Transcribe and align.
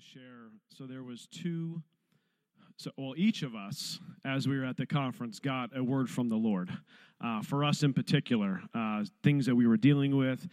share. 0.00 0.48
So 0.76 0.86
there 0.86 1.02
was 1.02 1.26
two. 1.30 1.82
So, 2.76 2.90
well, 2.96 3.12
each 3.16 3.42
of 3.42 3.54
us, 3.54 3.98
as 4.24 4.48
we 4.48 4.58
were 4.58 4.64
at 4.64 4.78
the 4.78 4.86
conference, 4.86 5.38
got 5.38 5.76
a 5.76 5.84
word 5.84 6.08
from 6.08 6.30
the 6.30 6.36
Lord. 6.36 6.70
Uh, 7.22 7.42
for 7.42 7.64
us 7.64 7.82
in 7.82 7.92
particular, 7.92 8.62
uh, 8.74 9.04
things 9.22 9.44
that 9.44 9.54
we 9.54 9.66
were 9.66 9.76
dealing 9.76 10.16
with, 10.16 10.48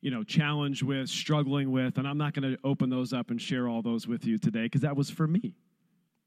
you 0.00 0.12
know, 0.12 0.22
challenged 0.22 0.84
with, 0.84 1.08
struggling 1.08 1.72
with, 1.72 1.98
and 1.98 2.06
I'm 2.06 2.18
not 2.18 2.34
going 2.34 2.52
to 2.52 2.58
open 2.62 2.90
those 2.90 3.12
up 3.12 3.30
and 3.30 3.42
share 3.42 3.68
all 3.68 3.82
those 3.82 4.06
with 4.06 4.24
you 4.24 4.38
today 4.38 4.64
because 4.64 4.82
that 4.82 4.94
was 4.94 5.10
for 5.10 5.26
me. 5.26 5.54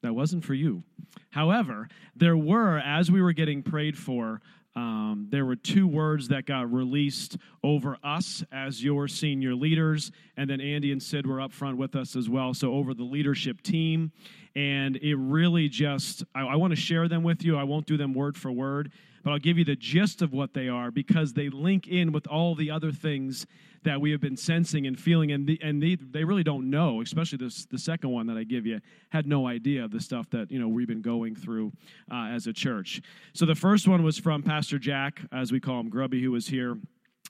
That 0.02 0.14
wasn't 0.14 0.44
for 0.44 0.54
you. 0.54 0.84
However, 1.30 1.88
there 2.16 2.36
were, 2.36 2.78
as 2.80 3.10
we 3.10 3.22
were 3.22 3.34
getting 3.34 3.64
prayed 3.64 3.98
for, 3.98 4.42
um, 4.76 5.28
there 5.30 5.46
were 5.46 5.56
two 5.56 5.88
words 5.88 6.28
that 6.28 6.46
got 6.46 6.72
released 6.72 7.38
over 7.64 7.98
us 8.04 8.44
as 8.52 8.84
your 8.84 9.08
senior 9.08 9.56
leaders, 9.56 10.12
and 10.36 10.50
then 10.50 10.60
Andy 10.60 10.92
and 10.92 11.02
Sid 11.02 11.26
were 11.26 11.40
up 11.40 11.54
front 11.54 11.78
with 11.78 11.96
us 11.96 12.16
as 12.16 12.28
well. 12.28 12.54
So 12.54 12.74
over 12.74 12.94
the 12.94 13.04
leadership 13.04 13.62
team, 13.62 14.12
and 14.54 14.98
it 14.98 15.16
really 15.16 15.70
just 15.70 16.24
I, 16.34 16.42
I 16.42 16.56
want 16.56 16.72
to 16.72 16.80
share 16.80 17.08
them 17.08 17.24
with 17.24 17.44
you. 17.44 17.58
I 17.58 17.64
won't 17.64 17.86
do 17.86 17.96
them 17.96 18.14
word 18.14 18.38
for 18.38 18.52
word, 18.52 18.92
but 19.24 19.32
I'll 19.32 19.40
give 19.40 19.58
you 19.58 19.66
the 19.66 19.78
gist 19.78 20.22
of 20.22 20.34
what 20.34 20.54
they 20.54 20.68
are 20.68 20.92
because 20.92 21.34
they 21.34 21.48
link 21.50 21.88
in 21.88 22.12
with 22.12 22.28
all 22.28 22.54
the 22.54 22.70
other 22.70 22.92
things 22.92 23.46
that 23.86 24.02
we 24.02 24.12
have 24.12 24.22
been 24.22 24.38
sensing 24.38 24.86
and 24.86 25.00
feeling, 25.00 25.32
and 25.32 25.48
the, 25.48 25.60
and 25.64 25.82
they, 25.82 25.96
they 25.96 26.24
really 26.24 26.44
don't 26.44 26.70
know. 26.70 27.02
Especially 27.02 27.38
this 27.38 27.66
the 27.66 27.80
second 27.80 28.12
one 28.12 28.28
that 28.28 28.38
I 28.38 28.44
give 28.44 28.66
you 28.66 28.82
had 29.10 29.26
no 29.26 29.48
idea 29.48 29.84
of 29.84 29.92
the 29.92 30.00
stuff 30.00 30.30
that 30.32 30.52
you 30.52 30.60
know 30.60 30.68
we've 30.68 30.88
been 30.88 31.02
going 31.02 31.36
through 31.36 31.72
uh, 32.12 32.28
as 32.28 32.48
a 32.48 32.54
church. 32.54 33.02
So 33.34 33.46
the 33.46 33.56
first 33.56 33.88
one 33.88 34.04
was 34.04 34.18
from 34.18 34.44
Pastor 34.44 34.78
Jack, 34.78 35.22
as 35.32 35.52
we 35.52 35.60
call 35.60 35.80
him, 35.80 35.90
Grubby, 35.90 36.22
who 36.22 36.32
was 36.32 36.48
here 36.48 36.78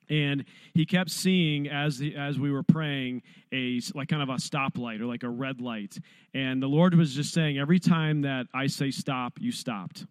and 0.09 0.45
he 0.73 0.85
kept 0.85 1.09
seeing 1.09 1.67
as 1.67 1.97
the, 1.97 2.15
as 2.15 2.39
we 2.39 2.51
were 2.51 2.63
praying 2.63 3.21
a 3.51 3.79
like 3.93 4.07
kind 4.07 4.21
of 4.21 4.29
a 4.29 4.33
stoplight 4.33 4.99
or 4.99 5.05
like 5.05 5.23
a 5.23 5.29
red 5.29 5.61
light 5.61 5.97
and 6.33 6.61
the 6.61 6.67
lord 6.67 6.93
was 6.95 7.13
just 7.13 7.33
saying 7.33 7.57
every 7.57 7.79
time 7.79 8.21
that 8.21 8.45
i 8.53 8.67
say 8.67 8.91
stop 8.91 9.33
you 9.39 9.51
stopped 9.51 10.05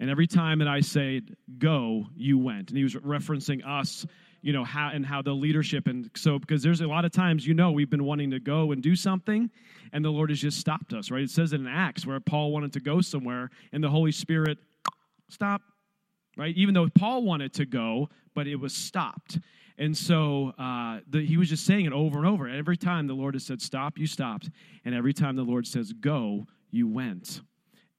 and 0.00 0.10
every 0.10 0.26
time 0.26 0.58
that 0.58 0.68
i 0.68 0.80
say 0.80 1.20
go 1.58 2.06
you 2.16 2.38
went 2.38 2.70
and 2.70 2.76
he 2.76 2.84
was 2.84 2.94
referencing 2.94 3.66
us 3.66 4.06
you 4.42 4.52
know 4.52 4.64
how 4.64 4.90
and 4.92 5.04
how 5.04 5.22
the 5.22 5.32
leadership 5.32 5.86
and 5.86 6.10
so 6.14 6.38
because 6.38 6.62
there's 6.62 6.80
a 6.80 6.86
lot 6.86 7.04
of 7.04 7.12
times 7.12 7.46
you 7.46 7.54
know 7.54 7.72
we've 7.72 7.90
been 7.90 8.04
wanting 8.04 8.30
to 8.30 8.40
go 8.40 8.72
and 8.72 8.82
do 8.82 8.94
something 8.94 9.50
and 9.92 10.04
the 10.04 10.10
lord 10.10 10.30
has 10.30 10.38
just 10.38 10.58
stopped 10.58 10.92
us 10.92 11.10
right? 11.10 11.22
It 11.22 11.30
says 11.30 11.52
in 11.52 11.66
acts 11.66 12.06
where 12.06 12.20
paul 12.20 12.52
wanted 12.52 12.72
to 12.74 12.80
go 12.80 13.00
somewhere 13.00 13.50
and 13.72 13.82
the 13.82 13.90
holy 13.90 14.12
spirit 14.12 14.58
stop 15.28 15.62
right? 16.36 16.54
Even 16.56 16.74
though 16.74 16.88
paul 16.88 17.22
wanted 17.22 17.52
to 17.54 17.66
go 17.66 18.08
but 18.34 18.46
it 18.46 18.56
was 18.56 18.72
stopped. 18.72 19.38
And 19.80 19.96
so 19.96 20.52
uh, 20.58 21.00
the, 21.08 21.24
he 21.24 21.36
was 21.36 21.48
just 21.48 21.64
saying 21.64 21.86
it 21.86 21.92
over 21.92 22.18
and 22.18 22.26
over. 22.26 22.48
Every 22.48 22.76
time 22.76 23.06
the 23.06 23.14
lord 23.14 23.34
has 23.34 23.44
said 23.44 23.60
stop 23.60 23.98
you 23.98 24.06
stopped. 24.06 24.50
And 24.84 24.94
every 24.94 25.12
time 25.12 25.36
the 25.36 25.42
lord 25.42 25.66
says 25.66 25.92
go 25.92 26.46
you 26.70 26.86
went. 26.86 27.40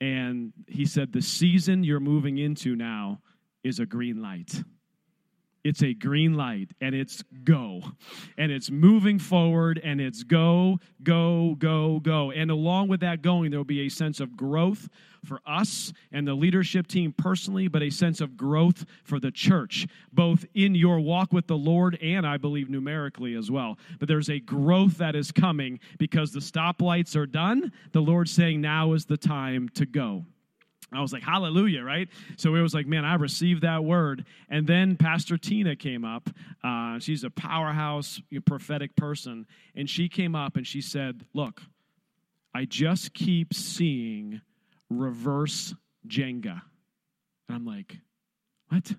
And 0.01 0.53
he 0.67 0.85
said 0.85 1.11
the 1.11 1.21
season 1.21 1.83
you're 1.83 1.99
moving 1.99 2.37
into 2.37 2.75
now 2.75 3.19
is 3.63 3.79
a 3.79 3.85
green 3.85 4.21
light 4.21 4.63
it's 5.63 5.83
a 5.83 5.93
green 5.93 6.35
light 6.35 6.71
and 6.81 6.95
it's 6.95 7.23
go. 7.43 7.81
And 8.37 8.51
it's 8.51 8.71
moving 8.71 9.19
forward 9.19 9.79
and 9.83 9.99
it's 9.99 10.23
go 10.23 10.79
go 11.03 11.55
go 11.59 11.99
go. 11.99 12.31
And 12.31 12.51
along 12.51 12.87
with 12.87 13.01
that 13.01 13.21
going 13.21 13.51
there 13.51 13.59
will 13.59 13.65
be 13.65 13.85
a 13.85 13.89
sense 13.89 14.19
of 14.19 14.37
growth 14.37 14.89
for 15.25 15.41
us 15.45 15.91
and 16.13 16.25
the 16.25 16.33
leadership 16.33 16.87
team 16.87 17.11
personally 17.11 17.67
but 17.67 17.83
a 17.83 17.89
sense 17.89 18.21
of 18.21 18.37
growth 18.37 18.85
for 19.03 19.19
the 19.19 19.31
church 19.31 19.85
both 20.13 20.45
in 20.53 20.73
your 20.73 21.01
walk 21.01 21.33
with 21.33 21.45
the 21.45 21.57
lord 21.57 21.97
and 22.01 22.25
i 22.25 22.37
believe 22.37 22.69
numerically 22.69 23.35
as 23.35 23.51
well. 23.51 23.77
But 23.99 24.07
there's 24.07 24.29
a 24.29 24.39
growth 24.39 24.97
that 24.99 25.15
is 25.15 25.31
coming 25.31 25.79
because 25.97 26.31
the 26.31 26.39
stoplights 26.39 27.15
are 27.15 27.25
done. 27.25 27.71
The 27.91 28.01
lord's 28.01 28.31
saying 28.31 28.61
now 28.61 28.93
is 28.93 29.05
the 29.05 29.17
time 29.17 29.69
to 29.75 29.85
go 29.85 30.25
I 30.91 31.01
was 31.01 31.13
like, 31.13 31.23
hallelujah, 31.23 31.83
right? 31.83 32.09
So 32.37 32.55
it 32.55 32.61
was 32.61 32.73
like, 32.73 32.87
man, 32.87 33.05
I 33.05 33.15
received 33.15 33.61
that 33.61 33.83
word. 33.83 34.25
And 34.49 34.65
then 34.65 34.97
Pastor 34.97 35.37
Tina 35.37 35.75
came 35.75 36.03
up. 36.03 36.29
Uh, 36.63 36.99
she's 36.99 37.23
a 37.23 37.29
powerhouse 37.29 38.21
prophetic 38.45 38.95
person. 38.95 39.45
And 39.75 39.89
she 39.89 40.09
came 40.09 40.35
up 40.35 40.55
and 40.55 40.65
she 40.65 40.81
said, 40.81 41.25
look, 41.33 41.61
I 42.53 42.65
just 42.65 43.13
keep 43.13 43.53
seeing 43.53 44.41
reverse 44.89 45.75
Jenga. 46.07 46.61
And 47.47 47.55
I'm 47.55 47.65
like, 47.65 47.97
what? 48.69 48.91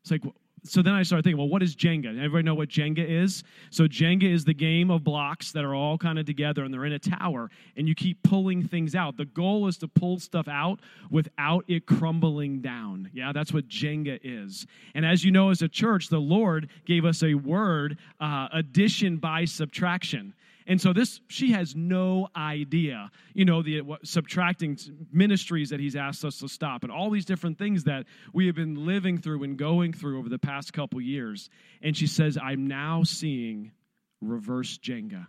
It's 0.00 0.10
like, 0.10 0.22
so 0.64 0.80
then 0.80 0.94
I 0.94 1.02
started 1.02 1.24
thinking, 1.24 1.38
well, 1.38 1.48
what 1.48 1.62
is 1.62 1.74
Jenga? 1.74 2.16
Everybody 2.16 2.44
know 2.44 2.54
what 2.54 2.68
Jenga 2.68 3.04
is? 3.04 3.42
So 3.70 3.84
Jenga 3.84 4.32
is 4.32 4.44
the 4.44 4.54
game 4.54 4.92
of 4.92 5.02
blocks 5.02 5.50
that 5.52 5.64
are 5.64 5.74
all 5.74 5.98
kind 5.98 6.20
of 6.20 6.26
together 6.26 6.62
and 6.62 6.72
they're 6.72 6.84
in 6.84 6.92
a 6.92 7.00
tower 7.00 7.50
and 7.76 7.88
you 7.88 7.96
keep 7.96 8.22
pulling 8.22 8.68
things 8.68 8.94
out. 8.94 9.16
The 9.16 9.24
goal 9.24 9.66
is 9.66 9.76
to 9.78 9.88
pull 9.88 10.20
stuff 10.20 10.46
out 10.46 10.78
without 11.10 11.64
it 11.66 11.86
crumbling 11.86 12.60
down. 12.60 13.10
Yeah, 13.12 13.32
that's 13.32 13.52
what 13.52 13.66
Jenga 13.68 14.20
is. 14.22 14.66
And 14.94 15.04
as 15.04 15.24
you 15.24 15.32
know, 15.32 15.50
as 15.50 15.62
a 15.62 15.68
church, 15.68 16.08
the 16.08 16.20
Lord 16.20 16.68
gave 16.86 17.04
us 17.04 17.24
a 17.24 17.34
word, 17.34 17.98
uh, 18.20 18.48
addition 18.52 19.16
by 19.16 19.44
subtraction. 19.46 20.32
And 20.66 20.80
so 20.80 20.92
this, 20.92 21.20
she 21.28 21.52
has 21.52 21.74
no 21.74 22.28
idea, 22.36 23.10
you 23.34 23.44
know, 23.44 23.62
the 23.62 23.80
what, 23.80 24.06
subtracting 24.06 24.78
ministries 25.12 25.70
that 25.70 25.80
he's 25.80 25.96
asked 25.96 26.24
us 26.24 26.38
to 26.38 26.48
stop 26.48 26.82
and 26.82 26.92
all 26.92 27.10
these 27.10 27.24
different 27.24 27.58
things 27.58 27.84
that 27.84 28.06
we 28.32 28.46
have 28.46 28.54
been 28.54 28.86
living 28.86 29.18
through 29.18 29.42
and 29.44 29.56
going 29.56 29.92
through 29.92 30.18
over 30.18 30.28
the 30.28 30.38
past 30.38 30.72
couple 30.72 31.00
years. 31.00 31.50
And 31.82 31.96
she 31.96 32.06
says, 32.06 32.38
I'm 32.42 32.66
now 32.66 33.02
seeing 33.04 33.72
reverse 34.20 34.78
Jenga. 34.78 35.26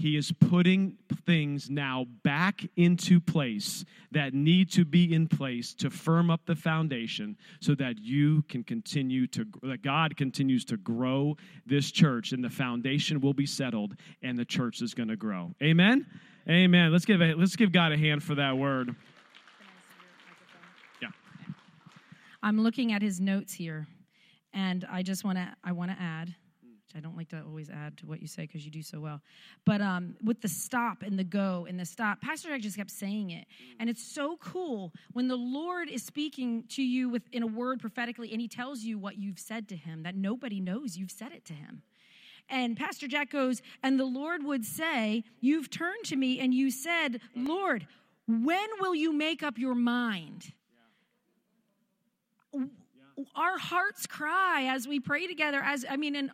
He 0.00 0.16
is 0.16 0.32
putting 0.32 0.96
things 1.26 1.68
now 1.68 2.06
back 2.24 2.62
into 2.74 3.20
place 3.20 3.84
that 4.12 4.32
need 4.32 4.72
to 4.72 4.86
be 4.86 5.14
in 5.14 5.28
place 5.28 5.74
to 5.74 5.90
firm 5.90 6.30
up 6.30 6.40
the 6.46 6.56
foundation 6.56 7.36
so 7.60 7.74
that 7.74 7.98
you 7.98 8.40
can 8.48 8.64
continue 8.64 9.26
to, 9.26 9.44
that 9.62 9.82
God 9.82 10.16
continues 10.16 10.64
to 10.64 10.78
grow 10.78 11.36
this 11.66 11.90
church 11.90 12.32
and 12.32 12.42
the 12.42 12.48
foundation 12.48 13.20
will 13.20 13.34
be 13.34 13.44
settled 13.44 13.94
and 14.22 14.38
the 14.38 14.44
church 14.46 14.80
is 14.80 14.94
going 14.94 15.10
to 15.10 15.16
grow. 15.16 15.52
Amen? 15.62 16.06
Amen. 16.48 16.92
Let's 16.92 17.04
give, 17.04 17.20
a, 17.20 17.34
let's 17.34 17.54
give 17.54 17.70
God 17.70 17.92
a 17.92 17.98
hand 17.98 18.22
for 18.22 18.34
that 18.36 18.56
word. 18.56 18.96
Yeah. 21.02 21.08
I'm 22.42 22.62
looking 22.62 22.90
at 22.94 23.02
his 23.02 23.20
notes 23.20 23.52
here 23.52 23.86
and 24.54 24.86
I 24.90 25.02
just 25.02 25.24
want 25.24 25.36
to, 25.36 25.54
I 25.62 25.72
want 25.72 25.90
to 25.90 25.98
add 26.00 26.34
I 26.96 27.00
don't 27.00 27.16
like 27.16 27.28
to 27.28 27.42
always 27.42 27.70
add 27.70 27.96
to 27.98 28.06
what 28.06 28.20
you 28.20 28.26
say 28.26 28.42
because 28.42 28.64
you 28.64 28.70
do 28.70 28.82
so 28.82 29.00
well. 29.00 29.20
But 29.64 29.80
um, 29.80 30.16
with 30.24 30.40
the 30.40 30.48
stop 30.48 31.02
and 31.02 31.18
the 31.18 31.24
go 31.24 31.66
and 31.68 31.78
the 31.78 31.84
stop, 31.84 32.20
Pastor 32.20 32.48
Jack 32.48 32.62
just 32.62 32.76
kept 32.76 32.90
saying 32.90 33.30
it. 33.30 33.46
And 33.78 33.88
it's 33.88 34.02
so 34.02 34.36
cool 34.38 34.92
when 35.12 35.28
the 35.28 35.36
Lord 35.36 35.88
is 35.88 36.02
speaking 36.02 36.64
to 36.70 36.82
you 36.82 37.08
with, 37.08 37.22
in 37.32 37.42
a 37.42 37.46
word 37.46 37.80
prophetically 37.80 38.32
and 38.32 38.40
he 38.40 38.48
tells 38.48 38.80
you 38.80 38.98
what 38.98 39.18
you've 39.18 39.38
said 39.38 39.68
to 39.68 39.76
him 39.76 40.02
that 40.02 40.16
nobody 40.16 40.60
knows 40.60 40.96
you've 40.96 41.12
said 41.12 41.32
it 41.32 41.44
to 41.46 41.52
him. 41.52 41.82
And 42.48 42.76
Pastor 42.76 43.06
Jack 43.06 43.30
goes, 43.30 43.62
and 43.82 43.98
the 43.98 44.04
Lord 44.04 44.44
would 44.44 44.64
say, 44.64 45.22
You've 45.40 45.70
turned 45.70 46.04
to 46.06 46.16
me 46.16 46.40
and 46.40 46.52
you 46.52 46.72
said, 46.72 47.20
Lord, 47.36 47.86
when 48.26 48.68
will 48.80 48.94
you 48.94 49.12
make 49.12 49.42
up 49.42 49.58
your 49.58 49.74
mind? 49.74 50.52
our 53.36 53.58
hearts 53.58 54.06
cry 54.06 54.66
as 54.70 54.88
we 54.88 54.98
pray 54.98 55.26
together 55.26 55.60
as 55.62 55.84
i 55.90 55.96
mean 55.96 56.16
and 56.16 56.30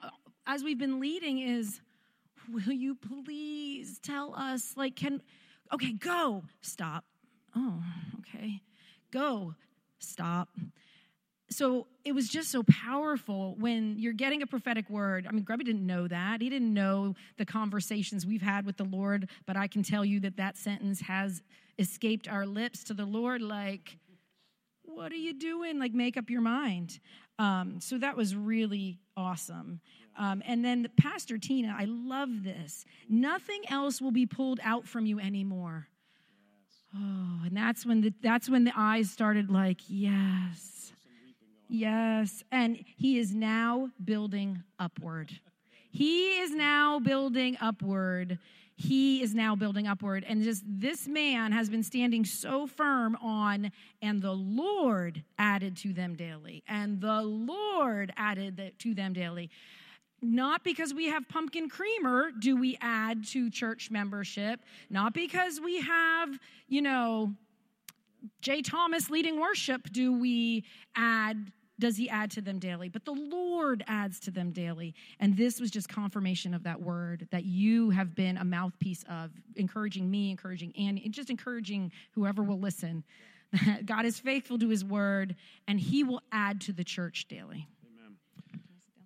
as 0.46 0.62
we've 0.62 0.78
been 0.78 1.00
leading 1.00 1.38
is 1.38 1.80
will 2.48 2.72
you 2.72 2.94
please 2.94 3.98
tell 3.98 4.34
us 4.34 4.74
like 4.76 4.96
can 4.96 5.20
okay 5.72 5.92
go 5.92 6.44
stop 6.60 7.04
oh 7.54 7.82
okay 8.20 8.60
go 9.10 9.54
stop 9.98 10.48
so 11.48 11.86
it 12.04 12.12
was 12.12 12.28
just 12.28 12.50
so 12.50 12.64
powerful 12.64 13.54
when 13.58 13.96
you're 13.98 14.12
getting 14.12 14.42
a 14.42 14.46
prophetic 14.46 14.90
word. 14.90 15.26
I 15.28 15.32
mean, 15.32 15.44
Grubby 15.44 15.64
didn't 15.64 15.86
know 15.86 16.08
that. 16.08 16.40
He 16.40 16.50
didn't 16.50 16.74
know 16.74 17.14
the 17.36 17.44
conversations 17.44 18.26
we've 18.26 18.42
had 18.42 18.66
with 18.66 18.76
the 18.76 18.84
Lord, 18.84 19.30
but 19.46 19.56
I 19.56 19.68
can 19.68 19.82
tell 19.82 20.04
you 20.04 20.18
that 20.20 20.36
that 20.38 20.56
sentence 20.56 21.00
has 21.02 21.42
escaped 21.78 22.28
our 22.28 22.46
lips 22.46 22.82
to 22.84 22.94
the 22.94 23.04
Lord 23.04 23.42
like, 23.42 23.98
what 24.82 25.12
are 25.12 25.16
you 25.16 25.34
doing? 25.34 25.78
Like, 25.78 25.92
make 25.92 26.16
up 26.16 26.30
your 26.30 26.40
mind. 26.40 26.98
Um, 27.38 27.80
so 27.80 27.98
that 27.98 28.16
was 28.16 28.34
really 28.34 28.98
awesome. 29.16 29.80
Um, 30.18 30.42
and 30.46 30.64
then 30.64 30.88
Pastor 30.96 31.38
Tina, 31.38 31.74
I 31.78 31.84
love 31.84 32.42
this. 32.42 32.84
Nothing 33.08 33.62
else 33.68 34.00
will 34.00 34.12
be 34.12 34.26
pulled 34.26 34.60
out 34.62 34.86
from 34.86 35.06
you 35.06 35.20
anymore. 35.20 35.88
Oh, 36.94 37.42
and 37.44 37.56
that's 37.56 37.84
when 37.84 38.00
the 38.00 38.12
that's 38.22 38.48
when 38.48 38.64
the 38.64 38.72
eyes 38.76 39.10
started 39.10 39.50
like, 39.50 39.80
yes. 39.88 40.92
Yes. 41.68 42.42
And 42.52 42.78
he 42.96 43.18
is 43.18 43.34
now 43.34 43.90
building 44.02 44.62
upward. 44.78 45.32
He 45.90 46.38
is 46.40 46.52
now 46.52 47.00
building 47.00 47.56
upward. 47.60 48.38
He 48.76 49.22
is 49.22 49.34
now 49.34 49.56
building 49.56 49.86
upward. 49.86 50.24
And 50.28 50.42
just 50.42 50.62
this 50.66 51.08
man 51.08 51.52
has 51.52 51.70
been 51.70 51.82
standing 51.82 52.24
so 52.24 52.66
firm 52.66 53.16
on, 53.16 53.72
and 54.02 54.20
the 54.20 54.32
Lord 54.34 55.24
added 55.38 55.76
to 55.78 55.92
them 55.94 56.14
daily. 56.14 56.62
And 56.68 57.00
the 57.00 57.22
Lord 57.22 58.12
added 58.16 58.74
to 58.78 58.94
them 58.94 59.14
daily 59.14 59.50
not 60.22 60.64
because 60.64 60.94
we 60.94 61.06
have 61.06 61.28
pumpkin 61.28 61.68
creamer 61.68 62.30
do 62.38 62.56
we 62.56 62.78
add 62.80 63.26
to 63.28 63.50
church 63.50 63.90
membership, 63.90 64.60
not 64.90 65.12
because 65.14 65.60
we 65.60 65.80
have, 65.80 66.30
you 66.68 66.82
know, 66.82 67.34
Jay 68.40 68.62
Thomas 68.62 69.10
leading 69.10 69.40
worship 69.40 69.82
do 69.92 70.12
we 70.18 70.64
add 70.96 71.52
does 71.78 71.98
he 71.98 72.08
add 72.08 72.30
to 72.30 72.40
them 72.40 72.58
daily? 72.58 72.88
But 72.88 73.04
the 73.04 73.12
lord 73.12 73.84
adds 73.86 74.18
to 74.20 74.30
them 74.30 74.50
daily. 74.50 74.94
And 75.20 75.36
this 75.36 75.60
was 75.60 75.70
just 75.70 75.90
confirmation 75.90 76.54
of 76.54 76.62
that 76.62 76.80
word 76.80 77.28
that 77.32 77.44
you 77.44 77.90
have 77.90 78.14
been 78.14 78.38
a 78.38 78.44
mouthpiece 78.44 79.04
of 79.10 79.30
encouraging 79.56 80.10
me 80.10 80.30
encouraging 80.30 80.72
and 80.76 80.98
just 81.10 81.28
encouraging 81.28 81.92
whoever 82.12 82.42
will 82.42 82.58
listen. 82.58 83.04
God 83.84 84.06
is 84.06 84.18
faithful 84.18 84.58
to 84.58 84.68
his 84.68 84.84
word 84.84 85.36
and 85.68 85.78
he 85.78 86.02
will 86.02 86.22
add 86.32 86.62
to 86.62 86.72
the 86.72 86.84
church 86.84 87.28
daily 87.28 87.68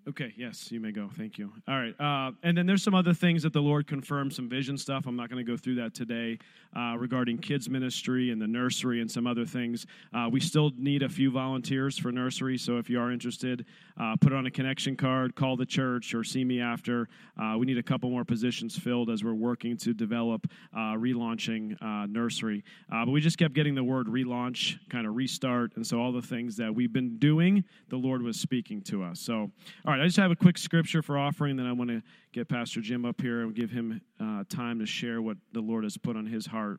Okay, 0.08 0.32
yes, 0.34 0.72
you 0.72 0.80
may 0.80 0.92
go. 0.92 1.10
Thank 1.18 1.36
you. 1.36 1.52
All 1.68 1.78
right. 1.78 1.94
Uh, 2.00 2.32
and 2.42 2.56
then 2.56 2.64
there's 2.64 2.82
some 2.82 2.94
other 2.94 3.12
things 3.12 3.42
that 3.42 3.52
the 3.52 3.60
Lord 3.60 3.86
confirmed, 3.86 4.32
some 4.32 4.48
vision 4.48 4.78
stuff. 4.78 5.04
I'm 5.06 5.14
not 5.14 5.28
going 5.28 5.44
to 5.44 5.50
go 5.50 5.58
through 5.58 5.74
that 5.74 5.92
today 5.92 6.38
uh, 6.74 6.96
regarding 6.98 7.36
kids' 7.36 7.68
ministry 7.68 8.30
and 8.30 8.40
the 8.40 8.46
nursery 8.46 9.02
and 9.02 9.10
some 9.10 9.26
other 9.26 9.44
things. 9.44 9.86
Uh, 10.14 10.28
we 10.32 10.40
still 10.40 10.70
need 10.78 11.02
a 11.02 11.08
few 11.08 11.30
volunteers 11.30 11.98
for 11.98 12.10
nursery, 12.10 12.56
so 12.56 12.78
if 12.78 12.88
you 12.88 12.98
are 12.98 13.12
interested, 13.12 13.66
uh, 14.00 14.16
put 14.16 14.32
on 14.32 14.46
a 14.46 14.50
connection 14.50 14.96
card, 14.96 15.34
call 15.34 15.54
the 15.54 15.66
church, 15.66 16.14
or 16.14 16.24
see 16.24 16.44
me 16.44 16.62
after. 16.62 17.06
Uh, 17.38 17.56
we 17.58 17.66
need 17.66 17.78
a 17.78 17.82
couple 17.82 18.08
more 18.08 18.24
positions 18.24 18.78
filled 18.78 19.10
as 19.10 19.22
we're 19.22 19.34
working 19.34 19.76
to 19.76 19.92
develop 19.92 20.46
uh, 20.74 20.94
relaunching 20.94 21.76
nursery. 22.10 22.64
but 22.88 23.10
we 23.10 23.20
just 23.20 23.36
kept 23.36 23.52
getting 23.52 23.74
the 23.74 23.84
word 23.84 24.06
relaunch, 24.06 24.78
kind 24.88 25.06
of 25.06 25.14
restart, 25.14 25.76
and 25.76 25.86
so 25.86 26.00
all 26.00 26.10
the 26.10 26.22
things 26.22 26.56
that 26.56 26.74
we've 26.74 26.92
been 26.92 27.18
doing, 27.18 27.64
the 27.90 27.96
Lord 27.96 28.22
was 28.22 28.40
speaking 28.40 28.80
to 28.82 29.02
us. 29.02 29.20
So, 29.20 29.50
all 29.90 29.96
right, 29.96 30.04
I 30.04 30.06
just 30.06 30.18
have 30.18 30.30
a 30.30 30.36
quick 30.36 30.56
scripture 30.56 31.02
for 31.02 31.18
offering, 31.18 31.56
then 31.56 31.66
I 31.66 31.72
want 31.72 31.90
to 31.90 32.00
get 32.30 32.48
Pastor 32.48 32.80
Jim 32.80 33.04
up 33.04 33.20
here 33.20 33.40
and 33.40 33.52
give 33.52 33.72
him 33.72 34.00
uh, 34.20 34.44
time 34.48 34.78
to 34.78 34.86
share 34.86 35.20
what 35.20 35.36
the 35.52 35.60
Lord 35.60 35.82
has 35.82 35.96
put 35.96 36.14
on 36.14 36.26
his 36.26 36.46
heart. 36.46 36.78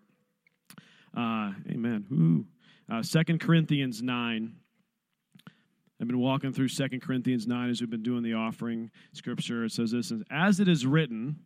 Uh, 1.13 1.51
amen. 1.69 2.45
Uh, 2.89 3.03
2 3.03 3.37
Corinthians 3.37 4.01
9. 4.01 4.55
I've 5.99 6.07
been 6.07 6.19
walking 6.19 6.53
through 6.53 6.69
2 6.69 7.01
Corinthians 7.01 7.47
9 7.47 7.69
as 7.69 7.81
we've 7.81 7.89
been 7.89 8.01
doing 8.01 8.23
the 8.23 8.35
offering 8.35 8.89
scripture. 9.11 9.65
It 9.65 9.73
says 9.73 9.91
this 9.91 10.13
As 10.31 10.61
it 10.61 10.69
is 10.69 10.85
written, 10.85 11.41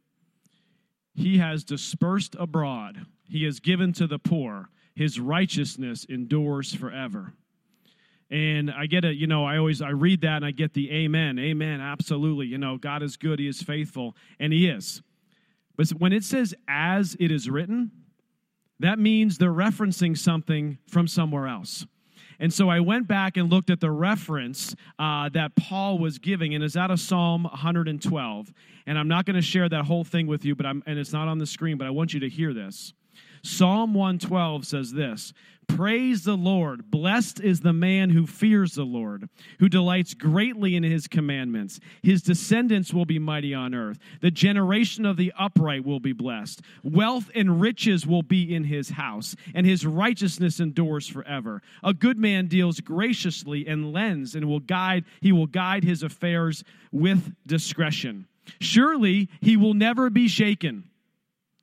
He 1.15 1.39
has 1.39 1.63
dispersed 1.63 2.35
abroad, 2.37 3.07
He 3.23 3.43
has 3.45 3.59
given 3.59 3.91
to 3.93 4.05
the 4.05 4.19
poor, 4.19 4.69
His 4.93 5.19
righteousness 5.19 6.05
endures 6.07 6.75
forever 6.75 7.33
and 8.35 8.69
i 8.71 8.85
get 8.85 9.05
it 9.05 9.15
you 9.15 9.27
know 9.27 9.45
i 9.45 9.57
always 9.57 9.81
i 9.81 9.89
read 9.89 10.21
that 10.21 10.35
and 10.37 10.45
i 10.45 10.51
get 10.51 10.73
the 10.73 10.91
amen 10.91 11.39
amen 11.39 11.79
absolutely 11.79 12.45
you 12.45 12.57
know 12.57 12.77
god 12.77 13.01
is 13.01 13.15
good 13.15 13.39
he 13.39 13.47
is 13.47 13.61
faithful 13.61 14.13
and 14.39 14.51
he 14.51 14.67
is 14.67 15.01
but 15.77 15.87
when 15.91 16.11
it 16.11 16.23
says 16.23 16.53
as 16.67 17.15
it 17.19 17.31
is 17.31 17.49
written 17.49 17.89
that 18.79 18.99
means 18.99 19.37
they're 19.37 19.51
referencing 19.51 20.17
something 20.17 20.77
from 20.87 21.07
somewhere 21.07 21.47
else 21.47 21.85
and 22.37 22.53
so 22.53 22.67
I 22.67 22.81
went 22.81 23.07
back 23.07 23.37
and 23.37 23.49
looked 23.49 23.69
at 23.69 23.79
the 23.79 23.89
reference 23.89 24.75
uh, 24.99 25.29
that 25.29 25.55
Paul 25.55 25.99
was 25.99 26.19
giving, 26.19 26.53
and 26.53 26.61
it's 26.65 26.75
out 26.75 26.91
of 26.91 26.99
Psalm 26.99 27.45
112. 27.45 28.53
And 28.85 28.99
I'm 28.99 29.07
not 29.07 29.25
going 29.25 29.37
to 29.37 29.41
share 29.41 29.69
that 29.69 29.85
whole 29.85 30.03
thing 30.03 30.27
with 30.27 30.43
you, 30.43 30.53
but 30.53 30.65
I'm, 30.65 30.83
and 30.85 30.99
it's 30.99 31.13
not 31.13 31.29
on 31.29 31.37
the 31.37 31.45
screen, 31.45 31.77
but 31.77 31.87
I 31.87 31.91
want 31.91 32.13
you 32.13 32.19
to 32.19 32.27
hear 32.27 32.53
this. 32.53 32.93
Psalm 33.45 33.93
112 33.93 34.65
says 34.65 34.91
this 34.91 35.31
Praise 35.67 36.23
the 36.23 36.35
Lord. 36.35 36.89
Blessed 36.89 37.39
is 37.39 37.59
the 37.59 37.73
man 37.73 38.09
who 38.09 38.25
fears 38.25 38.73
the 38.73 38.83
Lord, 38.83 39.29
who 39.59 39.67
delights 39.67 40.13
greatly 40.13 40.75
in 40.75 40.83
his 40.83 41.07
commandments. 41.07 41.79
His 42.01 42.21
descendants 42.21 42.93
will 42.93 43.05
be 43.05 43.19
mighty 43.19 43.53
on 43.53 43.73
earth. 43.73 43.99
The 44.21 44.31
generation 44.31 45.05
of 45.05 45.17
the 45.17 45.33
upright 45.37 45.85
will 45.85 45.99
be 45.99 46.13
blessed. 46.13 46.61
Wealth 46.83 47.29
and 47.35 47.59
riches 47.59 48.07
will 48.07 48.23
be 48.23 48.53
in 48.53 48.63
his 48.63 48.89
house, 48.89 49.35
and 49.53 49.65
his 49.65 49.85
righteousness 49.85 50.59
endures 50.59 51.07
forever. 51.07 51.61
A 51.83 51.93
good 51.93 52.17
man 52.17 52.47
deals 52.47 52.79
graciously 52.79 53.67
and 53.67 53.91
lends, 53.91 54.35
and 54.35 54.45
will 54.45 54.59
guide, 54.59 55.05
he 55.21 55.31
will 55.31 55.47
guide 55.47 55.83
his 55.83 56.03
affairs 56.03 56.63
with 56.91 57.33
discretion. 57.45 58.27
Surely 58.59 59.29
he 59.41 59.57
will 59.57 59.73
never 59.73 60.09
be 60.09 60.27
shaken. 60.27 60.89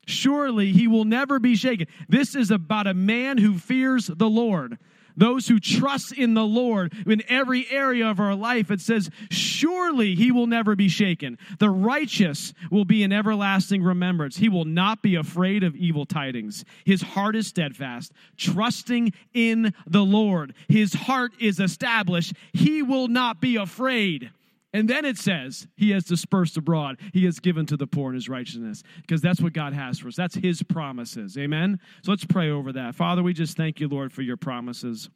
Surely 0.06 0.72
he 0.72 0.88
will 0.88 1.04
never 1.04 1.38
be 1.38 1.54
shaken. 1.54 1.86
This 2.08 2.34
is 2.34 2.50
about 2.50 2.86
a 2.86 2.94
man 2.94 3.38
who 3.38 3.58
fears 3.58 4.08
the 4.08 4.28
Lord. 4.28 4.78
Those 5.16 5.48
who 5.48 5.60
trust 5.60 6.12
in 6.12 6.34
the 6.34 6.44
Lord 6.44 6.92
in 7.06 7.22
every 7.28 7.70
area 7.70 8.08
of 8.08 8.20
our 8.20 8.34
life, 8.34 8.70
it 8.70 8.80
says, 8.80 9.10
Surely 9.30 10.14
he 10.14 10.32
will 10.32 10.46
never 10.46 10.74
be 10.74 10.88
shaken. 10.88 11.38
The 11.58 11.70
righteous 11.70 12.52
will 12.70 12.84
be 12.84 13.02
in 13.02 13.12
everlasting 13.12 13.82
remembrance. 13.82 14.36
He 14.36 14.48
will 14.48 14.64
not 14.64 15.02
be 15.02 15.14
afraid 15.14 15.62
of 15.62 15.76
evil 15.76 16.06
tidings. 16.06 16.64
His 16.84 17.02
heart 17.02 17.36
is 17.36 17.46
steadfast, 17.46 18.12
trusting 18.36 19.12
in 19.34 19.74
the 19.86 20.04
Lord. 20.04 20.54
His 20.68 20.94
heart 20.94 21.32
is 21.38 21.60
established. 21.60 22.34
He 22.52 22.82
will 22.82 23.08
not 23.08 23.40
be 23.40 23.56
afraid. 23.56 24.30
And 24.72 24.88
then 24.88 25.04
it 25.04 25.18
says, 25.18 25.66
He 25.76 25.90
has 25.90 26.04
dispersed 26.04 26.56
abroad. 26.56 26.98
He 27.12 27.24
has 27.26 27.40
given 27.40 27.66
to 27.66 27.76
the 27.76 27.86
poor 27.86 28.10
in 28.10 28.14
His 28.14 28.28
righteousness, 28.28 28.82
because 29.02 29.20
that's 29.20 29.40
what 29.40 29.52
God 29.52 29.72
has 29.74 29.98
for 29.98 30.08
us. 30.08 30.16
That's 30.16 30.34
His 30.34 30.62
promises. 30.62 31.36
Amen? 31.36 31.78
So 32.02 32.12
let's 32.12 32.24
pray 32.24 32.50
over 32.50 32.72
that. 32.72 32.94
Father, 32.94 33.22
we 33.22 33.32
just 33.32 33.56
thank 33.56 33.80
you, 33.80 33.88
Lord, 33.88 34.12
for 34.12 34.22
your 34.22 34.36
promises. 34.36 35.10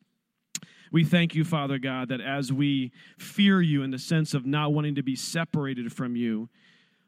We 0.93 1.05
thank 1.05 1.35
you, 1.35 1.45
Father 1.45 1.79
God, 1.79 2.09
that 2.11 2.21
as 2.21 2.53
we 2.53 2.93
fear 3.19 3.61
you 3.61 3.83
in 3.83 3.91
the 3.91 3.99
sense 3.99 4.35
of 4.35 4.47
not 4.47 4.73
wanting 4.73 4.95
to 4.97 5.03
be 5.03 5.17
separated 5.17 5.93
from 5.93 6.17
you, 6.17 6.49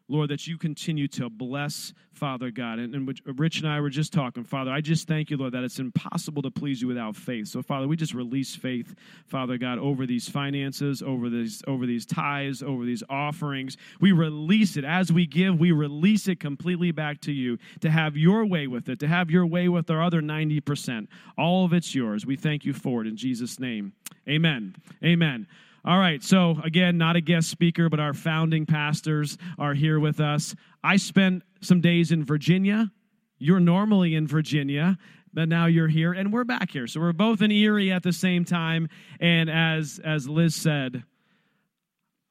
Lord, 0.08 0.31
that 0.31 0.46
you 0.46 0.56
continue 0.56 1.06
to 1.08 1.28
bless, 1.28 1.93
Father 2.12 2.50
God. 2.50 2.78
And, 2.78 2.94
and, 2.94 3.20
Rich 3.38 3.60
and 3.60 3.69
I 3.69 3.78
were 3.81 3.90
just 3.90 4.12
talking, 4.12 4.43
Father, 4.43 4.70
I 4.70 4.81
just 4.81 5.06
thank 5.06 5.28
you, 5.28 5.37
Lord, 5.37 5.52
that 5.52 5.64
it's 5.64 5.78
impossible 5.78 6.40
to 6.43 6.50
please 6.50 6.81
you 6.81 6.88
without 6.88 7.14
faith. 7.14 7.49
So, 7.49 7.60
Father, 7.60 7.87
we 7.87 7.94
just 7.94 8.14
release 8.14 8.56
faith, 8.56 8.94
Father 9.26 9.58
God, 9.58 9.78
over 9.78 10.06
these 10.06 10.28
finances, 10.28 11.02
over 11.02 11.28
these, 11.28 11.62
over 11.66 11.84
these 11.84 12.06
tithes, 12.06 12.62
over 12.62 12.87
these 12.87 13.02
offerings. 13.10 13.76
We 14.00 14.12
release 14.12 14.78
it. 14.78 14.84
As 14.84 15.12
we 15.12 15.26
give, 15.26 15.60
we 15.60 15.72
release 15.72 16.26
it 16.26 16.40
completely 16.40 16.90
back 16.90 17.20
to 17.22 17.32
you 17.32 17.58
to 17.81 17.90
have 17.90 18.16
your 18.16 18.46
way 18.46 18.66
with 18.66 18.88
it, 18.88 19.00
to 19.00 19.08
have 19.08 19.31
your 19.31 19.44
way 19.44 19.69
with 19.69 19.90
our 19.90 20.02
other 20.02 20.22
90%. 20.22 21.06
All 21.37 21.66
of 21.66 21.75
it's 21.75 21.94
yours. 21.94 22.25
We 22.25 22.37
thank 22.37 22.64
you 22.64 22.72
for 22.72 23.02
it 23.02 23.06
in 23.06 23.16
Jesus' 23.16 23.61
name. 23.61 23.93
Amen. 24.26 24.75
Amen. 25.04 25.46
All 25.88 25.99
right, 25.99 26.23
so 26.23 26.61
again, 26.62 26.99
not 26.99 27.17
a 27.17 27.23
guest 27.23 27.49
speaker, 27.49 27.88
but 27.88 27.99
our 27.99 28.12
founding 28.12 28.67
pastors 28.67 29.38
are 29.58 29.73
here 29.73 29.99
with 29.99 30.20
us. 30.20 30.55
I 30.85 30.99
spent 30.99 31.44
some 31.62 31.81
days 31.81 32.12
in 32.12 32.25
Virginia. 32.25 32.93
You're 33.38 33.58
normally 33.58 34.14
in 34.14 34.26
Virginia, 34.26 34.99
but 35.33 35.49
now 35.49 35.64
you're 35.64 35.88
here, 35.88 36.12
and 36.12 36.30
we're 36.30 36.45
back 36.45 36.73
here. 36.73 36.87
So 36.88 37.00
we're 37.00 37.14
both 37.14 37.40
in 37.40 37.50
Erie 37.50 37.90
at 37.90 38.02
the 38.02 38.12
same 38.12 38.45
time. 38.45 38.90
And 39.18 39.49
as 39.49 39.99
as 40.04 40.28
Liz 40.28 40.54
said, 40.54 41.04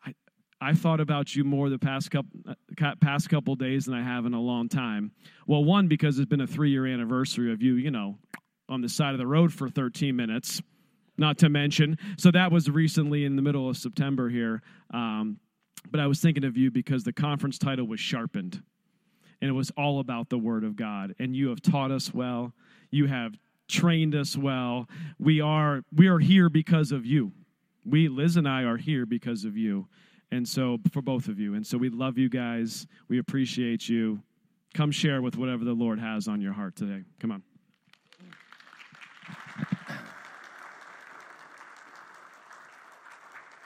I 0.06 0.14
I 0.62 0.76
thought 0.76 1.00
about 1.00 1.36
you 1.36 1.44
more 1.44 1.72
the 1.72 1.80
past 1.80 2.12
couple 2.12 2.40
uh, 2.48 2.94
past 3.02 3.28
couple 3.28 3.56
days 3.56 3.86
than 3.86 3.96
I 3.96 4.04
have 4.04 4.28
in 4.28 4.36
a 4.36 4.40
long 4.40 4.70
time. 4.70 5.14
Well, 5.48 5.64
one 5.64 5.88
because 5.88 6.20
it's 6.20 6.30
been 6.30 6.42
a 6.42 6.48
three 6.48 6.70
year 6.70 6.86
anniversary 6.86 7.52
of 7.52 7.64
you, 7.64 7.74
you 7.74 7.90
know, 7.90 8.20
on 8.70 8.82
the 8.82 8.90
side 8.90 9.14
of 9.14 9.18
the 9.18 9.26
road 9.26 9.52
for 9.52 9.68
13 9.68 10.16
minutes 10.16 10.62
not 11.18 11.38
to 11.40 11.50
mention. 11.50 11.98
So 12.18 12.32
that 12.32 12.52
was 12.52 12.70
recently 12.70 13.26
in 13.26 13.36
the 13.36 13.42
middle 13.42 13.70
of 13.70 13.78
September 13.78 14.30
here. 14.30 14.62
Um, 14.92 15.40
but 15.90 16.00
I 16.00 16.08
was 16.08 16.20
thinking 16.20 16.44
of 16.44 16.58
you 16.58 16.72
because 16.72 17.04
the 17.04 17.14
conference 17.14 17.58
title 17.58 17.88
was 17.88 18.00
Sharpened, 18.00 18.62
and 19.42 19.50
it 19.50 19.54
was 19.54 19.72
all 19.78 20.00
about 20.00 20.30
the 20.30 20.38
Word 20.38 20.64
of 20.64 20.76
God. 20.76 21.16
And 21.20 21.36
you 21.36 21.50
have 21.50 21.62
taught 21.62 21.92
us 21.92 22.14
well. 22.14 22.54
You 22.92 23.08
have 23.08 23.36
trained 23.68 24.16
us 24.16 24.36
well. 24.38 24.88
We 25.20 25.42
are 25.42 25.84
we 25.94 26.08
are 26.08 26.20
here 26.20 26.50
because 26.50 26.92
of 26.92 27.06
you. 27.06 27.32
We 27.86 28.08
Liz 28.08 28.38
and 28.38 28.48
I 28.48 28.64
are 28.64 28.78
here 28.78 29.06
because 29.06 29.46
of 29.46 29.56
you. 29.56 29.88
And 30.32 30.48
so 30.48 30.78
for 30.92 31.02
both 31.02 31.28
of 31.28 31.40
you. 31.40 31.56
And 31.56 31.66
so 31.66 31.78
we 31.78 31.90
love 31.90 32.18
you 32.18 32.28
guys. 32.28 32.86
We 33.08 33.18
appreciate 33.18 33.88
you. 33.88 34.22
Come 34.74 34.92
share 34.92 35.22
with 35.22 35.38
whatever 35.38 35.64
the 35.64 35.74
Lord 35.74 36.00
has 36.00 36.28
on 36.28 36.42
your 36.42 36.54
heart 36.54 36.76
today. 36.76 37.04
Come 37.20 37.32
on. 37.32 37.44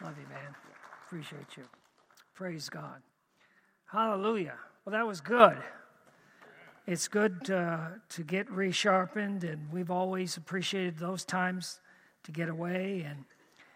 Love 0.04 0.16
you, 0.18 0.28
man. 0.30 0.56
Appreciate 1.06 1.58
you. 1.58 1.64
Praise 2.34 2.70
God. 2.70 3.04
Hallelujah. 3.86 4.56
Well, 4.84 4.94
that 4.94 5.06
was 5.06 5.22
good. 5.22 5.58
It's 6.88 7.08
good 7.08 7.52
uh, 7.52 7.90
to 8.10 8.24
get 8.24 8.48
resharpened, 8.50 9.44
and 9.44 9.72
we've 9.72 9.92
always 9.92 10.38
appreciated 10.38 10.98
those 10.98 11.24
times 11.24 11.82
to 12.24 12.32
get 12.32 12.50
away. 12.50 13.06
And 13.08 13.26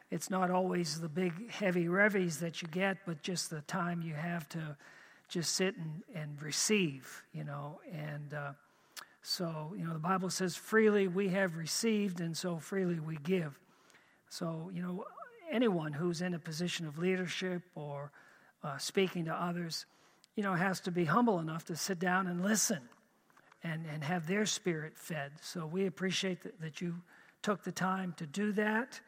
it's 0.10 0.32
not 0.32 0.50
always 0.50 1.00
the 1.00 1.10
big, 1.10 1.52
heavy 1.52 1.88
revies 1.88 2.40
that 2.40 2.64
you 2.64 2.68
get, 2.70 2.98
but 3.06 3.22
just 3.22 3.52
the 3.52 3.62
time 3.62 4.02
you 4.02 4.16
have 4.16 4.50
to 4.50 4.76
just 5.30 5.54
sit 5.54 5.76
and, 5.78 6.02
and 6.16 6.42
receive, 6.42 7.24
you 7.34 7.44
know. 7.44 7.80
And 7.94 8.34
uh, 8.34 8.52
so, 9.22 9.74
you 9.78 9.86
know, 9.86 9.94
the 9.94 10.00
Bible 10.00 10.32
says, 10.32 10.56
freely 10.56 11.08
we 11.08 11.30
have 11.30 11.56
received, 11.56 12.20
and 12.20 12.36
so 12.36 12.58
freely 12.58 13.00
we 13.00 13.18
give. 13.18 13.60
So, 14.30 14.72
you 14.74 14.82
know, 14.82 15.06
anyone 15.52 15.94
who's 15.94 16.22
in 16.22 16.34
a 16.34 16.40
position 16.40 16.88
of 16.88 16.98
leadership 16.98 17.62
or 17.76 18.12
uh, 18.64 18.78
speaking 18.78 19.26
to 19.26 19.34
others, 19.34 19.86
you 20.36 20.44
know, 20.44 20.54
has 20.54 20.80
to 20.82 20.92
be 20.92 21.06
humble 21.06 21.40
enough 21.40 21.66
to 21.66 21.76
sit 21.76 22.00
down 22.00 22.28
and 22.28 22.44
listen 22.44 22.82
and, 23.64 23.86
and 23.92 24.04
have 24.04 24.28
their 24.28 24.46
spirit 24.46 24.98
fed. 24.98 25.32
So 25.42 25.66
we 25.66 25.86
appreciate 25.86 26.44
that, 26.44 26.60
that 26.62 26.82
you 26.82 26.96
took 27.42 27.64
the 27.64 27.72
time 27.72 28.14
to 28.18 28.26
do 28.26 28.52
that. 28.54 29.00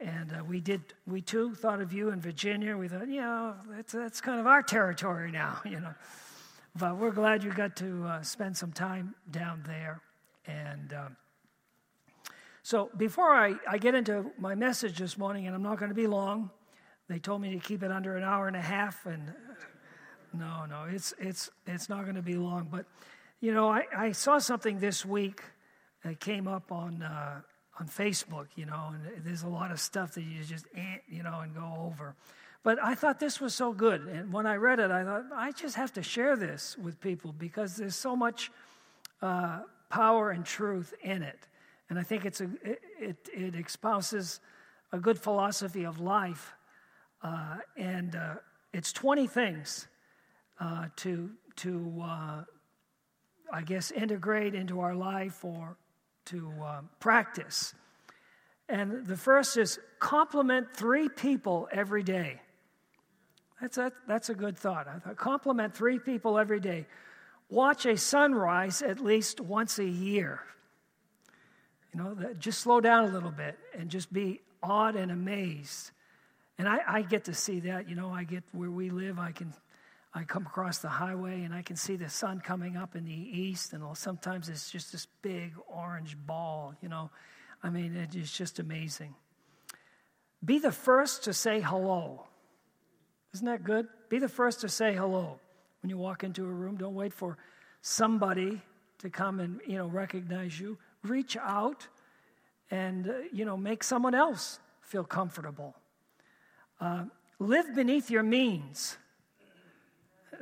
And 0.00 0.32
uh, 0.32 0.44
we 0.44 0.60
did, 0.60 0.82
we 1.06 1.20
too 1.20 1.54
thought 1.54 1.80
of 1.80 1.92
you 1.92 2.10
in 2.10 2.20
Virginia. 2.20 2.76
We 2.76 2.88
thought, 2.88 3.08
you 3.08 3.20
know, 3.20 3.54
that's, 3.70 3.92
that's 3.92 4.20
kind 4.20 4.40
of 4.40 4.46
our 4.46 4.62
territory 4.62 5.30
now, 5.30 5.60
you 5.64 5.80
know. 5.80 5.94
But 6.78 6.96
we're 6.98 7.10
glad 7.10 7.42
you 7.42 7.52
got 7.52 7.76
to 7.76 8.04
uh, 8.04 8.22
spend 8.22 8.56
some 8.56 8.72
time 8.72 9.14
down 9.30 9.62
there. 9.66 10.00
And 10.46 10.94
um, 10.94 11.16
so 12.62 12.90
before 12.96 13.30
I, 13.34 13.54
I 13.68 13.78
get 13.78 13.94
into 13.94 14.30
my 14.38 14.54
message 14.54 14.98
this 14.98 15.16
morning, 15.16 15.46
and 15.46 15.54
I'm 15.54 15.62
not 15.62 15.78
going 15.78 15.88
to 15.88 15.94
be 15.94 16.06
long, 16.06 16.50
they 17.08 17.18
told 17.18 17.40
me 17.40 17.52
to 17.52 17.58
keep 17.58 17.82
it 17.82 17.90
under 17.90 18.16
an 18.16 18.22
hour 18.22 18.46
and 18.46 18.56
a 18.56 18.60
half. 18.60 19.06
And 19.06 19.32
no, 20.32 20.66
no, 20.66 20.84
it's, 20.88 21.14
it's, 21.18 21.50
it's 21.66 21.88
not 21.88 22.04
going 22.04 22.16
to 22.16 22.22
be 22.22 22.34
long. 22.34 22.68
But, 22.70 22.86
you 23.40 23.52
know, 23.52 23.68
I, 23.68 23.84
I 23.96 24.12
saw 24.12 24.38
something 24.38 24.78
this 24.78 25.04
week 25.04 25.42
that 26.04 26.20
came 26.20 26.46
up 26.46 26.70
on, 26.70 27.02
uh, 27.02 27.40
on 27.78 27.88
Facebook, 27.88 28.46
you 28.54 28.66
know, 28.66 28.94
and 28.94 29.24
there's 29.24 29.42
a 29.42 29.48
lot 29.48 29.70
of 29.70 29.80
stuff 29.80 30.12
that 30.14 30.22
you 30.22 30.44
just, 30.44 30.66
you 31.08 31.22
know, 31.22 31.40
and 31.40 31.54
go 31.54 31.74
over. 31.80 32.14
But 32.62 32.78
I 32.82 32.94
thought 32.94 33.18
this 33.18 33.40
was 33.40 33.54
so 33.54 33.72
good. 33.72 34.02
And 34.02 34.32
when 34.32 34.46
I 34.46 34.56
read 34.56 34.80
it, 34.80 34.90
I 34.90 35.02
thought, 35.02 35.24
I 35.34 35.50
just 35.52 35.76
have 35.76 35.92
to 35.94 36.02
share 36.02 36.36
this 36.36 36.76
with 36.76 37.00
people 37.00 37.32
because 37.32 37.76
there's 37.76 37.96
so 37.96 38.14
much 38.14 38.52
uh, 39.22 39.60
power 39.88 40.30
and 40.30 40.44
truth 40.44 40.92
in 41.02 41.22
it. 41.22 41.48
And 41.90 41.98
I 41.98 42.02
think 42.02 42.24
it's 42.24 42.40
a, 42.40 42.48
it, 42.64 43.28
it, 43.34 43.54
espouses 43.56 44.40
a 44.92 44.98
good 44.98 45.18
philosophy 45.18 45.84
of 45.84 46.00
life. 46.00 46.54
Uh, 47.22 47.56
and 47.76 48.14
uh, 48.14 48.34
it's 48.72 48.92
20 48.92 49.26
things 49.26 49.88
uh, 50.60 50.86
to, 50.96 51.30
to 51.56 52.02
uh, 52.02 52.44
I 53.52 53.62
guess, 53.62 53.90
integrate 53.90 54.54
into 54.54 54.80
our 54.80 54.94
life 54.94 55.44
or 55.44 55.76
to 56.26 56.52
uh, 56.64 56.80
practice. 57.00 57.74
And 58.68 59.04
the 59.06 59.16
first 59.16 59.56
is 59.56 59.80
compliment 59.98 60.68
three 60.74 61.08
people 61.08 61.68
every 61.72 62.04
day. 62.04 62.40
That's 63.60 63.78
a, 63.78 63.90
that's 64.06 64.30
a 64.30 64.34
good 64.34 64.56
thought. 64.56 64.86
I 64.86 65.00
thought 65.00 65.16
compliment 65.16 65.74
three 65.74 65.98
people 65.98 66.38
every 66.38 66.60
day. 66.60 66.86
Watch 67.48 67.84
a 67.84 67.96
sunrise 67.96 68.80
at 68.80 69.00
least 69.00 69.40
once 69.40 69.80
a 69.80 69.84
year. 69.84 70.40
You 71.92 72.00
know, 72.00 72.16
just 72.38 72.60
slow 72.60 72.80
down 72.80 73.04
a 73.04 73.12
little 73.12 73.30
bit 73.30 73.58
and 73.76 73.90
just 73.90 74.12
be 74.12 74.40
awed 74.62 74.96
and 74.96 75.10
amazed. 75.10 75.90
And 76.58 76.68
I, 76.68 76.78
I 76.86 77.02
get 77.02 77.24
to 77.24 77.34
see 77.34 77.60
that. 77.60 77.88
You 77.88 77.96
know, 77.96 78.10
I 78.10 78.24
get 78.24 78.44
where 78.52 78.70
we 78.70 78.90
live, 78.90 79.18
I 79.18 79.32
can 79.32 79.52
I 80.12 80.24
come 80.24 80.44
across 80.44 80.78
the 80.78 80.88
highway 80.88 81.44
and 81.44 81.54
I 81.54 81.62
can 81.62 81.76
see 81.76 81.96
the 81.96 82.08
sun 82.08 82.40
coming 82.40 82.76
up 82.76 82.96
in 82.96 83.04
the 83.04 83.12
east, 83.12 83.72
and 83.72 83.84
sometimes 83.96 84.48
it's 84.48 84.70
just 84.70 84.90
this 84.92 85.06
big 85.22 85.52
orange 85.68 86.16
ball, 86.26 86.74
you 86.82 86.88
know. 86.88 87.10
I 87.62 87.70
mean, 87.70 87.94
it's 87.94 88.36
just 88.36 88.58
amazing. 88.58 89.14
Be 90.44 90.58
the 90.58 90.72
first 90.72 91.24
to 91.24 91.32
say 91.32 91.60
hello. 91.60 92.26
Isn't 93.34 93.46
that 93.46 93.62
good? 93.62 93.86
Be 94.08 94.18
the 94.18 94.28
first 94.28 94.62
to 94.62 94.68
say 94.68 94.94
hello 94.94 95.38
when 95.82 95.90
you 95.90 95.98
walk 95.98 96.24
into 96.24 96.44
a 96.44 96.50
room. 96.50 96.76
Don't 96.76 96.94
wait 96.94 97.12
for 97.12 97.36
somebody 97.82 98.60
to 98.98 99.10
come 99.10 99.38
and 99.38 99.60
you 99.66 99.76
know 99.76 99.86
recognize 99.86 100.58
you. 100.58 100.76
Reach 101.02 101.36
out 101.36 101.88
and 102.70 103.08
uh, 103.08 103.12
you 103.32 103.44
know 103.44 103.56
make 103.56 103.82
someone 103.82 104.14
else 104.14 104.60
feel 104.80 105.04
comfortable. 105.04 105.74
Uh, 106.80 107.04
live 107.38 107.74
beneath 107.74 108.10
your 108.10 108.22
means. 108.22 108.96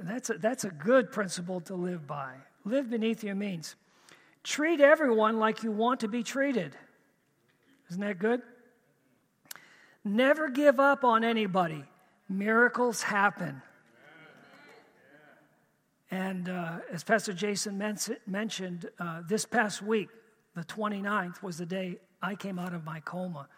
That's 0.01 0.31
a, 0.31 0.35
that's 0.35 0.65
a 0.65 0.71
good 0.71 1.11
principle 1.11 1.61
to 1.63 1.75
live 1.75 2.07
by. 2.07 2.35
Live 2.65 2.91
beneath 2.91 3.25
your 3.25 3.35
means. 3.35 3.75
Treat 4.45 4.81
everyone 4.81 5.39
like 5.39 5.63
you 5.63 5.73
want 5.73 6.01
to 6.01 6.09
be 6.09 6.23
treated. 6.23 6.77
Isn't 7.91 8.01
that 8.01 8.19
good? 8.19 8.43
Never 10.05 10.49
give 10.49 10.79
up 10.79 11.05
on 11.05 11.25
anybody. 11.25 11.85
Miracles 12.29 13.03
happen. 13.03 13.63
And 16.11 16.49
uh, 16.49 16.79
as 16.91 17.05
Pastor 17.05 17.33
Jason 17.33 17.77
mentioned, 18.27 18.89
uh, 18.99 19.23
this 19.29 19.45
past 19.45 19.83
week, 19.83 20.09
the 20.59 20.65
29th, 20.65 21.43
was 21.43 21.59
the 21.59 21.67
day 21.67 21.99
I 22.21 22.35
came 22.35 22.59
out 22.59 22.75
of 22.75 22.85
my 22.85 23.01
coma. 23.01 23.49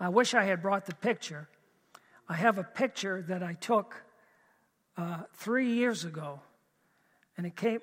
I 0.00 0.08
wish 0.08 0.34
I 0.34 0.44
had 0.44 0.60
brought 0.60 0.86
the 0.86 0.94
picture. 0.94 1.48
I 2.28 2.34
have 2.34 2.58
a 2.58 2.64
picture 2.64 3.22
that 3.28 3.42
I 3.42 3.54
took 3.54 4.02
uh, 4.96 5.22
three 5.34 5.72
years 5.72 6.04
ago, 6.04 6.40
and 7.36 7.46
it 7.46 7.54
came, 7.54 7.80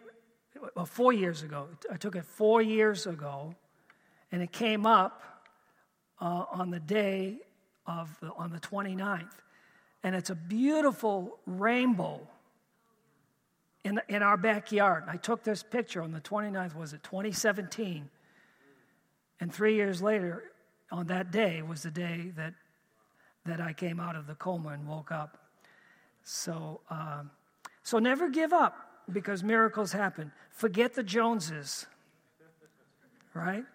well, 0.76 0.86
four 0.86 1.14
years 1.14 1.42
ago. 1.42 1.70
I 1.92 1.96
took 1.96 2.16
it 2.16 2.26
four 2.26 2.62
years 2.62 3.08
ago, 3.08 3.56
and 4.32 4.42
it 4.42 4.52
came 4.52 4.86
up 4.86 5.22
uh, 6.20 6.46
on 6.52 6.70
the 6.70 6.80
day 6.80 7.38
of 7.88 8.18
the, 8.20 8.32
on 8.34 8.52
the 8.52 8.60
29th, 8.60 9.40
and 10.04 10.16
it's 10.16 10.30
a 10.30 10.36
beautiful 10.36 11.40
rainbow 11.46 12.28
in, 13.86 14.02
in 14.10 14.22
our 14.22 14.36
backyard. 14.36 15.06
I 15.08 15.16
took 15.16 15.44
this 15.44 15.64
picture 15.64 16.02
on 16.02 16.12
the 16.12 16.20
29th, 16.20 16.76
was 16.76 16.94
it 16.94 17.04
2017? 17.04 18.10
And 19.40 19.54
three 19.54 19.76
years 19.76 20.02
later, 20.02 20.44
on 20.92 21.08
that 21.08 21.32
day, 21.32 21.62
was 21.62 21.84
the 21.84 21.92
day 21.92 22.32
that, 22.38 22.54
that 23.46 23.60
I 23.60 23.74
came 23.74 24.00
out 24.00 24.16
of 24.16 24.28
the 24.28 24.36
coma 24.36 24.70
and 24.70 24.88
woke 24.88 25.12
up. 25.12 25.38
So, 26.24 26.82
um, 26.90 27.32
so 27.84 28.00
never 28.00 28.30
give 28.30 28.54
up 28.54 28.76
because 29.12 29.44
miracles 29.44 29.92
happen. 29.92 30.32
Forget 30.50 30.94
the 30.94 31.04
Joneses, 31.04 31.86
right? 33.34 33.66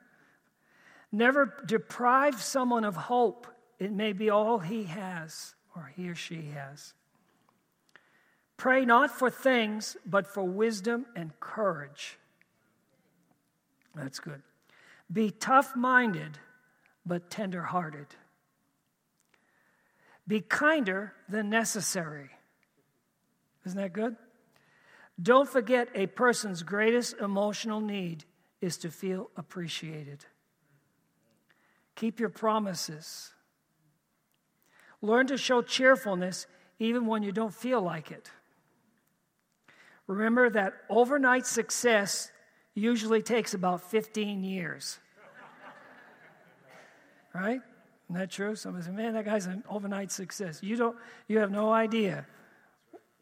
Never 1.12 1.54
deprive 1.66 2.40
someone 2.40 2.84
of 2.84 2.96
hope. 2.96 3.46
It 3.78 3.92
may 3.92 4.12
be 4.12 4.30
all 4.30 4.58
he 4.58 4.84
has 4.84 5.54
or 5.76 5.92
he 5.96 6.08
or 6.08 6.14
she 6.14 6.50
has. 6.54 6.94
Pray 8.56 8.84
not 8.84 9.10
for 9.10 9.30
things, 9.30 9.96
but 10.04 10.26
for 10.26 10.44
wisdom 10.44 11.06
and 11.16 11.38
courage. 11.40 12.18
That's 13.94 14.18
good. 14.18 14.42
Be 15.12 15.30
tough 15.30 15.74
minded, 15.74 16.38
but 17.04 17.30
tender 17.30 17.62
hearted. 17.62 18.06
Be 20.26 20.40
kinder 20.40 21.12
than 21.28 21.50
necessary. 21.50 22.30
Isn't 23.66 23.78
that 23.78 23.92
good? 23.92 24.16
Don't 25.20 25.48
forget 25.48 25.88
a 25.94 26.06
person's 26.06 26.62
greatest 26.62 27.16
emotional 27.20 27.80
need 27.80 28.24
is 28.60 28.78
to 28.78 28.90
feel 28.90 29.30
appreciated. 29.36 30.24
Keep 31.96 32.20
your 32.20 32.28
promises. 32.28 33.32
Learn 35.02 35.26
to 35.26 35.36
show 35.36 35.62
cheerfulness 35.62 36.46
even 36.78 37.06
when 37.06 37.22
you 37.22 37.32
don't 37.32 37.52
feel 37.52 37.82
like 37.82 38.10
it. 38.10 38.30
Remember 40.06 40.48
that 40.50 40.74
overnight 40.88 41.46
success 41.46 42.30
usually 42.74 43.22
takes 43.22 43.54
about 43.54 43.90
15 43.90 44.44
years. 44.44 44.98
right? 47.34 47.60
Isn't 48.10 48.20
that 48.20 48.30
true? 48.30 48.56
Somebody 48.56 48.84
said, 48.84 48.94
man, 48.94 49.14
that 49.14 49.24
guy's 49.24 49.46
an 49.46 49.62
overnight 49.68 50.10
success. 50.10 50.62
You, 50.62 50.76
don't, 50.76 50.96
you 51.28 51.38
have 51.38 51.50
no 51.50 51.72
idea 51.72 52.26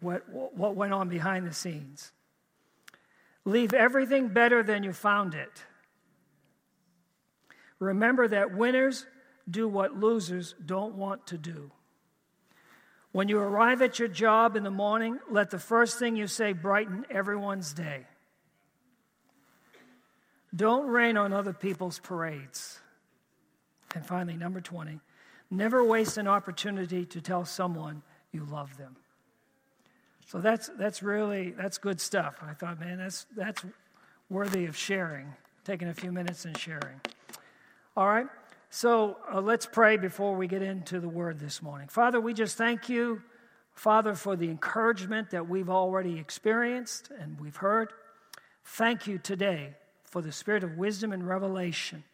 what, 0.01 0.29
what 0.29 0.77
went 0.77 0.93
on 0.93 1.09
behind 1.09 1.47
the 1.47 1.53
scenes. 1.53 2.13
Leave 3.45 3.73
everything 3.73 4.29
better 4.29 4.63
than 4.63 4.83
you 4.83 4.93
found 4.93 5.35
it. 5.35 5.65
Remember 7.79 8.29
that 8.29 8.55
winners 8.55 9.07
do 9.49 9.69
what 9.69 9.97
losers 9.97 10.55
don't 10.65 10.95
want 10.95 11.27
to 11.29 11.39
do. 11.39 11.71
When 13.13 13.29
you 13.29 13.39
arrive 13.39 13.81
at 13.83 13.99
your 13.99 14.09
job 14.09 14.57
in 14.57 14.65
the 14.65 14.71
morning, 14.71 15.19
let 15.31 15.51
the 15.51 15.59
first 15.59 15.99
thing 15.99 16.17
you 16.17 16.27
say 16.27 16.53
brighten 16.53 17.07
everyone's 17.11 17.73
day. 17.73 18.07
Don't 20.55 20.87
rain 20.87 21.17
on 21.17 21.33
other 21.33 21.53
people's 21.53 21.99
parades. 21.99 22.81
And 23.95 24.05
finally, 24.05 24.37
number 24.37 24.61
20, 24.61 25.01
never 25.51 25.85
waste 25.85 26.19
an 26.19 26.29
opportunity 26.29 27.05
to 27.07 27.21
tell 27.21 27.45
someone 27.45 28.03
you 28.33 28.45
love 28.45 28.77
them. 28.77 28.97
So 30.27 30.41
that's, 30.41 30.71
that's 30.79 31.03
really, 31.03 31.53
that's 31.53 31.79
good 31.79 32.01
stuff. 32.01 32.37
I 32.43 32.53
thought, 32.53 32.81
man, 32.81 32.99
that's, 32.99 33.27
that's 33.35 33.65
worthy 34.29 34.67
of 34.67 34.77
sharing, 34.77 35.35
taking 35.65 35.89
a 35.89 35.95
few 35.95 36.13
minutes 36.13 36.45
and 36.45 36.57
sharing. 36.57 37.01
All 37.97 38.07
right, 38.07 38.27
so 38.71 39.17
uh, 39.33 39.41
let's 39.41 39.65
pray 39.65 39.97
before 39.97 40.37
we 40.37 40.47
get 40.47 40.63
into 40.63 41.01
the 41.01 41.09
word 41.09 41.39
this 41.41 41.63
morning. 41.63 41.89
Father, 41.89 42.21
we 42.21 42.35
just 42.35 42.59
thank 42.59 42.91
you, 42.91 43.23
Father, 43.73 44.15
for 44.15 44.37
the 44.37 44.51
encouragement 44.51 45.31
that 45.31 45.49
we've 45.49 45.71
already 45.71 46.19
experienced 46.19 47.11
and 47.19 47.41
we've 47.41 47.57
heard. 47.57 47.93
Thank 48.65 49.07
you 49.07 49.17
today 49.17 49.75
for 50.11 50.23
the 50.23 50.33
spirit 50.33 50.65
of 50.65 50.77
wisdom 50.77 51.13
and 51.13 51.27
revelation. 51.27 52.05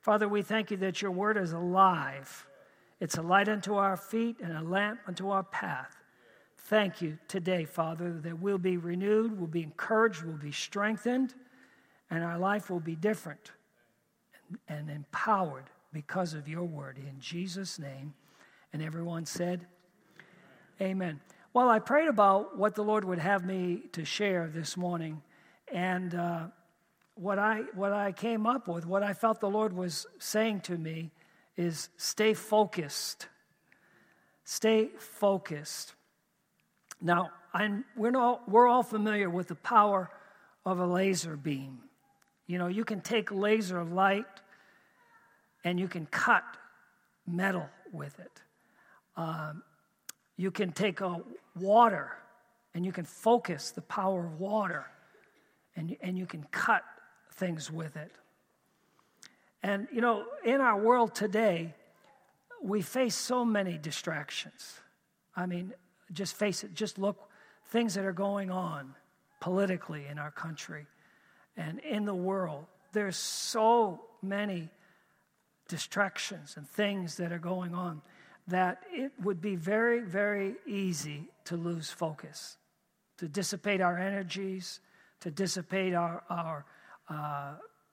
Father, 0.00 0.28
we 0.28 0.42
thank 0.42 0.70
you 0.70 0.76
that 0.78 1.02
your 1.02 1.10
word 1.10 1.36
is 1.36 1.52
alive. 1.52 2.46
It's 3.00 3.16
a 3.16 3.22
light 3.22 3.48
unto 3.48 3.74
our 3.74 3.96
feet 3.96 4.36
and 4.42 4.56
a 4.56 4.62
lamp 4.62 5.00
unto 5.06 5.30
our 5.30 5.42
path. 5.42 5.96
thank 6.56 7.00
you 7.00 7.18
today, 7.28 7.64
Father, 7.64 8.12
that 8.12 8.38
we'll 8.38 8.58
be 8.58 8.76
renewed, 8.76 9.38
we'll 9.38 9.46
be 9.46 9.62
encouraged, 9.62 10.22
we'll 10.22 10.36
be 10.36 10.52
strengthened, 10.52 11.34
and 12.10 12.22
our 12.22 12.38
life 12.38 12.68
will 12.68 12.80
be 12.80 12.94
different 12.94 13.52
and 14.68 14.90
empowered 14.90 15.64
because 15.92 16.34
of 16.34 16.46
your 16.48 16.64
word. 16.64 16.98
In 16.98 17.18
Jesus' 17.20 17.78
name. 17.78 18.12
And 18.72 18.82
everyone 18.82 19.24
said, 19.24 19.66
Amen. 20.80 21.20
Well, 21.54 21.68
I 21.68 21.78
prayed 21.78 22.08
about 22.08 22.56
what 22.56 22.74
the 22.74 22.82
Lord 22.82 23.04
would 23.04 23.18
have 23.18 23.44
me 23.44 23.82
to 23.92 24.04
share 24.04 24.46
this 24.46 24.76
morning. 24.76 25.22
And 25.72 26.14
uh, 26.14 26.46
what, 27.18 27.38
I, 27.38 27.62
what 27.74 27.92
I 27.92 28.12
came 28.12 28.46
up 28.46 28.68
with, 28.68 28.86
what 28.86 29.02
I 29.02 29.12
felt 29.12 29.40
the 29.40 29.50
Lord 29.50 29.72
was 29.72 30.06
saying 30.18 30.60
to 30.62 30.76
me, 30.78 31.10
is 31.56 31.88
stay 31.96 32.34
focused. 32.34 33.26
Stay 34.44 34.90
focused. 34.98 35.94
Now, 37.00 37.30
I'm, 37.52 37.84
we're, 37.96 38.16
all, 38.16 38.40
we're 38.46 38.68
all 38.68 38.84
familiar 38.84 39.28
with 39.28 39.48
the 39.48 39.56
power 39.56 40.10
of 40.64 40.78
a 40.78 40.86
laser 40.86 41.36
beam. 41.36 41.78
You 42.46 42.58
know, 42.58 42.68
you 42.68 42.84
can 42.84 43.00
take 43.00 43.32
laser 43.32 43.82
light 43.82 44.24
and 45.64 45.78
you 45.80 45.88
can 45.88 46.06
cut 46.06 46.44
metal 47.26 47.68
with 47.92 48.18
it. 48.20 48.42
Um, 49.16 49.62
you 50.36 50.52
can 50.52 50.70
take 50.70 51.00
a 51.00 51.20
water 51.56 52.12
and 52.74 52.86
you 52.86 52.92
can 52.92 53.04
focus 53.04 53.72
the 53.72 53.82
power 53.82 54.24
of 54.24 54.38
water 54.38 54.86
and, 55.74 55.96
and 56.00 56.16
you 56.16 56.26
can 56.26 56.46
cut 56.52 56.84
things 57.38 57.70
with 57.70 57.96
it. 57.96 58.12
And, 59.62 59.88
you 59.92 60.00
know, 60.00 60.24
in 60.44 60.60
our 60.60 60.78
world 60.78 61.14
today, 61.14 61.74
we 62.62 62.82
face 62.82 63.14
so 63.14 63.44
many 63.44 63.78
distractions. 63.78 64.80
I 65.34 65.46
mean, 65.46 65.72
just 66.12 66.36
face 66.36 66.64
it, 66.64 66.74
just 66.74 66.98
look 66.98 67.30
things 67.66 67.94
that 67.94 68.04
are 68.04 68.12
going 68.12 68.50
on 68.50 68.94
politically 69.40 70.06
in 70.06 70.18
our 70.18 70.30
country 70.30 70.86
and 71.56 71.78
in 71.80 72.04
the 72.04 72.14
world. 72.14 72.66
There's 72.92 73.16
so 73.16 74.04
many 74.22 74.70
distractions 75.68 76.54
and 76.56 76.68
things 76.68 77.16
that 77.18 77.32
are 77.32 77.38
going 77.38 77.74
on 77.74 78.02
that 78.48 78.82
it 78.90 79.12
would 79.22 79.40
be 79.40 79.54
very, 79.54 80.00
very 80.00 80.54
easy 80.66 81.28
to 81.44 81.56
lose 81.56 81.90
focus, 81.90 82.56
to 83.18 83.28
dissipate 83.28 83.80
our 83.80 83.98
energies, 83.98 84.80
to 85.20 85.30
dissipate 85.30 85.94
our, 85.94 86.22
our 86.30 86.64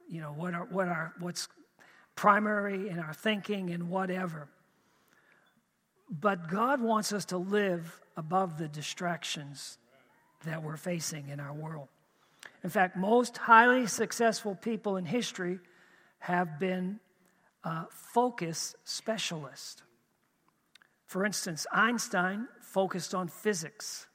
you 0.10 0.22
know, 0.22 0.32
what 0.32 0.54
are, 0.54 0.66
what 0.66 0.88
are, 0.88 1.14
what's 1.20 1.48
primary 2.16 2.90
in 2.90 3.00
our 3.00 3.14
thinking 3.14 3.72
and 3.72 3.90
whatever. 3.90 4.48
But 6.10 6.50
God 6.50 6.82
wants 6.82 7.12
us 7.12 7.26
to 7.26 7.38
live 7.38 8.00
above 8.16 8.58
the 8.58 8.68
distractions 8.68 9.78
that 10.46 10.64
we're 10.64 10.78
facing 10.78 11.30
in 11.30 11.40
our 11.40 11.54
world. 11.54 11.88
In 12.64 12.70
fact, 12.70 12.96
most 12.96 13.38
highly 13.38 13.88
successful 13.88 14.56
people 14.56 14.98
in 14.98 15.06
history 15.06 15.60
have 16.20 16.60
been 16.60 17.00
uh, 17.64 17.86
focus 17.90 18.76
specialists. 18.84 19.82
For 21.08 21.26
instance, 21.26 21.66
Einstein 21.72 22.48
focused 22.62 23.14
on 23.14 23.28
physics. 23.28 24.08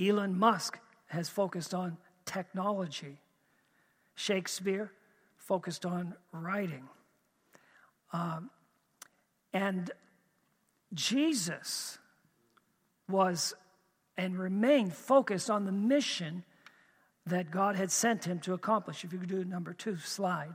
Elon 0.00 0.38
Musk 0.38 0.78
has 1.06 1.28
focused 1.28 1.74
on 1.74 1.96
technology. 2.24 3.18
Shakespeare 4.14 4.92
focused 5.36 5.84
on 5.84 6.14
writing. 6.32 6.88
Um, 8.12 8.50
and 9.52 9.90
Jesus 10.92 11.98
was 13.08 13.54
and 14.16 14.38
remained 14.38 14.94
focused 14.94 15.50
on 15.50 15.64
the 15.64 15.72
mission 15.72 16.44
that 17.26 17.50
God 17.50 17.76
had 17.76 17.90
sent 17.90 18.24
him 18.24 18.38
to 18.40 18.52
accomplish. 18.52 19.04
If 19.04 19.12
you 19.12 19.18
could 19.18 19.28
do 19.28 19.44
number 19.44 19.72
two 19.72 19.98
slide. 19.98 20.54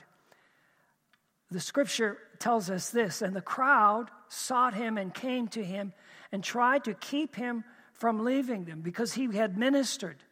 The 1.51 1.59
scripture 1.59 2.17
tells 2.37 2.69
us 2.69 2.89
this 2.91 3.21
and 3.21 3.35
the 3.35 3.41
crowd 3.41 4.09
sought 4.27 4.75
him 4.75 4.97
and 4.97 5.13
came 5.13 5.47
to 5.49 5.63
him 5.63 5.93
and 6.31 6.43
tried 6.43 6.83
to 6.83 6.93
keep 6.93 7.35
him 7.35 7.63
from 7.93 8.23
leaving 8.23 8.65
them 8.65 8.81
because 8.81 9.13
he 9.13 9.35
had 9.35 9.57
ministered, 9.57 10.23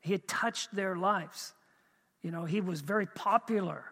he 0.00 0.12
had 0.12 0.26
touched 0.26 0.74
their 0.74 0.96
lives. 0.96 1.52
You 2.22 2.30
know, 2.30 2.44
he 2.44 2.60
was 2.60 2.80
very 2.80 3.06
popular 3.06 3.84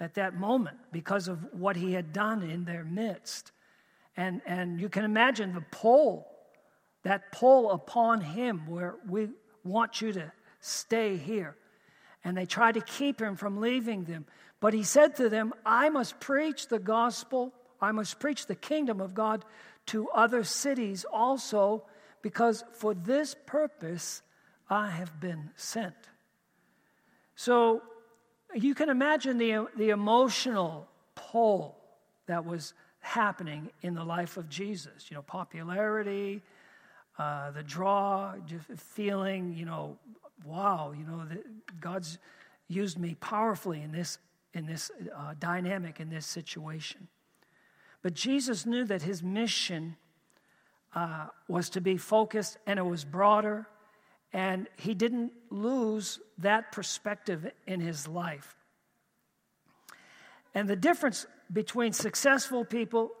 at 0.00 0.14
that 0.14 0.34
moment 0.34 0.78
because 0.92 1.28
of 1.28 1.38
what 1.52 1.76
he 1.76 1.92
had 1.92 2.12
done 2.12 2.42
in 2.42 2.64
their 2.64 2.84
midst. 2.84 3.52
And, 4.16 4.40
and 4.46 4.80
you 4.80 4.88
can 4.88 5.04
imagine 5.04 5.54
the 5.54 5.64
pull, 5.70 6.26
that 7.02 7.32
pull 7.32 7.70
upon 7.70 8.20
him 8.20 8.66
where 8.66 8.96
we 9.08 9.28
want 9.62 10.00
you 10.00 10.12
to 10.12 10.32
stay 10.60 11.16
here. 11.16 11.56
And 12.24 12.36
they 12.36 12.46
tried 12.46 12.74
to 12.74 12.80
keep 12.80 13.20
him 13.20 13.36
from 13.36 13.60
leaving 13.60 14.04
them. 14.04 14.24
But 14.60 14.72
he 14.72 14.82
said 14.82 15.16
to 15.16 15.28
them, 15.28 15.52
I 15.66 15.90
must 15.90 16.20
preach 16.20 16.68
the 16.68 16.78
gospel, 16.78 17.52
I 17.80 17.92
must 17.92 18.18
preach 18.18 18.46
the 18.46 18.54
kingdom 18.54 19.00
of 19.00 19.14
God 19.14 19.44
to 19.86 20.08
other 20.10 20.42
cities 20.42 21.04
also, 21.12 21.84
because 22.22 22.64
for 22.72 22.94
this 22.94 23.36
purpose 23.46 24.22
I 24.70 24.88
have 24.88 25.20
been 25.20 25.50
sent. 25.56 25.94
So 27.36 27.82
you 28.54 28.74
can 28.74 28.88
imagine 28.88 29.38
the, 29.38 29.66
the 29.76 29.90
emotional 29.90 30.88
pull 31.14 31.76
that 32.26 32.44
was 32.44 32.74
happening 33.00 33.70
in 33.82 33.94
the 33.94 34.04
life 34.04 34.36
of 34.36 34.48
Jesus. 34.48 35.10
You 35.10 35.16
know, 35.16 35.22
popularity, 35.22 36.42
uh, 37.18 37.50
the 37.50 37.62
draw, 37.62 38.34
just 38.46 38.66
feeling, 38.76 39.54
you 39.54 39.66
know, 39.66 39.98
wow, 40.44 40.92
you 40.96 41.04
know, 41.04 41.26
God's 41.80 42.18
used 42.68 42.98
me 42.98 43.16
powerfully 43.20 43.82
in 43.82 43.92
this, 43.92 44.18
in 44.52 44.66
this 44.66 44.90
uh, 45.16 45.34
dynamic, 45.38 46.00
in 46.00 46.08
this 46.08 46.26
situation. 46.26 47.08
But 48.02 48.14
Jesus 48.14 48.66
knew 48.66 48.84
that 48.84 49.02
his 49.02 49.22
mission 49.22 49.96
uh, 50.94 51.26
was 51.48 51.70
to 51.70 51.80
be 51.80 51.96
focused 51.96 52.58
and 52.66 52.78
it 52.78 52.84
was 52.84 53.04
broader 53.04 53.66
and 54.34 54.66
he 54.76 54.94
didn't 54.94 55.32
lose 55.48 56.18
that 56.38 56.72
perspective 56.72 57.46
in 57.68 57.80
his 57.80 58.08
life. 58.08 58.56
And 60.54 60.68
the 60.68 60.76
difference 60.76 61.24
between 61.52 61.92
successful 61.92 62.64
people 62.64 63.12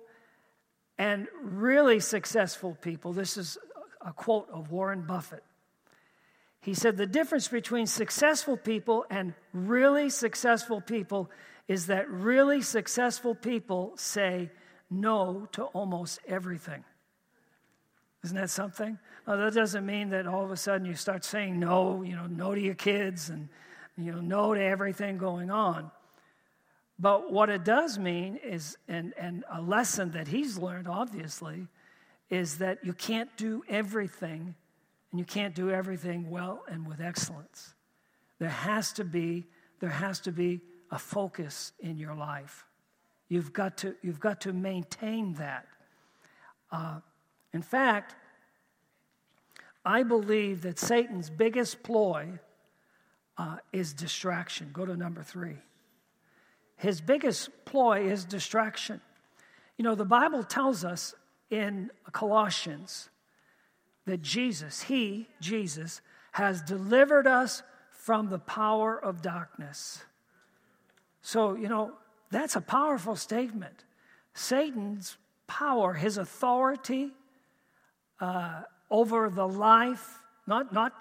and 0.98 1.28
really 1.40 2.00
successful 2.00 2.76
people, 2.80 3.12
this 3.12 3.36
is 3.36 3.56
a 4.04 4.12
quote 4.12 4.48
of 4.52 4.72
Warren 4.72 5.02
Buffett. 5.02 5.44
He 6.60 6.74
said, 6.74 6.96
The 6.96 7.06
difference 7.06 7.46
between 7.46 7.86
successful 7.86 8.56
people 8.56 9.06
and 9.08 9.34
really 9.52 10.10
successful 10.10 10.80
people 10.80 11.30
is 11.68 11.86
that 11.86 12.10
really 12.10 12.60
successful 12.60 13.36
people 13.36 13.92
say 13.96 14.50
no 14.90 15.46
to 15.52 15.62
almost 15.66 16.18
everything. 16.26 16.84
Isn't 18.24 18.36
that 18.38 18.50
something? 18.50 18.98
That 19.26 19.52
doesn't 19.52 19.84
mean 19.84 20.08
that 20.10 20.26
all 20.26 20.44
of 20.44 20.50
a 20.50 20.56
sudden 20.56 20.86
you 20.86 20.94
start 20.94 21.24
saying 21.24 21.60
no, 21.60 22.02
you 22.02 22.16
know, 22.16 22.26
no 22.26 22.54
to 22.54 22.60
your 22.60 22.74
kids 22.74 23.28
and, 23.28 23.50
you 23.98 24.12
know, 24.12 24.20
no 24.20 24.54
to 24.54 24.62
everything 24.62 25.18
going 25.18 25.50
on. 25.50 25.90
But 26.98 27.30
what 27.30 27.50
it 27.50 27.64
does 27.64 27.98
mean 27.98 28.36
is, 28.36 28.78
and, 28.88 29.12
and 29.18 29.44
a 29.52 29.60
lesson 29.60 30.12
that 30.12 30.28
he's 30.28 30.56
learned, 30.56 30.88
obviously, 30.88 31.68
is 32.30 32.58
that 32.58 32.78
you 32.82 32.94
can't 32.94 33.28
do 33.36 33.62
everything 33.68 34.54
and 35.10 35.18
you 35.18 35.26
can't 35.26 35.54
do 35.54 35.70
everything 35.70 36.30
well 36.30 36.64
and 36.68 36.86
with 36.86 37.00
excellence. 37.00 37.74
There 38.38 38.48
has 38.48 38.92
to 38.94 39.04
be, 39.04 39.44
there 39.80 39.90
has 39.90 40.20
to 40.20 40.32
be 40.32 40.62
a 40.90 40.98
focus 40.98 41.72
in 41.80 41.98
your 41.98 42.14
life. 42.14 42.64
You've 43.28 43.52
got 43.52 43.76
to, 43.78 43.96
you've 44.02 44.20
got 44.20 44.40
to 44.42 44.52
maintain 44.52 45.34
that. 45.34 45.66
Uh, 46.72 47.00
in 47.54 47.62
fact, 47.62 48.16
I 49.84 50.02
believe 50.02 50.62
that 50.62 50.78
Satan's 50.78 51.30
biggest 51.30 51.84
ploy 51.84 52.40
uh, 53.38 53.56
is 53.72 53.92
distraction. 53.92 54.70
Go 54.72 54.84
to 54.84 54.96
number 54.96 55.22
three. 55.22 55.58
His 56.76 57.00
biggest 57.00 57.64
ploy 57.64 58.10
is 58.10 58.24
distraction. 58.24 59.00
You 59.78 59.84
know, 59.84 59.94
the 59.94 60.04
Bible 60.04 60.42
tells 60.42 60.84
us 60.84 61.14
in 61.48 61.90
Colossians 62.10 63.08
that 64.04 64.20
Jesus, 64.20 64.82
He, 64.82 65.28
Jesus, 65.40 66.00
has 66.32 66.60
delivered 66.60 67.28
us 67.28 67.62
from 67.90 68.28
the 68.28 68.40
power 68.40 68.98
of 68.98 69.22
darkness. 69.22 70.02
So, 71.22 71.54
you 71.54 71.68
know, 71.68 71.92
that's 72.30 72.56
a 72.56 72.60
powerful 72.60 73.14
statement. 73.14 73.84
Satan's 74.34 75.16
power, 75.46 75.94
his 75.94 76.18
authority, 76.18 77.12
uh, 78.20 78.62
over 78.90 79.30
the 79.30 79.46
life, 79.46 80.18
not, 80.46 80.72
not, 80.72 80.92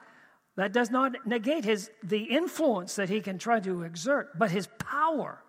that 0.56 0.74
does 0.74 0.92
not 0.92 1.26
negate 1.26 1.66
his, 1.66 1.90
the 2.04 2.24
influence 2.24 2.96
that 2.96 3.10
he 3.10 3.22
can 3.22 3.38
try 3.38 3.60
to 3.60 3.84
exert, 3.84 4.38
but 4.38 4.52
his 4.52 4.68
power 4.80 5.44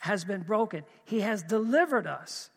has 0.00 0.24
been 0.24 0.42
broken. 0.42 0.84
He 1.04 1.20
has 1.20 1.42
delivered 1.42 2.06
us 2.06 2.50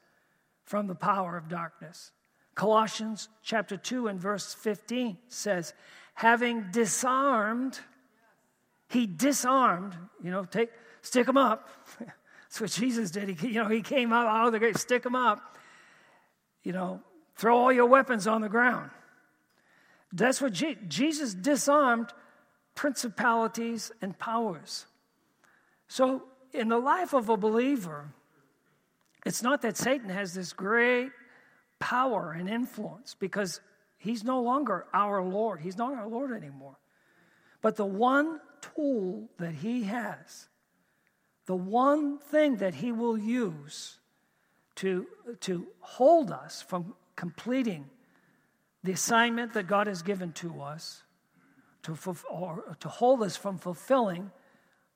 from 0.64 0.88
the 0.88 0.96
power 0.96 1.38
of 1.38 1.48
darkness. 1.48 2.12
Colossians 2.56 3.30
chapter 3.44 3.78
2 3.78 4.08
and 4.08 4.20
verse 4.20 4.54
15 4.54 5.18
says, 5.28 5.74
having 6.14 6.72
disarmed, 6.72 7.80
he 8.90 9.08
disarmed, 9.08 9.96
you 10.22 10.32
know, 10.32 10.44
take, 10.44 10.70
stick 11.02 11.26
them 11.26 11.38
up. 11.38 11.70
That's 12.00 12.60
what 12.60 12.72
Jesus 12.72 13.12
did. 13.12 13.30
He, 13.30 13.50
you 13.50 13.64
know, 13.64 13.70
he 13.70 13.82
came 13.82 14.12
out, 14.12 14.26
out 14.26 14.48
of 14.48 14.54
the 14.54 14.60
grave, 14.60 14.78
stick 14.78 15.04
them 15.04 15.16
up. 15.16 15.58
You 16.64 16.74
know, 16.74 17.02
throw 17.40 17.58
all 17.58 17.72
your 17.72 17.86
weapons 17.86 18.28
on 18.28 18.42
the 18.42 18.50
ground. 18.50 18.92
That's 20.12 20.42
what 20.42 20.52
Je- 20.52 20.78
Jesus 20.88 21.34
disarmed 21.34 22.12
principalities 22.76 23.92
and 24.02 24.18
powers. 24.20 24.86
So, 25.88 26.24
in 26.54 26.68
the 26.68 26.78
life 26.78 27.14
of 27.14 27.30
a 27.30 27.38
believer, 27.38 28.12
it's 29.26 29.42
not 29.42 29.62
that 29.62 29.78
Satan 29.78 30.10
has 30.10 30.34
this 30.34 30.52
great 30.52 31.12
power 31.80 32.34
and 32.38 32.50
influence 32.50 33.16
because 33.18 33.62
he's 33.98 34.24
no 34.24 34.42
longer 34.42 34.86
our 34.94 35.24
Lord. 35.24 35.62
He's 35.62 35.78
not 35.78 35.94
our 35.94 36.08
Lord 36.08 36.34
anymore. 36.34 36.78
But 37.62 37.78
the 37.78 37.86
one 37.86 38.42
tool 38.62 39.30
that 39.38 39.54
he 39.54 39.84
has, 39.84 40.50
the 41.46 41.56
one 41.56 42.18
thing 42.18 42.58
that 42.58 42.74
he 42.76 42.92
will 42.92 43.18
use 43.18 43.98
to, 44.76 45.08
to 45.42 45.68
hold 45.80 46.32
us 46.32 46.62
from 46.62 46.96
completing 47.20 47.86
the 48.82 48.94
assignment 48.94 49.52
that 49.52 49.68
God 49.68 49.88
has 49.88 50.04
given 50.04 50.32
to 50.34 50.62
us, 50.62 51.04
to, 51.84 51.98
to 52.80 52.88
hold 52.88 53.24
us 53.24 53.36
from 53.36 53.58
fulfilling 53.58 54.32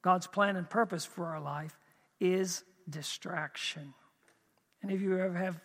God's 0.02 0.26
plan 0.26 0.56
and 0.56 0.70
purpose 0.70 1.04
for 1.04 1.26
our 1.26 1.42
life, 1.42 1.78
is 2.22 2.64
distraction. 2.90 3.94
Any 4.82 4.94
of 4.94 5.02
you 5.02 5.20
ever 5.20 5.36
have 5.38 5.60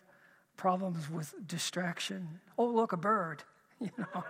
problems 0.57 1.09
with 1.09 1.33
distraction? 1.47 2.41
Oh, 2.59 2.67
look, 2.67 2.93
a 2.93 2.99
bird. 2.99 3.45
You 3.81 3.91
know, 3.97 4.25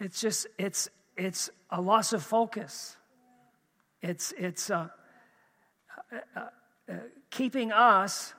it's 0.00 0.20
just 0.20 0.48
it's 0.58 0.88
it's 1.16 1.50
a 1.70 1.80
loss 1.80 2.12
of 2.12 2.20
focus. 2.24 2.96
It's 4.02 4.34
it's 4.36 4.68
uh, 4.68 4.88
uh, 6.12 6.16
uh, 6.34 6.40
uh 6.90 6.94
keeping 7.30 7.70
us 7.70 8.34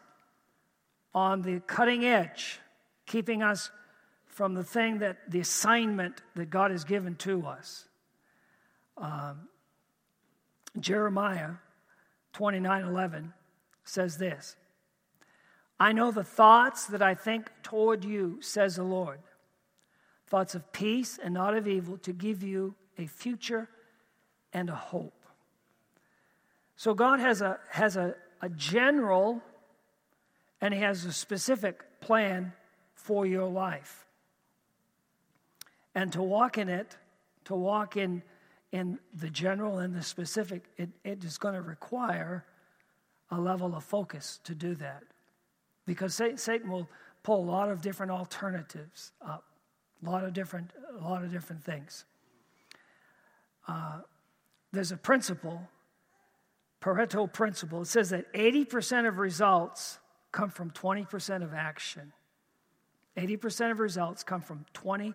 on 1.13 1.41
the 1.41 1.59
cutting 1.61 2.05
edge, 2.05 2.59
keeping 3.05 3.41
us 3.41 3.71
from 4.27 4.53
the 4.53 4.63
thing 4.63 4.99
that 4.99 5.17
the 5.29 5.39
assignment 5.39 6.21
that 6.35 6.49
God 6.49 6.71
has 6.71 6.83
given 6.83 7.15
to 7.17 7.45
us. 7.45 7.87
Um, 8.97 9.49
Jeremiah 10.79 11.51
29 12.33 12.83
11 12.85 13.33
says 13.83 14.17
this 14.17 14.55
I 15.79 15.93
know 15.93 16.11
the 16.11 16.23
thoughts 16.23 16.87
that 16.87 17.01
I 17.01 17.15
think 17.15 17.49
toward 17.63 18.03
you, 18.03 18.41
says 18.41 18.75
the 18.75 18.83
Lord 18.83 19.19
thoughts 20.29 20.53
of 20.53 20.71
peace 20.71 21.19
and 21.21 21.33
not 21.33 21.55
of 21.57 21.67
evil, 21.67 21.97
to 21.97 22.13
give 22.13 22.43
you 22.43 22.75
a 22.97 23.07
future 23.07 23.67
and 24.53 24.69
a 24.69 24.75
hope. 24.75 25.25
So 26.75 26.93
God 26.93 27.19
has 27.19 27.41
a, 27.41 27.59
has 27.71 27.97
a, 27.97 28.15
a 28.41 28.49
general 28.49 29.41
and 30.61 30.73
He 30.73 30.81
has 30.81 31.05
a 31.05 31.13
specific 31.13 32.01
plan 32.01 32.53
for 32.93 33.25
your 33.25 33.47
life. 33.47 34.05
And 35.95 36.11
to 36.13 36.21
walk 36.21 36.57
in 36.57 36.69
it, 36.69 36.97
to 37.45 37.55
walk 37.55 37.97
in, 37.97 38.21
in 38.71 38.99
the 39.13 39.29
general 39.29 39.79
and 39.79 39.93
the 39.95 40.03
specific, 40.03 40.65
it, 40.77 40.89
it 41.03 41.23
is 41.23 41.37
going 41.37 41.55
to 41.55 41.61
require 41.61 42.45
a 43.31 43.39
level 43.39 43.75
of 43.75 43.83
focus 43.83 44.39
to 44.43 44.55
do 44.55 44.75
that. 44.75 45.03
Because 45.85 46.13
Satan 46.13 46.69
will 46.69 46.87
pull 47.23 47.43
a 47.43 47.49
lot 47.49 47.69
of 47.69 47.81
different 47.81 48.11
alternatives 48.11 49.11
up, 49.25 49.43
a 50.05 50.09
lot 50.09 50.23
of 50.23 50.33
different, 50.33 50.71
a 50.99 51.03
lot 51.03 51.23
of 51.23 51.31
different 51.31 51.63
things. 51.63 52.05
Uh, 53.67 53.99
there's 54.71 54.91
a 54.91 54.97
principle, 54.97 55.61
Pareto 56.81 57.31
principle. 57.31 57.81
It 57.81 57.87
says 57.87 58.09
that 58.11 58.31
80% 58.33 59.07
of 59.07 59.17
results 59.17 59.98
come 60.31 60.49
from 60.49 60.71
20% 60.71 61.43
of 61.43 61.53
action. 61.53 62.13
80% 63.17 63.71
of 63.71 63.79
results 63.79 64.23
come 64.23 64.41
from 64.41 64.65
20% 64.73 65.13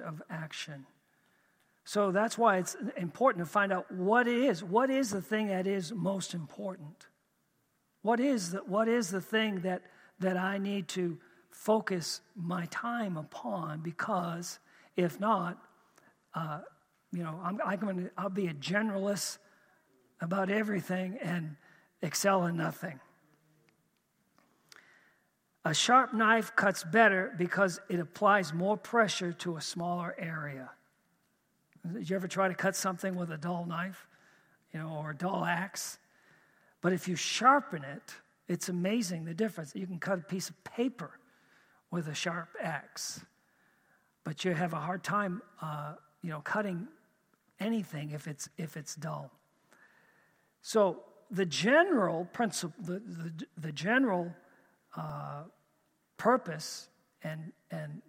of 0.00 0.22
action. 0.30 0.86
So 1.84 2.10
that's 2.12 2.38
why 2.38 2.58
it's 2.58 2.76
important 2.96 3.44
to 3.44 3.50
find 3.50 3.72
out 3.72 3.90
what 3.90 4.28
it 4.28 4.38
is. 4.38 4.62
What 4.62 4.90
is 4.90 5.10
the 5.10 5.22
thing 5.22 5.48
that 5.48 5.66
is 5.66 5.92
most 5.92 6.34
important? 6.34 7.06
What 8.02 8.20
is 8.20 8.52
the, 8.52 8.58
what 8.58 8.88
is 8.88 9.10
the 9.10 9.20
thing 9.20 9.60
that, 9.60 9.82
that 10.20 10.36
I 10.36 10.58
need 10.58 10.88
to 10.88 11.18
focus 11.50 12.20
my 12.34 12.66
time 12.66 13.16
upon? 13.16 13.80
Because 13.80 14.58
if 14.96 15.20
not, 15.20 15.58
uh, 16.34 16.60
you 17.12 17.22
know, 17.22 17.40
I'm, 17.42 17.58
I'm 17.64 18.04
to, 18.04 18.10
I'll 18.16 18.30
be 18.30 18.46
a 18.46 18.54
generalist 18.54 19.38
about 20.20 20.50
everything 20.50 21.18
and 21.20 21.56
excel 22.02 22.46
in 22.46 22.56
nothing. 22.56 23.00
A 25.64 25.74
sharp 25.74 26.14
knife 26.14 26.56
cuts 26.56 26.84
better 26.84 27.34
because 27.36 27.80
it 27.88 28.00
applies 28.00 28.54
more 28.54 28.76
pressure 28.76 29.32
to 29.34 29.56
a 29.56 29.60
smaller 29.60 30.14
area. 30.18 30.70
Did 31.92 32.08
you 32.08 32.16
ever 32.16 32.28
try 32.28 32.48
to 32.48 32.54
cut 32.54 32.76
something 32.76 33.14
with 33.14 33.30
a 33.30 33.36
dull 33.36 33.66
knife, 33.66 34.06
you 34.72 34.80
know, 34.80 34.88
or 34.88 35.10
a 35.10 35.16
dull 35.16 35.44
axe? 35.44 35.98
But 36.80 36.92
if 36.92 37.08
you 37.08 37.16
sharpen 37.16 37.84
it, 37.84 38.14
it's 38.48 38.68
amazing 38.68 39.26
the 39.26 39.34
difference. 39.34 39.74
You 39.74 39.86
can 39.86 39.98
cut 39.98 40.18
a 40.18 40.22
piece 40.22 40.48
of 40.48 40.62
paper 40.64 41.10
with 41.90 42.08
a 42.08 42.14
sharp 42.14 42.48
axe, 42.60 43.20
but 44.24 44.44
you 44.44 44.54
have 44.54 44.72
a 44.72 44.80
hard 44.80 45.04
time, 45.04 45.42
uh, 45.60 45.94
you 46.22 46.30
know, 46.30 46.40
cutting 46.40 46.88
anything 47.58 48.10
if 48.10 48.26
it's 48.26 48.48
if 48.56 48.76
it's 48.76 48.94
dull. 48.94 49.30
So 50.62 51.02
the 51.30 51.46
general 51.46 52.26
principle, 52.32 52.74
the, 52.82 53.00
the, 53.00 53.32
the 53.58 53.72
general 53.72 54.32
uh, 54.96 55.42
purpose 56.16 56.88
and 57.22 57.52
and 57.70 58.02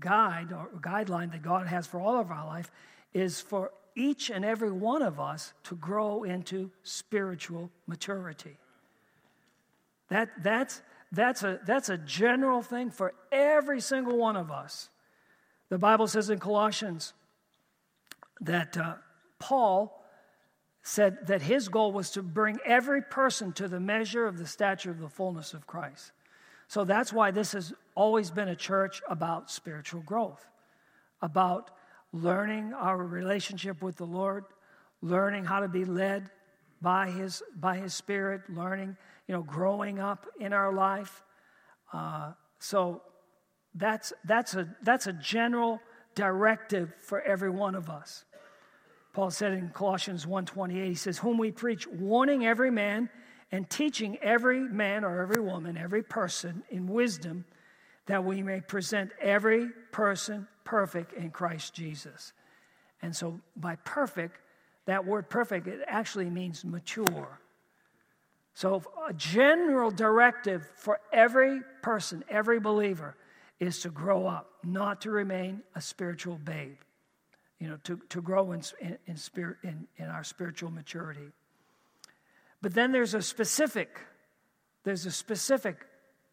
guide 0.00 0.52
or 0.52 0.70
guideline 0.80 1.32
that 1.32 1.42
God 1.42 1.66
has 1.66 1.86
for 1.86 2.00
all 2.00 2.18
of 2.18 2.30
our 2.30 2.46
life 2.46 2.70
is 3.12 3.40
for 3.40 3.72
each 3.96 4.30
and 4.30 4.44
every 4.44 4.70
one 4.70 5.02
of 5.02 5.18
us 5.18 5.52
to 5.64 5.74
grow 5.74 6.22
into 6.22 6.70
spiritual 6.82 7.70
maturity. 7.86 8.56
That, 10.08 10.30
that's, 10.42 10.80
that's, 11.10 11.42
a, 11.42 11.60
that's 11.66 11.88
a 11.88 11.98
general 11.98 12.62
thing 12.62 12.90
for 12.90 13.12
every 13.32 13.80
single 13.80 14.16
one 14.16 14.36
of 14.36 14.50
us. 14.50 14.88
The 15.68 15.78
Bible 15.78 16.06
says 16.06 16.30
in 16.30 16.38
Colossians 16.38 17.12
that 18.40 18.76
uh, 18.78 18.94
Paul 19.38 19.94
said 20.82 21.26
that 21.26 21.42
his 21.42 21.68
goal 21.68 21.92
was 21.92 22.10
to 22.12 22.22
bring 22.22 22.58
every 22.64 23.02
person 23.02 23.52
to 23.54 23.68
the 23.68 23.80
measure 23.80 24.26
of 24.26 24.38
the 24.38 24.46
stature 24.46 24.90
of 24.90 25.00
the 25.00 25.08
fullness 25.08 25.52
of 25.52 25.66
Christ. 25.66 26.12
So 26.68 26.84
that's 26.84 27.12
why 27.12 27.30
this 27.30 27.52
has 27.52 27.72
always 27.94 28.30
been 28.30 28.48
a 28.48 28.56
church 28.56 29.02
about 29.08 29.50
spiritual 29.50 30.02
growth, 30.02 30.46
about 31.22 31.70
learning 32.12 32.74
our 32.74 32.98
relationship 32.98 33.82
with 33.82 33.96
the 33.96 34.04
Lord, 34.04 34.44
learning 35.00 35.44
how 35.44 35.60
to 35.60 35.68
be 35.68 35.84
led 35.84 36.30
by 36.80 37.10
His, 37.10 37.42
by 37.56 37.78
his 37.78 37.94
Spirit, 37.94 38.42
learning, 38.48 38.96
you 39.26 39.34
know, 39.34 39.42
growing 39.42 39.98
up 39.98 40.26
in 40.38 40.52
our 40.52 40.72
life. 40.72 41.24
Uh, 41.92 42.32
so 42.60 43.02
that's, 43.74 44.12
that's, 44.24 44.54
a, 44.54 44.68
that's 44.82 45.06
a 45.06 45.12
general 45.12 45.80
directive 46.14 46.92
for 47.00 47.20
every 47.22 47.50
one 47.50 47.74
of 47.74 47.88
us. 47.88 48.24
Paul 49.14 49.30
said 49.30 49.52
in 49.52 49.70
Colossians 49.70 50.26
1:28, 50.26 50.86
he 50.86 50.94
says, 50.94 51.18
"Whom 51.18 51.38
we 51.38 51.50
preach, 51.50 51.88
warning 51.88 52.46
every 52.46 52.70
man 52.70 53.10
and 53.50 53.68
teaching 53.68 54.18
every 54.18 54.60
man 54.60 55.04
or 55.04 55.22
every 55.22 55.40
woman, 55.40 55.76
every 55.76 56.02
person 56.02 56.62
in 56.70 56.86
wisdom, 56.86 57.44
that 58.06 58.24
we 58.24 58.42
may 58.42 58.60
present 58.60 59.10
every 59.20 59.68
person 59.92 60.46
perfect 60.64 61.12
in 61.12 61.30
Christ 61.30 61.74
Jesus. 61.74 62.32
And 63.02 63.14
so, 63.14 63.40
by 63.56 63.76
perfect, 63.76 64.38
that 64.86 65.04
word 65.04 65.28
perfect, 65.28 65.66
it 65.66 65.80
actually 65.86 66.30
means 66.30 66.64
mature. 66.64 67.40
So, 68.54 68.82
a 69.08 69.12
general 69.12 69.90
directive 69.90 70.68
for 70.74 71.00
every 71.12 71.60
person, 71.82 72.24
every 72.28 72.58
believer, 72.58 73.14
is 73.60 73.80
to 73.80 73.90
grow 73.90 74.26
up, 74.26 74.50
not 74.64 75.00
to 75.02 75.10
remain 75.10 75.62
a 75.74 75.80
spiritual 75.80 76.38
babe. 76.38 76.78
You 77.60 77.68
know, 77.68 77.78
to, 77.84 78.00
to 78.08 78.22
grow 78.22 78.52
in, 78.52 78.62
in, 78.80 78.98
in 79.06 79.16
spirit, 79.16 79.58
in, 79.64 79.86
in 79.96 80.06
our 80.06 80.22
spiritual 80.22 80.70
maturity. 80.70 81.32
But 82.60 82.74
then 82.74 82.92
there's 82.92 83.14
a 83.14 83.22
specific, 83.22 84.00
there's 84.84 85.06
a 85.06 85.10
specific 85.10 85.86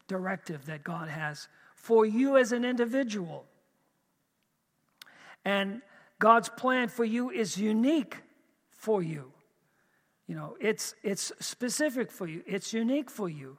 directive 0.08 0.66
that 0.66 0.84
God 0.84 1.10
has 1.10 1.48
for 1.76 2.06
you 2.06 2.38
as 2.38 2.52
an 2.52 2.66
individual. 2.66 3.46
And 5.44 5.82
God's 6.20 6.50
plan 6.50 6.88
for 6.88 7.06
you 7.06 7.30
is 7.30 7.58
unique 7.58 8.18
for 8.72 9.04
you. 9.04 9.32
You 10.28 10.36
know, 10.36 10.58
it's, 10.60 10.96
it's 11.04 11.32
specific 11.40 12.12
for 12.12 12.28
you, 12.28 12.42
it's 12.48 12.74
unique 12.74 13.12
for 13.12 13.30
you. 13.30 13.58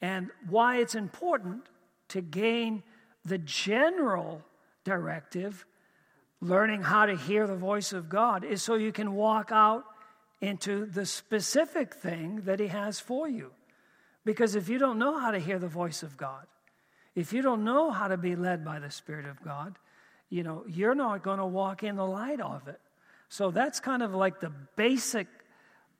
And 0.00 0.30
why 0.48 0.78
it's 0.78 0.94
important 0.94 1.66
to 2.08 2.20
gain 2.20 2.82
the 3.24 3.38
general 3.38 4.42
directive, 4.84 5.66
learning 6.40 6.82
how 6.82 7.06
to 7.06 7.16
hear 7.16 7.46
the 7.46 7.56
voice 7.56 7.92
of 7.92 8.08
God, 8.08 8.44
is 8.44 8.62
so 8.62 8.74
you 8.74 8.92
can 8.92 9.14
walk 9.14 9.50
out 9.52 9.84
into 10.40 10.86
the 10.86 11.06
specific 11.06 11.94
thing 11.94 12.42
that 12.44 12.60
He 12.60 12.68
has 12.68 13.00
for 13.00 13.28
you. 13.28 13.52
Because 14.24 14.54
if 14.54 14.68
you 14.68 14.78
don't 14.78 14.98
know 14.98 15.18
how 15.18 15.30
to 15.30 15.38
hear 15.38 15.58
the 15.58 15.68
voice 15.68 16.02
of 16.02 16.16
God, 16.16 16.46
if 17.14 17.32
you 17.32 17.42
don't 17.42 17.64
know 17.64 17.90
how 17.90 18.08
to 18.08 18.16
be 18.16 18.34
led 18.34 18.64
by 18.64 18.80
the 18.80 18.90
Spirit 18.90 19.26
of 19.26 19.42
God, 19.42 19.78
you 20.30 20.42
know, 20.42 20.64
you're 20.66 20.94
not 20.94 21.22
going 21.22 21.38
to 21.38 21.46
walk 21.46 21.82
in 21.82 21.96
the 21.96 22.06
light 22.06 22.40
of 22.40 22.66
it. 22.66 22.80
So 23.28 23.50
that's 23.50 23.80
kind 23.80 24.02
of 24.02 24.14
like 24.14 24.40
the 24.40 24.52
basic 24.76 25.26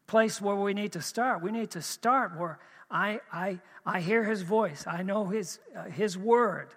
place 0.07 0.40
where 0.40 0.57
we 0.57 0.75
need 0.75 0.92
to 0.92 1.03
start. 1.03 1.42
We 1.42 1.53
need 1.53 1.70
to 1.73 1.83
start 1.83 2.38
where 2.38 2.59
I, 2.90 3.20
I, 3.33 3.61
I 3.85 4.01
hear 4.01 4.25
his 4.25 4.42
voice, 4.42 4.87
I 4.87 5.03
know 5.03 5.27
his, 5.27 5.59
uh, 5.77 5.85
his 5.85 6.16
word. 6.16 6.68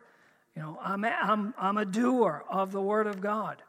You 0.56 0.64
know, 0.64 0.80
I'm 0.82 1.04
a, 1.04 1.10
I'm, 1.10 1.54
I'm 1.58 1.78
a 1.78 1.86
doer 1.86 2.44
of 2.50 2.72
the 2.72 2.82
word 2.82 3.06
of 3.06 3.22
God. 3.22 3.62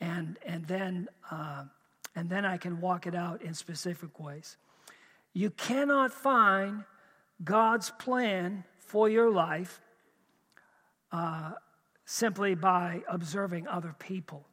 And, 0.00 0.38
and, 0.44 0.64
then, 0.66 1.08
uh, 1.30 1.64
and 2.16 2.30
then 2.30 2.46
I 2.46 2.56
can 2.56 2.80
walk 2.80 3.06
it 3.06 3.14
out 3.14 3.42
in 3.42 3.52
specific 3.52 4.18
ways. 4.18 4.56
You 5.34 5.50
cannot 5.50 6.10
find 6.10 6.84
God's 7.44 7.90
plan 7.90 8.64
for 8.78 9.10
your 9.10 9.30
life 9.30 9.80
uh, 11.12 11.52
simply 12.06 12.54
by 12.54 13.02
observing 13.06 13.68
other 13.68 13.94
people. 13.98 14.46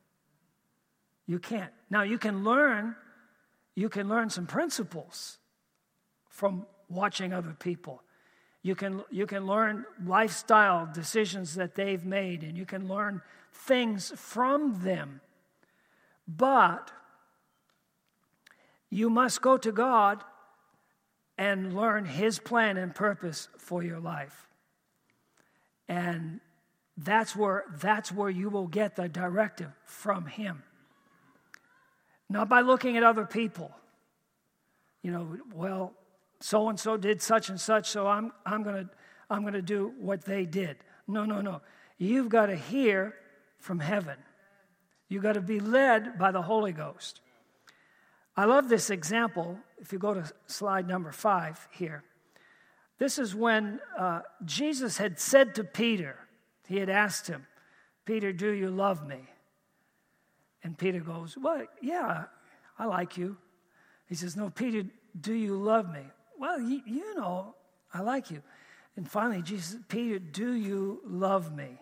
You 1.25 1.39
can't. 1.39 1.71
Now 1.89 2.03
you 2.03 2.17
can 2.17 2.43
learn, 2.43 2.95
you 3.75 3.87
can 3.87 4.09
learn 4.09 4.29
some 4.29 4.45
principles 4.45 5.37
from 6.29 6.65
watching 6.89 7.31
other 7.31 7.55
people. 7.57 8.03
You 8.61 8.75
can, 8.75 9.03
you 9.09 9.25
can 9.25 9.45
learn 9.45 9.85
lifestyle 10.05 10.89
decisions 10.93 11.55
that 11.55 11.75
they've 11.75 12.03
made, 12.03 12.43
and 12.43 12.57
you 12.57 12.65
can 12.65 12.87
learn 12.87 13.21
things 13.53 14.11
from 14.15 14.83
them. 14.83 15.21
But 16.27 16.91
you 18.93 19.09
must 19.09 19.41
go 19.41 19.57
to 19.57 19.71
God 19.71 20.23
and 21.37 21.75
learn 21.75 22.05
His 22.05 22.37
plan 22.39 22.77
and 22.77 22.93
purpose 22.93 23.47
for 23.57 23.81
your 23.81 23.99
life. 23.99 24.47
And 25.89 26.39
that's 26.95 27.35
where, 27.35 27.65
that's 27.81 28.11
where 28.11 28.29
you 28.29 28.49
will 28.49 28.67
get 28.67 28.95
the 28.95 29.09
directive 29.09 29.71
from 29.85 30.27
Him. 30.27 30.63
Not 32.29 32.49
by 32.49 32.61
looking 32.61 32.95
at 32.95 33.03
other 33.03 33.25
people. 33.25 33.71
You 35.01 35.11
know, 35.11 35.37
well, 35.53 35.93
so 36.39 36.69
and 36.69 36.79
so 36.79 36.95
did 36.95 37.21
such 37.21 37.49
and 37.49 37.59
such, 37.59 37.89
so 37.89 38.07
I'm, 38.07 38.31
I'm 38.45 38.63
going 38.63 38.85
to 38.85 38.89
I'm 39.29 39.41
going 39.41 39.53
to 39.53 39.63
do 39.63 39.93
what 39.97 40.25
they 40.25 40.45
did. 40.45 40.77
No, 41.07 41.25
no, 41.25 41.41
no. 41.41 41.61
You've 41.97 42.29
got 42.29 42.47
to 42.47 42.55
hear 42.55 43.15
from 43.57 43.79
heaven. 43.79 44.17
You've 45.09 45.23
got 45.23 45.33
to 45.33 45.41
be 45.41 45.59
led 45.59 46.19
by 46.19 46.31
the 46.31 46.41
Holy 46.41 46.71
Ghost. 46.71 47.21
I 48.35 48.45
love 48.45 48.67
this 48.67 48.89
example. 48.89 49.59
If 49.79 49.93
you 49.93 49.99
go 49.99 50.13
to 50.13 50.31
slide 50.47 50.87
number 50.87 51.11
five 51.11 51.67
here, 51.71 52.03
this 52.97 53.19
is 53.19 53.35
when 53.35 53.79
uh, 53.97 54.21
Jesus 54.45 54.97
had 54.97 55.19
said 55.19 55.55
to 55.55 55.63
Peter, 55.63 56.17
he 56.67 56.77
had 56.77 56.89
asked 56.89 57.27
him, 57.27 57.45
Peter, 58.05 58.33
do 58.33 58.51
you 58.51 58.69
love 58.69 59.07
me? 59.07 59.19
And 60.63 60.77
Peter 60.77 60.99
goes, 60.99 61.37
Well, 61.37 61.65
yeah, 61.81 62.25
I 62.79 62.85
like 62.85 63.17
you. 63.17 63.37
He 64.07 64.15
says, 64.15 64.35
No, 64.35 64.49
Peter, 64.49 64.83
do 65.19 65.33
you 65.33 65.57
love 65.57 65.91
me? 65.91 66.03
Well, 66.39 66.59
you, 66.59 66.81
you 66.85 67.15
know, 67.15 67.55
I 67.93 68.01
like 68.01 68.31
you. 68.31 68.41
And 68.95 69.09
finally, 69.09 69.41
Jesus, 69.41 69.77
Peter, 69.87 70.19
do 70.19 70.53
you 70.53 71.01
love 71.05 71.55
me? 71.55 71.79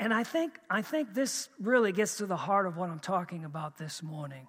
And 0.00 0.12
I 0.12 0.24
think, 0.24 0.58
I 0.68 0.82
think 0.82 1.14
this 1.14 1.48
really 1.60 1.92
gets 1.92 2.18
to 2.18 2.26
the 2.26 2.36
heart 2.36 2.66
of 2.66 2.76
what 2.76 2.90
I'm 2.90 2.98
talking 2.98 3.44
about 3.44 3.78
this 3.78 4.02
morning 4.02 4.46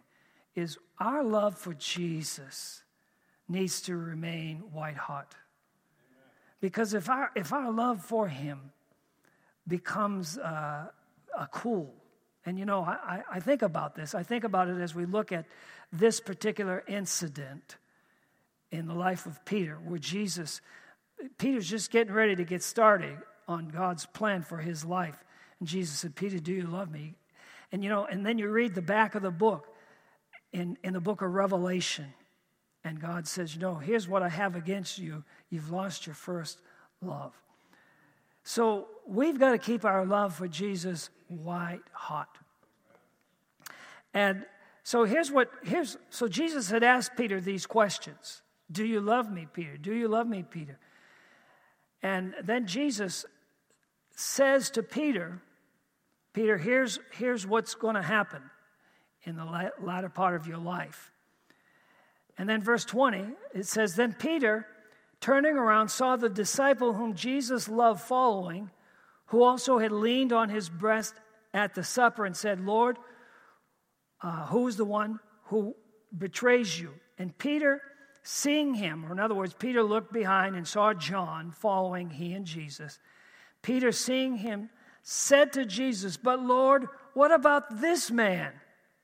is 0.55 0.77
our 0.99 1.23
love 1.23 1.57
for 1.57 1.73
Jesus 1.73 2.83
needs 3.47 3.81
to 3.81 3.95
remain 3.95 4.57
white 4.71 4.97
hot. 4.97 5.35
Because 6.61 6.93
if 6.93 7.09
our, 7.09 7.31
if 7.35 7.53
our 7.53 7.71
love 7.71 8.03
for 8.03 8.27
him 8.27 8.71
becomes 9.67 10.37
uh, 10.37 10.87
a 11.37 11.47
cool, 11.51 11.93
and 12.45 12.59
you 12.59 12.65
know, 12.65 12.81
I, 12.81 13.23
I 13.31 13.39
think 13.39 13.61
about 13.61 13.95
this, 13.95 14.13
I 14.13 14.23
think 14.23 14.43
about 14.43 14.67
it 14.67 14.79
as 14.79 14.93
we 14.93 15.05
look 15.05 15.31
at 15.31 15.45
this 15.91 16.19
particular 16.19 16.83
incident 16.87 17.77
in 18.71 18.87
the 18.87 18.93
life 18.93 19.25
of 19.25 19.43
Peter, 19.45 19.75
where 19.75 19.99
Jesus, 19.99 20.61
Peter's 21.37 21.67
just 21.67 21.91
getting 21.91 22.13
ready 22.13 22.35
to 22.35 22.43
get 22.43 22.61
started 22.61 23.17
on 23.47 23.69
God's 23.69 24.05
plan 24.05 24.43
for 24.43 24.57
his 24.57 24.85
life. 24.85 25.23
And 25.59 25.67
Jesus 25.67 25.97
said, 25.99 26.15
Peter, 26.15 26.39
do 26.39 26.53
you 26.53 26.67
love 26.67 26.91
me? 26.91 27.15
And 27.71 27.83
you 27.83 27.89
know, 27.89 28.05
and 28.05 28.25
then 28.25 28.37
you 28.37 28.49
read 28.49 28.75
the 28.75 28.81
back 28.81 29.15
of 29.15 29.21
the 29.21 29.31
book 29.31 29.67
in, 30.53 30.77
in 30.83 30.93
the 30.93 30.99
book 30.99 31.21
of 31.21 31.33
Revelation. 31.33 32.13
And 32.83 32.99
God 32.99 33.27
says, 33.27 33.57
No, 33.57 33.75
here's 33.75 34.07
what 34.07 34.23
I 34.23 34.29
have 34.29 34.55
against 34.55 34.97
you. 34.97 35.23
You've 35.49 35.71
lost 35.71 36.05
your 36.07 36.15
first 36.15 36.59
love. 37.01 37.33
So 38.43 38.87
we've 39.05 39.39
got 39.39 39.51
to 39.51 39.57
keep 39.57 39.85
our 39.85 40.05
love 40.05 40.35
for 40.35 40.47
Jesus 40.47 41.09
white 41.27 41.83
hot. 41.91 42.37
And 44.13 44.45
so 44.83 45.03
here's 45.03 45.31
what 45.31 45.51
here's 45.63 45.97
so 46.09 46.27
Jesus 46.27 46.69
had 46.69 46.83
asked 46.83 47.15
Peter 47.15 47.39
these 47.39 47.65
questions. 47.65 48.41
Do 48.71 48.85
you 48.85 49.01
love 49.01 49.31
me, 49.31 49.47
Peter? 49.51 49.77
Do 49.77 49.93
you 49.93 50.07
love 50.07 50.27
me, 50.27 50.43
Peter? 50.43 50.79
And 52.01 52.33
then 52.43 52.65
Jesus 52.65 53.25
says 54.15 54.69
to 54.71 54.83
Peter, 54.83 55.41
Peter, 56.33 56.57
here's, 56.57 56.99
here's 57.11 57.47
what's 57.47 57.75
going 57.75 57.95
to 57.95 58.01
happen 58.01 58.41
in 59.23 59.35
the 59.35 59.71
latter 59.81 60.09
part 60.09 60.35
of 60.35 60.47
your 60.47 60.57
life. 60.57 61.11
And 62.37 62.47
then, 62.47 62.61
verse 62.61 62.85
20, 62.85 63.25
it 63.53 63.65
says, 63.65 63.95
Then 63.95 64.13
Peter, 64.13 64.65
turning 65.19 65.57
around, 65.57 65.89
saw 65.89 66.15
the 66.15 66.29
disciple 66.29 66.93
whom 66.93 67.13
Jesus 67.13 67.67
loved 67.67 68.01
following, 68.01 68.71
who 69.27 69.43
also 69.43 69.77
had 69.77 69.91
leaned 69.91 70.31
on 70.31 70.49
his 70.49 70.69
breast 70.69 71.13
at 71.53 71.75
the 71.75 71.83
supper 71.83 72.25
and 72.25 72.35
said, 72.35 72.61
Lord, 72.61 72.97
uh, 74.21 74.47
who 74.47 74.67
is 74.67 74.77
the 74.77 74.85
one 74.85 75.19
who 75.45 75.75
betrays 76.17 76.79
you? 76.79 76.93
And 77.17 77.37
Peter, 77.37 77.81
seeing 78.23 78.73
him, 78.73 79.05
or 79.05 79.11
in 79.11 79.19
other 79.19 79.35
words, 79.35 79.53
Peter 79.53 79.83
looked 79.83 80.13
behind 80.13 80.55
and 80.55 80.67
saw 80.67 80.93
John 80.93 81.51
following 81.51 82.09
he 82.09 82.33
and 82.33 82.45
Jesus. 82.45 82.99
Peter, 83.61 83.91
seeing 83.91 84.37
him, 84.37 84.69
said 85.03 85.53
to 85.53 85.65
Jesus, 85.65 86.15
But 86.17 86.41
Lord, 86.41 86.87
what 87.13 87.31
about 87.33 87.81
this 87.81 88.09
man? 88.09 88.53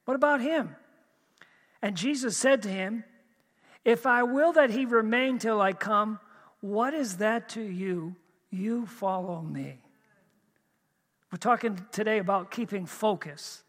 What 0.06 0.16
about 0.16 0.42
him? 0.42 0.76
And 1.82 1.96
Jesus 1.96 2.38
said 2.38 2.62
to 2.64 2.70
him, 2.70 3.04
if 3.84 4.06
I 4.06 4.24
will 4.24 4.54
that 4.54 4.72
he 4.72 4.86
remain 4.86 5.38
till 5.38 5.62
I 5.62 5.74
come, 5.74 6.20
what 6.62 6.94
is 6.94 7.18
that 7.18 7.50
to 7.50 7.62
you? 7.62 8.16
You 8.50 8.86
follow 8.86 9.42
me. 9.42 9.82
We're 11.32 11.38
talking 11.38 11.86
today 11.92 12.20
about 12.20 12.50
keeping 12.50 12.86
focus. 12.86 13.64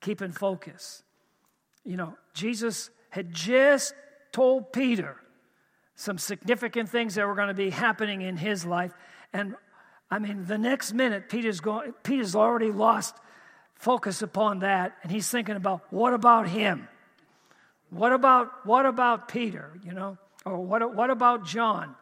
Keeping 0.00 0.32
focus. 0.32 1.02
You 1.84 1.96
know, 1.96 2.16
Jesus 2.32 2.90
had 3.10 3.34
just 3.34 3.94
told 4.32 4.72
Peter 4.72 5.16
some 5.94 6.16
significant 6.16 6.88
things 6.88 7.16
that 7.16 7.26
were 7.26 7.34
going 7.34 7.48
to 7.48 7.54
be 7.54 7.70
happening 7.70 8.22
in 8.22 8.36
his 8.36 8.64
life. 8.64 8.92
And 9.32 9.54
I 10.10 10.18
mean, 10.18 10.46
the 10.46 10.56
next 10.56 10.94
minute, 10.94 11.28
Peter's, 11.28 11.60
going, 11.60 11.92
Peter's 12.02 12.34
already 12.34 12.70
lost 12.70 13.16
focus 13.80 14.20
upon 14.20 14.58
that, 14.58 14.94
and 15.02 15.10
he's 15.10 15.28
thinking 15.28 15.56
about 15.56 15.80
what 15.90 16.12
about 16.12 16.46
him? 16.46 16.86
What 17.88 18.12
about, 18.12 18.66
what 18.66 18.86
about 18.86 19.26
Peter, 19.28 19.72
you 19.82 19.92
know? 19.92 20.18
Or 20.44 20.58
what, 20.58 20.94
what 20.94 21.10
about 21.10 21.44
John? 21.46 21.96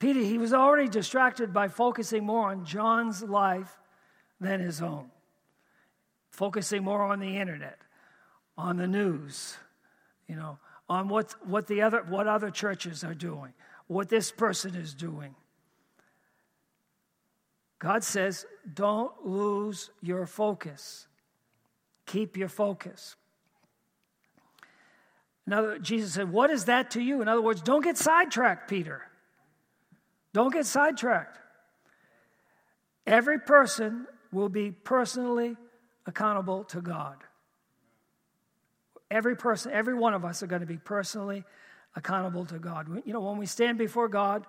Peter, 0.00 0.20
he 0.20 0.38
was 0.38 0.52
already 0.52 0.88
distracted 0.88 1.52
by 1.52 1.68
focusing 1.68 2.26
more 2.26 2.50
on 2.50 2.64
John's 2.64 3.22
life 3.22 3.78
than 4.40 4.58
his 4.58 4.82
own, 4.82 5.10
focusing 6.30 6.82
more 6.82 7.02
on 7.02 7.20
the 7.20 7.38
internet, 7.38 7.78
on 8.58 8.76
the 8.76 8.88
news, 8.88 9.56
you 10.26 10.34
know, 10.34 10.58
on 10.88 11.08
what, 11.08 11.32
what, 11.48 11.68
the 11.68 11.82
other, 11.82 12.02
what 12.02 12.26
other 12.26 12.50
churches 12.50 13.04
are 13.04 13.14
doing, 13.14 13.52
what 13.86 14.08
this 14.08 14.32
person 14.32 14.74
is 14.74 14.94
doing. 14.94 15.36
God 17.82 18.04
says, 18.04 18.46
don't 18.74 19.10
lose 19.26 19.90
your 20.00 20.24
focus. 20.24 21.08
Keep 22.06 22.36
your 22.36 22.46
focus. 22.46 23.16
In 25.48 25.52
other, 25.52 25.80
Jesus 25.80 26.12
said, 26.14 26.30
What 26.30 26.50
is 26.50 26.66
that 26.66 26.92
to 26.92 27.00
you? 27.02 27.22
In 27.22 27.26
other 27.26 27.42
words, 27.42 27.60
don't 27.60 27.82
get 27.82 27.98
sidetracked, 27.98 28.70
Peter. 28.70 29.02
Don't 30.32 30.52
get 30.52 30.64
sidetracked. 30.64 31.40
Every 33.04 33.40
person 33.40 34.06
will 34.30 34.48
be 34.48 34.70
personally 34.70 35.56
accountable 36.06 36.62
to 36.66 36.80
God. 36.80 37.16
Every 39.10 39.34
person, 39.34 39.72
every 39.72 39.94
one 39.94 40.14
of 40.14 40.24
us 40.24 40.40
are 40.44 40.46
going 40.46 40.60
to 40.60 40.66
be 40.66 40.78
personally 40.78 41.42
accountable 41.96 42.46
to 42.46 42.60
God. 42.60 43.02
You 43.04 43.12
know, 43.12 43.22
when 43.22 43.38
we 43.38 43.46
stand 43.46 43.76
before 43.76 44.06
God, 44.06 44.46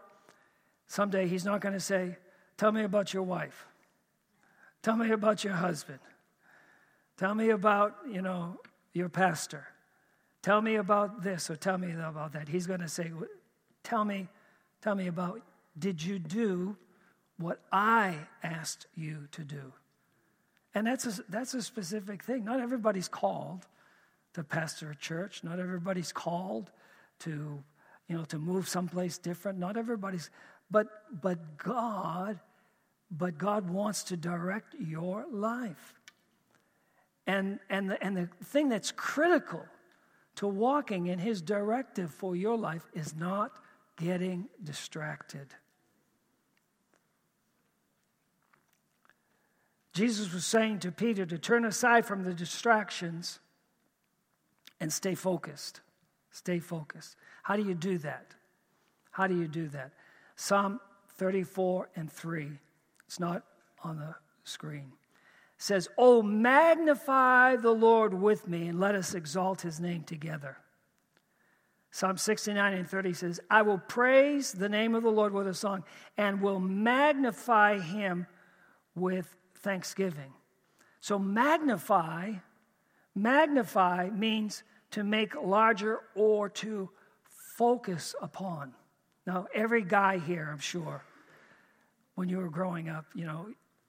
someday 0.86 1.28
He's 1.28 1.46
not 1.46 1.62
going 1.62 1.74
to 1.74 1.80
say, 1.80 2.17
Tell 2.58 2.72
me 2.72 2.84
about 2.84 3.13
your 3.13 3.24
wife. 3.24 3.66
Tell 4.82 4.96
me 4.96 5.12
about 5.12 5.44
your 5.44 5.54
husband. 5.54 6.00
Tell 7.18 7.34
me 7.34 7.50
about, 7.50 7.96
you 8.10 8.22
know, 8.22 8.58
your 8.94 9.10
pastor. 9.10 9.68
Tell 10.42 10.62
me 10.62 10.76
about 10.76 11.24
this 11.24 11.50
or 11.50 11.56
tell 11.56 11.78
me 11.78 11.92
about 11.92 12.34
that. 12.34 12.48
He's 12.50 12.68
going 12.68 12.82
to 12.82 12.88
say, 12.88 13.12
Tell 13.84 14.06
me, 14.06 14.28
tell 14.82 14.96
me 14.96 15.08
about, 15.08 15.42
did 15.78 16.02
you 16.02 16.20
do 16.20 16.78
what 17.38 17.60
I 17.72 18.16
asked 18.42 18.88
you 18.96 19.28
to 19.32 19.44
do? 19.44 19.74
And 20.74 20.88
that's 20.88 21.06
a, 21.06 21.24
that's 21.30 21.54
a 21.54 21.62
specific 21.62 22.24
thing. 22.24 22.46
Not 22.46 22.60
everybody's 22.60 23.08
called 23.08 23.68
to 24.34 24.44
pastor 24.44 24.92
a 24.92 24.96
church. 24.96 25.44
Not 25.44 25.60
everybody's 25.60 26.12
called 26.12 26.72
to, 27.20 27.63
you 28.08 28.18
know, 28.18 28.24
to 28.26 28.39
move 28.39 28.68
someplace 28.68 29.18
different. 29.18 29.60
Not 29.60 29.78
everybody's, 29.78 30.30
but, 30.74 30.88
but 31.22 31.58
God, 31.58 32.40
but 33.12 33.38
God 33.38 33.70
wants 33.70 34.06
to 34.06 34.18
direct 34.18 34.74
your 34.80 35.24
life. 35.32 35.94
And, 37.28 37.60
and, 37.70 37.92
the, 37.92 38.04
and 38.04 38.18
the 38.18 38.28
thing 38.44 38.70
that's 38.70 38.92
critical 38.92 39.64
to 40.38 40.48
walking 40.48 41.06
in 41.06 41.20
His 41.20 41.44
directive 41.44 42.12
for 42.12 42.36
your 42.36 42.58
life 42.58 42.82
is 42.92 43.16
not 43.16 43.52
getting 43.98 44.50
distracted. 44.64 45.46
Jesus 49.94 50.34
was 50.34 50.44
saying 50.44 50.80
to 50.80 50.92
Peter 50.92 51.24
to 51.24 51.38
turn 51.38 51.66
aside 51.66 52.04
from 52.04 52.24
the 52.24 52.34
distractions 52.34 53.38
and 54.80 54.92
stay 54.92 55.14
focused. 55.14 55.82
Stay 56.32 56.58
focused. 56.58 57.16
How 57.44 57.58
do 57.58 57.62
you 57.62 57.76
do 57.76 58.00
that? 58.00 58.34
How 59.12 59.28
do 59.28 59.38
you 59.38 59.48
do 59.48 59.68
that? 59.68 59.92
Psalm 60.44 60.82
34 61.20 61.88
and 61.96 62.12
3. 62.12 62.52
It's 63.08 63.18
not 63.18 63.44
on 63.82 63.98
the 63.98 64.14
screen. 64.44 64.92
Says, 65.58 65.88
Oh, 65.98 66.22
magnify 66.22 67.56
the 67.56 67.72
Lord 67.72 68.14
with 68.14 68.46
me 68.46 68.68
and 68.68 68.78
let 68.78 68.94
us 68.94 69.14
exalt 69.14 69.62
his 69.62 69.80
name 69.80 70.04
together. 70.04 70.58
Psalm 71.92 72.18
69 72.18 72.74
and 72.74 72.90
30 72.90 73.14
says, 73.14 73.40
I 73.50 73.62
will 73.62 73.78
praise 73.78 74.52
the 74.52 74.68
name 74.68 74.96
of 74.96 75.04
the 75.04 75.12
Lord 75.12 75.32
with 75.32 75.48
a 75.48 75.54
song 75.54 75.86
and 76.18 76.42
will 76.42 76.60
magnify 76.60 77.80
him 77.80 78.28
with 78.96 79.34
thanksgiving. 79.60 80.34
So 81.00 81.18
magnify, 81.18 82.34
magnify 83.16 84.10
means 84.10 84.64
to 84.92 85.06
make 85.06 85.42
larger 85.42 86.02
or 86.16 86.50
to 86.50 86.90
focus 87.56 88.14
upon. 88.22 88.74
Now, 89.26 89.48
every 89.54 89.84
guy 89.84 90.20
here, 90.20 90.50
I'm 90.52 90.60
sure, 90.60 91.04
when 92.16 92.30
you 92.30 92.38
were 92.38 92.50
growing 92.50 92.90
up, 92.90 93.06
you 93.16 93.26
know, 93.26 93.48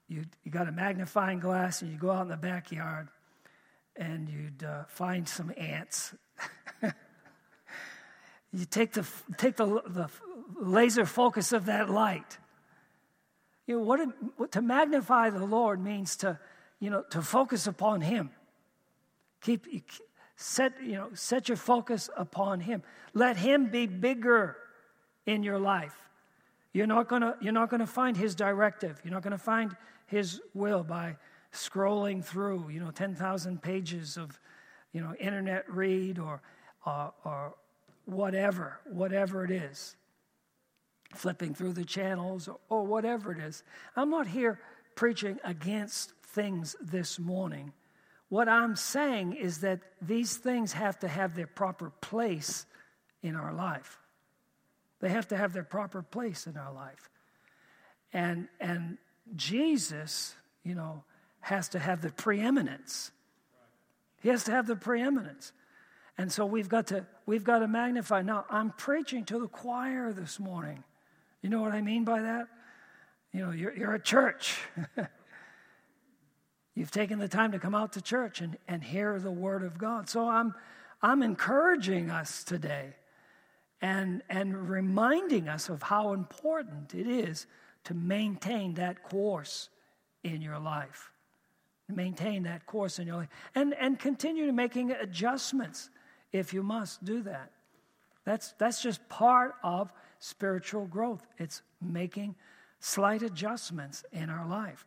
you, 0.08 0.24
you 0.44 0.50
got 0.50 0.68
a 0.68 0.72
magnifying 0.72 1.40
glass 1.40 1.82
and 1.82 1.90
you 1.90 1.98
go 1.98 2.10
out 2.10 2.22
in 2.22 2.28
the 2.28 2.36
backyard 2.36 3.08
and 3.96 4.28
you'd 4.28 4.62
uh, 4.64 4.84
find 4.84 5.28
some 5.28 5.52
ants. 5.56 6.14
you 8.52 8.64
take 8.64 8.92
the, 8.92 9.06
take 9.36 9.56
the, 9.56 9.66
the 9.86 10.08
laser 10.60 11.06
focus 11.06 11.52
of 11.52 11.66
that 11.66 11.90
light 11.90 12.38
you 13.66 13.78
know, 13.78 13.84
what, 13.84 14.00
it, 14.00 14.08
what 14.36 14.52
to 14.52 14.62
magnify 14.62 15.30
the 15.30 15.44
Lord 15.44 15.82
means 15.82 16.16
to, 16.16 16.38
you 16.80 16.90
know, 16.90 17.02
to 17.10 17.22
focus 17.22 17.66
upon 17.66 18.02
Him. 18.02 18.30
Keep 19.40 19.66
set, 20.36 20.72
you 20.82 20.92
know, 20.92 21.08
set 21.14 21.48
your 21.48 21.56
focus 21.56 22.10
upon 22.16 22.60
Him. 22.60 22.82
Let 23.14 23.36
Him 23.36 23.70
be 23.70 23.86
bigger 23.86 24.56
in 25.26 25.42
your 25.42 25.58
life. 25.58 25.96
You're 26.72 26.86
not 26.86 27.08
gonna, 27.08 27.36
you're 27.40 27.52
not 27.52 27.70
gonna 27.70 27.86
find 27.86 28.16
His 28.16 28.34
directive. 28.34 29.00
You're 29.04 29.14
not 29.14 29.22
gonna 29.22 29.38
find 29.38 29.76
His 30.06 30.40
will 30.54 30.82
by 30.82 31.16
scrolling 31.52 32.24
through, 32.24 32.68
you 32.70 32.80
know, 32.80 32.90
10,000 32.90 33.62
pages 33.62 34.16
of, 34.16 34.38
you 34.92 35.00
know, 35.00 35.14
internet 35.20 35.70
read 35.70 36.18
or, 36.18 36.42
uh, 36.84 37.10
or 37.24 37.54
whatever, 38.06 38.80
whatever 38.86 39.44
it 39.44 39.50
is 39.50 39.96
flipping 41.14 41.54
through 41.54 41.72
the 41.72 41.84
channels 41.84 42.48
or, 42.48 42.58
or 42.68 42.84
whatever 42.84 43.32
it 43.32 43.38
is. 43.38 43.62
I'm 43.96 44.10
not 44.10 44.26
here 44.26 44.60
preaching 44.94 45.38
against 45.44 46.12
things 46.26 46.76
this 46.80 47.18
morning. 47.18 47.72
What 48.28 48.48
I'm 48.48 48.76
saying 48.76 49.34
is 49.34 49.58
that 49.58 49.80
these 50.02 50.36
things 50.36 50.72
have 50.72 50.98
to 51.00 51.08
have 51.08 51.34
their 51.34 51.46
proper 51.46 51.90
place 52.00 52.66
in 53.22 53.36
our 53.36 53.52
life. 53.52 53.98
They 55.04 55.10
have 55.10 55.28
to 55.28 55.36
have 55.36 55.52
their 55.52 55.64
proper 55.64 56.00
place 56.00 56.46
in 56.46 56.56
our 56.56 56.72
life. 56.72 57.10
And, 58.14 58.48
and 58.58 58.96
Jesus, 59.36 60.34
you 60.62 60.74
know, 60.74 61.04
has 61.40 61.68
to 61.68 61.78
have 61.78 62.00
the 62.00 62.08
preeminence. 62.08 63.10
He 64.22 64.30
has 64.30 64.44
to 64.44 64.52
have 64.52 64.66
the 64.66 64.76
preeminence. 64.76 65.52
And 66.16 66.32
so 66.32 66.46
we've 66.46 66.70
got 66.70 66.86
to 66.86 67.04
we've 67.26 67.44
got 67.44 67.58
to 67.58 67.68
magnify. 67.68 68.22
Now, 68.22 68.46
I'm 68.48 68.70
preaching 68.70 69.26
to 69.26 69.38
the 69.38 69.46
choir 69.46 70.10
this 70.14 70.40
morning. 70.40 70.82
You 71.42 71.50
know 71.50 71.60
what 71.60 71.72
I 71.72 71.82
mean 71.82 72.04
by 72.04 72.22
that? 72.22 72.46
You 73.30 73.44
know, 73.44 73.50
you're, 73.50 73.76
you're 73.76 73.94
a 73.94 74.02
church. 74.02 74.58
You've 76.74 76.92
taken 76.92 77.18
the 77.18 77.28
time 77.28 77.52
to 77.52 77.58
come 77.58 77.74
out 77.74 77.92
to 77.92 78.00
church 78.00 78.40
and, 78.40 78.56
and 78.66 78.82
hear 78.82 79.18
the 79.18 79.30
word 79.30 79.64
of 79.64 79.76
God. 79.76 80.08
So 80.08 80.26
I'm, 80.26 80.54
I'm 81.02 81.22
encouraging 81.22 82.08
us 82.08 82.42
today 82.42 82.94
and, 83.84 84.22
and 84.30 84.70
reminding 84.70 85.46
us 85.46 85.68
of 85.68 85.82
how 85.82 86.14
important 86.14 86.94
it 86.94 87.06
is 87.06 87.46
to 87.84 87.92
maintain 87.92 88.72
that 88.74 89.02
course 89.02 89.68
in 90.22 90.40
your 90.40 90.58
life. 90.58 91.12
Maintain 91.86 92.44
that 92.44 92.64
course 92.64 92.98
in 92.98 93.06
your 93.06 93.16
life. 93.16 93.28
And, 93.54 93.74
and 93.74 93.98
continue 93.98 94.50
making 94.52 94.90
adjustments 94.92 95.90
if 96.32 96.54
you 96.54 96.62
must 96.62 97.04
do 97.04 97.20
that. 97.24 97.50
That's, 98.24 98.54
that's 98.56 98.82
just 98.82 99.06
part 99.10 99.54
of 99.62 99.92
spiritual 100.18 100.86
growth, 100.86 101.26
it's 101.36 101.60
making 101.82 102.36
slight 102.80 103.20
adjustments 103.20 104.02
in 104.12 104.30
our 104.30 104.48
life. 104.48 104.86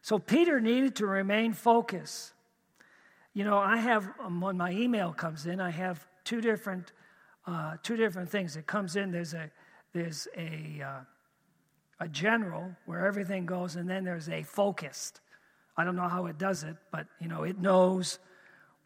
So 0.00 0.18
Peter 0.18 0.58
needed 0.58 0.96
to 0.96 1.06
remain 1.06 1.52
focused. 1.52 2.32
You 3.34 3.44
know, 3.44 3.58
I 3.58 3.76
have 3.76 4.08
um, 4.24 4.40
when 4.40 4.56
my 4.56 4.72
email 4.72 5.12
comes 5.12 5.44
in, 5.44 5.60
I 5.60 5.68
have 5.68 6.06
two 6.24 6.40
different 6.40 6.92
uh, 7.46 7.76
two 7.82 7.96
different 7.96 8.30
things. 8.30 8.56
It 8.56 8.66
comes 8.66 8.96
in. 8.96 9.10
There's 9.10 9.34
a 9.34 9.50
there's 9.92 10.28
a 10.36 10.82
uh, 10.84 11.00
a 12.00 12.08
general 12.08 12.70
where 12.86 13.06
everything 13.06 13.46
goes, 13.46 13.76
and 13.76 13.88
then 13.88 14.04
there's 14.04 14.28
a 14.28 14.42
focused. 14.42 15.20
I 15.76 15.84
don't 15.84 15.96
know 15.96 16.08
how 16.08 16.26
it 16.26 16.38
does 16.38 16.64
it, 16.64 16.76
but 16.90 17.06
you 17.20 17.28
know, 17.28 17.42
it 17.42 17.58
knows 17.58 18.18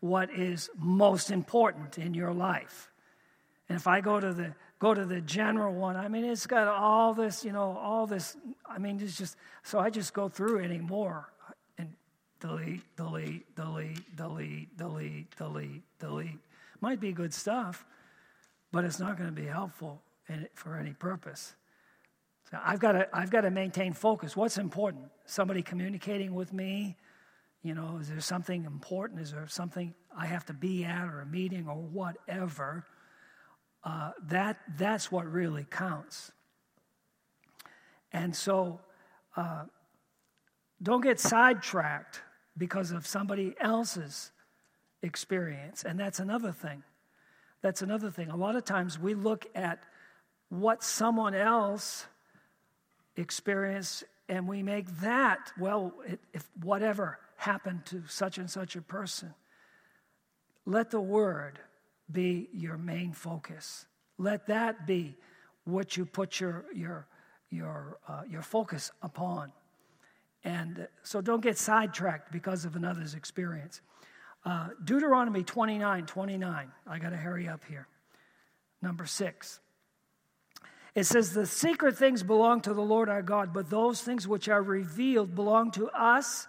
what 0.01 0.31
is 0.31 0.69
most 0.77 1.31
important 1.31 1.99
in 1.99 2.13
your 2.13 2.33
life. 2.33 2.91
And 3.69 3.77
if 3.77 3.87
I 3.87 4.01
go 4.01 4.21
to 4.21 4.33
the 4.33 4.55
go 4.79 4.93
to 4.93 5.07
the 5.07 5.21
general 5.21 5.73
one, 5.73 5.97
I 5.97 6.09
mean, 6.09 6.25
it's 6.25 6.47
got 6.47 6.69
all 6.69 7.15
this, 7.15 7.45
you 7.45 7.53
know, 7.53 7.79
all 7.79 8.07
this. 8.07 8.37
I 8.69 8.79
mean, 8.79 9.01
it's 9.01 9.17
just 9.17 9.37
so 9.63 9.79
I 9.79 9.91
just 9.91 10.13
go 10.13 10.29
through 10.29 10.63
anymore 10.63 11.33
and 11.79 11.89
delete, 12.41 12.83
delete, 12.97 13.55
delete, 13.57 14.17
delete, 14.17 14.77
delete, 14.77 15.37
delete, 15.37 15.83
delete. 15.99 16.39
Might 16.81 17.01
be 17.01 17.13
good 17.13 17.33
stuff, 17.33 17.87
but 18.75 18.85
it's 18.85 18.99
not 18.99 19.17
going 19.17 19.29
to 19.29 19.41
be 19.41 19.47
helpful 19.47 20.03
for 20.55 20.77
any 20.77 20.93
purpose. 20.93 21.55
So 22.51 22.59
I've 22.63 22.81
got 22.81 22.93
to 22.93 23.09
I've 23.13 23.31
got 23.31 23.43
to 23.43 23.51
maintain 23.51 23.93
focus. 23.93 24.37
What's 24.37 24.59
important? 24.59 25.07
Somebody 25.25 25.63
communicating 25.63 26.35
with 26.35 26.53
me. 26.53 26.97
You 27.63 27.75
know, 27.75 27.99
is 28.01 28.09
there 28.09 28.21
something 28.21 28.65
important? 28.67 29.21
Is 29.21 29.33
there 29.33 29.47
something 29.49 29.95
I 30.15 30.27
have 30.27 30.45
to 30.47 30.53
be 30.53 30.85
at 30.85 31.07
or 31.07 31.23
a 31.23 31.27
meeting 31.27 31.67
or 31.67 31.77
whatever? 31.77 32.85
uh, 33.85 34.13
that, 34.29 34.59
that's 34.77 35.13
what 35.13 35.31
really 35.31 35.67
counts. 35.71 36.33
And 38.13 38.35
so 38.35 38.81
uh, 39.37 39.65
don't 40.83 41.03
get 41.03 41.21
sidetracked 41.21 42.23
because 42.57 42.93
of 42.93 43.07
somebody 43.07 43.55
else's 43.61 44.31
experience. 45.03 45.85
And 45.85 45.99
that's 45.99 46.19
another 46.19 46.53
thing. 46.53 46.83
That's 47.65 47.81
another 47.81 48.11
thing. 48.11 48.29
A 48.29 48.37
lot 48.37 48.57
of 48.57 48.67
times 48.67 48.99
we 48.99 49.15
look 49.15 49.47
at 49.55 49.83
what 50.51 50.85
someone 50.85 51.35
else 51.35 52.05
experienced 53.17 54.05
and 54.29 54.47
we 54.47 54.63
make 54.63 54.87
that, 55.01 55.51
well, 55.59 55.95
if 56.35 56.47
whatever 56.63 57.19
happened 57.37 57.87
to 57.87 58.03
such 58.07 58.37
and 58.37 58.51
such 58.51 58.77
a 58.77 58.83
person, 58.83 59.33
let 60.67 60.91
the 60.91 61.01
word 61.01 61.59
be 62.13 62.51
your 62.53 62.77
main 62.77 63.15
focus. 63.15 63.87
Let 64.19 64.49
that 64.49 64.87
be 64.87 65.17
what 65.65 65.97
you 65.97 66.05
put 66.05 66.41
your, 66.41 66.67
your, 66.75 67.07
your, 67.49 67.97
uh, 68.07 68.25
your 68.29 68.43
focus 68.43 68.91
upon. 69.01 69.53
And 70.45 70.87
so 71.03 71.23
don't 71.23 71.41
get 71.41 71.57
sidetracked 71.57 72.31
because 72.31 72.67
of 72.67 72.77
another's 72.77 73.15
experience. 73.15 73.81
Uh, 74.45 74.69
Deuteronomy 74.85 75.43
29 75.43 76.07
29. 76.07 76.73
I 76.87 76.99
got 76.99 77.11
to 77.11 77.17
hurry 77.17 77.49
up 77.49 77.65
here. 77.69 77.89
number 78.83 79.07
six. 79.07 79.61
It 80.95 81.05
says, 81.05 81.33
The 81.33 81.47
secret 81.47 81.97
things 81.97 82.23
belong 82.23 82.61
to 82.63 82.75
the 82.75 82.83
Lord 82.83 83.09
our 83.09 83.23
God, 83.23 83.53
but 83.53 83.71
those 83.71 84.03
things 84.03 84.29
which 84.29 84.49
are 84.49 84.63
revealed 84.63 85.35
belong 85.35 85.71
to 85.73 85.89
us 85.89 86.47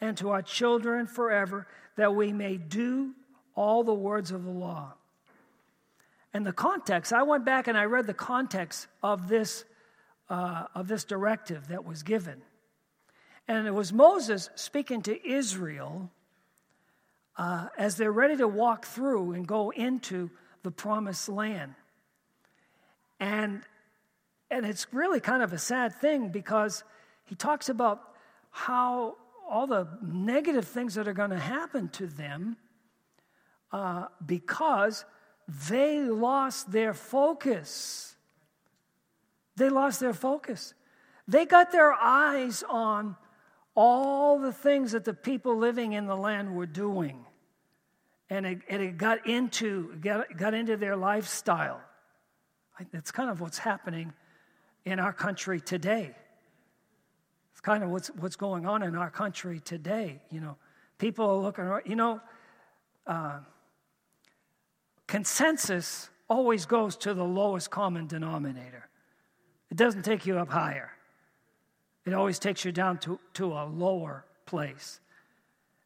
and 0.00 0.16
to 0.18 0.30
our 0.30 0.42
children 0.42 1.06
forever, 1.06 1.66
that 1.96 2.14
we 2.14 2.32
may 2.32 2.56
do 2.56 3.14
all 3.54 3.84
the 3.84 3.94
words 3.94 4.32
of 4.32 4.44
the 4.44 4.50
law. 4.50 4.94
And 6.34 6.44
the 6.44 6.52
context, 6.52 7.12
I 7.12 7.22
went 7.22 7.46
back 7.46 7.66
and 7.68 7.78
I 7.78 7.84
read 7.84 8.06
the 8.06 8.12
context 8.12 8.88
of 9.02 9.28
this, 9.28 9.64
uh, 10.28 10.64
of 10.74 10.88
this 10.88 11.04
directive 11.04 11.68
that 11.68 11.84
was 11.86 12.02
given. 12.02 12.42
And 13.48 13.66
it 13.66 13.72
was 13.72 13.92
Moses 13.92 14.50
speaking 14.56 15.00
to 15.02 15.26
Israel 15.26 16.10
uh, 17.36 17.68
as 17.76 17.96
they're 17.96 18.12
ready 18.12 18.36
to 18.36 18.48
walk 18.48 18.86
through 18.86 19.32
and 19.32 19.46
go 19.46 19.70
into 19.70 20.30
the 20.62 20.70
promised 20.70 21.28
land. 21.28 21.74
And, 23.20 23.62
and 24.50 24.64
it's 24.66 24.92
really 24.92 25.20
kind 25.20 25.42
of 25.42 25.52
a 25.52 25.58
sad 25.58 25.94
thing 25.94 26.28
because 26.28 26.82
he 27.24 27.34
talks 27.34 27.68
about 27.68 28.00
how 28.50 29.16
all 29.48 29.66
the 29.66 29.86
negative 30.02 30.66
things 30.66 30.94
that 30.94 31.06
are 31.06 31.12
going 31.12 31.30
to 31.30 31.38
happen 31.38 31.88
to 31.90 32.06
them 32.06 32.56
uh, 33.72 34.06
because 34.24 35.04
they 35.68 36.00
lost 36.00 36.72
their 36.72 36.94
focus. 36.94 38.16
They 39.56 39.68
lost 39.68 40.00
their 40.00 40.14
focus. 40.14 40.74
They 41.28 41.44
got 41.44 41.72
their 41.72 41.92
eyes 41.92 42.64
on 42.68 43.16
all 43.74 44.38
the 44.38 44.52
things 44.52 44.92
that 44.92 45.04
the 45.04 45.14
people 45.14 45.56
living 45.56 45.92
in 45.92 46.06
the 46.06 46.16
land 46.16 46.54
were 46.56 46.66
doing. 46.66 47.25
And 48.28 48.44
it, 48.44 48.58
and 48.68 48.82
it 48.82 48.98
got, 48.98 49.26
into, 49.26 49.94
got, 49.96 50.36
got 50.36 50.54
into 50.54 50.76
their 50.76 50.96
lifestyle. 50.96 51.80
It's 52.92 53.12
kind 53.12 53.30
of 53.30 53.40
what's 53.40 53.58
happening 53.58 54.12
in 54.84 54.98
our 54.98 55.12
country 55.12 55.60
today. 55.60 56.14
It's 57.52 57.60
kind 57.60 57.82
of 57.82 57.90
what's, 57.90 58.08
what's 58.08 58.36
going 58.36 58.66
on 58.66 58.82
in 58.82 58.94
our 58.96 59.10
country 59.10 59.60
today. 59.60 60.20
You 60.30 60.40
know, 60.40 60.56
people 60.98 61.26
are 61.30 61.36
looking, 61.36 61.90
you 61.90 61.96
know, 61.96 62.20
uh, 63.06 63.38
consensus 65.06 66.10
always 66.28 66.66
goes 66.66 66.96
to 66.96 67.14
the 67.14 67.24
lowest 67.24 67.70
common 67.70 68.06
denominator. 68.06 68.88
It 69.70 69.76
doesn't 69.76 70.02
take 70.02 70.26
you 70.26 70.38
up 70.38 70.48
higher, 70.48 70.90
it 72.04 72.12
always 72.12 72.38
takes 72.38 72.64
you 72.64 72.72
down 72.72 72.98
to, 72.98 73.18
to 73.34 73.52
a 73.52 73.64
lower 73.64 74.24
place. 74.46 75.00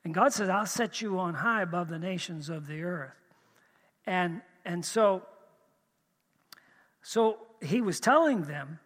And 0.05 0.15
God 0.15 0.33
says, 0.33 0.49
I'll 0.49 0.67
set 0.67 1.01
you 1.01 1.19
on 1.19 1.35
high 1.35 1.63
above 1.63 1.89
the 1.89 1.99
nations 1.99 2.49
of 2.49 2.67
the 2.67 2.83
earth. 2.83 3.15
And, 4.07 4.41
and 4.65 4.85
so, 4.85 5.23
so 7.03 7.39
he 7.63 7.81
was 7.81 8.01
telling 8.01 8.43
them 8.43 8.79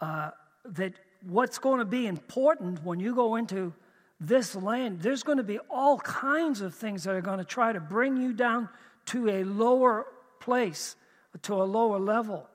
uh, 0.00 0.30
that 0.64 0.94
what's 1.26 1.58
going 1.58 1.78
to 1.78 1.84
be 1.84 2.06
important 2.06 2.84
when 2.84 2.98
you 2.98 3.14
go 3.14 3.36
into 3.36 3.72
this 4.18 4.54
land, 4.54 5.00
there's 5.00 5.22
going 5.22 5.38
to 5.38 5.44
be 5.44 5.58
all 5.70 5.98
kinds 5.98 6.60
of 6.60 6.74
things 6.74 7.04
that 7.04 7.14
are 7.14 7.20
going 7.20 7.38
to 7.38 7.44
try 7.44 7.72
to 7.72 7.80
bring 7.80 8.16
you 8.16 8.32
down 8.32 8.68
to 9.06 9.28
a 9.28 9.44
lower 9.44 10.06
place, 10.40 10.96
to 11.42 11.54
a 11.54 11.64
lower 11.64 11.98
level. 11.98 12.48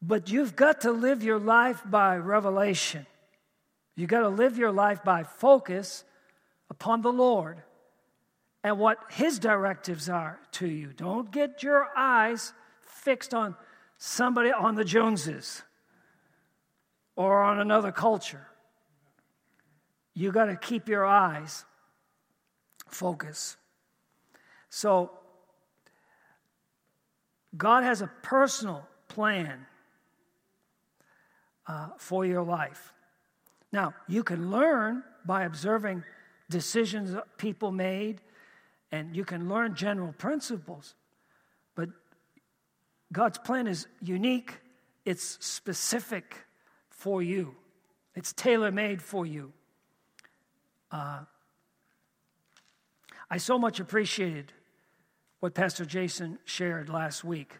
But 0.00 0.30
you've 0.30 0.56
got 0.56 0.80
to 0.82 0.90
live 0.90 1.22
your 1.22 1.38
life 1.38 1.82
by 1.86 2.16
revelation. 2.16 3.06
You've 3.94 4.08
got 4.08 4.20
to 4.20 4.28
live 4.28 4.56
your 4.56 4.72
life 4.72 5.04
by 5.04 5.22
focus 5.22 6.04
upon 6.70 7.02
the 7.02 7.12
Lord 7.12 7.62
and 8.64 8.78
what 8.78 8.98
His 9.10 9.38
directives 9.38 10.08
are 10.08 10.40
to 10.52 10.66
you. 10.66 10.92
Don't 10.96 11.30
get 11.30 11.62
your 11.62 11.88
eyes 11.96 12.52
fixed 12.82 13.34
on 13.34 13.54
somebody 13.98 14.50
on 14.50 14.74
the 14.74 14.84
Joneses 14.84 15.62
or 17.16 17.42
on 17.42 17.60
another 17.60 17.92
culture. 17.92 18.46
You 20.14 20.32
got 20.32 20.46
to 20.46 20.56
keep 20.56 20.88
your 20.88 21.04
eyes 21.04 21.64
focused. 22.88 23.56
So, 24.70 25.10
God 27.56 27.84
has 27.84 28.00
a 28.00 28.10
personal 28.22 28.86
plan 29.08 29.66
uh, 31.66 31.88
for 31.98 32.24
your 32.24 32.42
life. 32.42 32.92
Now, 33.72 33.94
you 34.06 34.22
can 34.22 34.50
learn 34.50 35.02
by 35.24 35.44
observing 35.44 36.04
decisions 36.50 37.16
people 37.38 37.72
made, 37.72 38.20
and 38.90 39.16
you 39.16 39.24
can 39.24 39.48
learn 39.48 39.74
general 39.74 40.12
principles. 40.12 40.94
But 41.74 41.88
God's 43.12 43.38
plan 43.38 43.66
is 43.66 43.86
unique, 44.02 44.60
it's 45.04 45.38
specific 45.44 46.36
for 46.90 47.22
you, 47.22 47.54
it's 48.14 48.32
tailor 48.32 48.70
made 48.70 49.00
for 49.00 49.24
you. 49.24 49.52
Uh, 50.90 51.20
I 53.30 53.38
so 53.38 53.58
much 53.58 53.80
appreciated 53.80 54.52
what 55.40 55.54
Pastor 55.54 55.86
Jason 55.86 56.38
shared 56.44 56.90
last 56.90 57.24
week. 57.24 57.58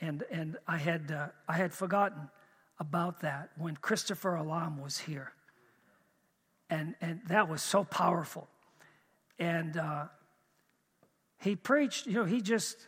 And, 0.00 0.24
and 0.30 0.56
I, 0.66 0.78
had, 0.78 1.12
uh, 1.12 1.28
I 1.46 1.52
had 1.52 1.72
forgotten 1.72 2.30
about 2.78 3.20
that 3.20 3.50
when 3.56 3.76
Christopher 3.76 4.34
Alam 4.34 4.80
was 4.80 4.98
here. 4.98 5.32
And, 6.70 6.94
and 7.00 7.20
that 7.28 7.48
was 7.48 7.62
so 7.62 7.84
powerful. 7.84 8.48
And 9.38 9.76
uh, 9.76 10.06
he 11.40 11.56
preached, 11.56 12.06
you 12.06 12.14
know, 12.14 12.24
he 12.24 12.40
just, 12.40 12.78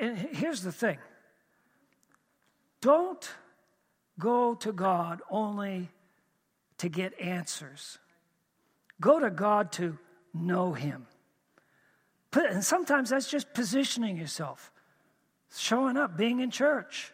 and 0.00 0.16
here's 0.18 0.62
the 0.62 0.72
thing 0.72 0.98
don't 2.80 3.28
go 4.18 4.54
to 4.54 4.72
God 4.72 5.22
only 5.30 5.88
to 6.78 6.88
get 6.88 7.18
answers, 7.20 7.98
go 9.00 9.18
to 9.18 9.30
God 9.30 9.72
to 9.72 9.98
know 10.34 10.72
Him. 10.72 11.06
And 12.32 12.62
sometimes 12.62 13.10
that's 13.10 13.30
just 13.30 13.54
positioning 13.54 14.18
yourself, 14.18 14.70
showing 15.56 15.96
up, 15.96 16.18
being 16.18 16.40
in 16.40 16.50
church, 16.50 17.12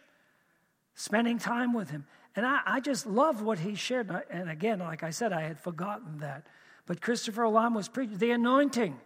spending 0.95 1.37
time 1.37 1.73
with 1.73 1.89
Him. 1.89 2.05
And 2.35 2.45
I, 2.45 2.61
I 2.65 2.79
just 2.79 3.05
love 3.05 3.41
what 3.41 3.59
he 3.59 3.75
shared. 3.75 4.09
And 4.29 4.49
again, 4.49 4.79
like 4.79 5.03
I 5.03 5.11
said, 5.11 5.33
I 5.33 5.41
had 5.41 5.59
forgotten 5.59 6.19
that. 6.19 6.47
But 6.85 7.01
Christopher 7.01 7.43
Alam 7.43 7.73
was 7.73 7.87
preaching. 7.87 8.17
The 8.17 8.31
anointing 8.31 8.99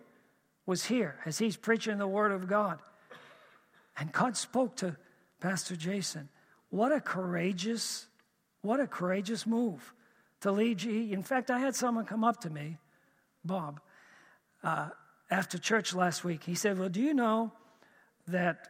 was 0.65 0.85
here 0.85 1.19
as 1.25 1.37
he's 1.37 1.57
preaching 1.57 1.97
the 1.97 2.07
Word 2.07 2.31
of 2.31 2.47
God. 2.47 2.79
And 3.97 4.11
God 4.11 4.37
spoke 4.37 4.75
to 4.77 4.95
Pastor 5.41 5.75
Jason. 5.75 6.29
What 6.69 6.91
a 6.91 7.01
courageous, 7.01 8.07
what 8.61 8.79
a 8.79 8.87
courageous 8.87 9.45
move 9.45 9.93
to 10.41 10.51
lead 10.51 10.81
you. 10.81 11.13
In 11.13 11.23
fact, 11.23 11.51
I 11.51 11.59
had 11.59 11.75
someone 11.75 12.05
come 12.05 12.23
up 12.23 12.41
to 12.41 12.49
me, 12.49 12.77
Bob, 13.43 13.81
uh, 14.63 14.89
after 15.29 15.57
church 15.57 15.93
last 15.93 16.23
week. 16.23 16.43
He 16.43 16.55
said, 16.55 16.79
Well, 16.79 16.89
do 16.89 17.01
you 17.01 17.13
know 17.13 17.51
that 18.27 18.67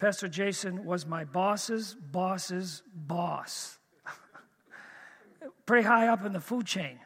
Pastor 0.00 0.28
Jason 0.28 0.86
was 0.86 1.04
my 1.04 1.24
boss's 1.24 1.94
boss's 1.94 2.82
boss? 2.94 3.78
Pretty 5.66 5.86
high 5.86 6.08
up 6.08 6.24
in 6.24 6.32
the 6.32 6.40
food 6.40 6.64
chain, 6.64 6.98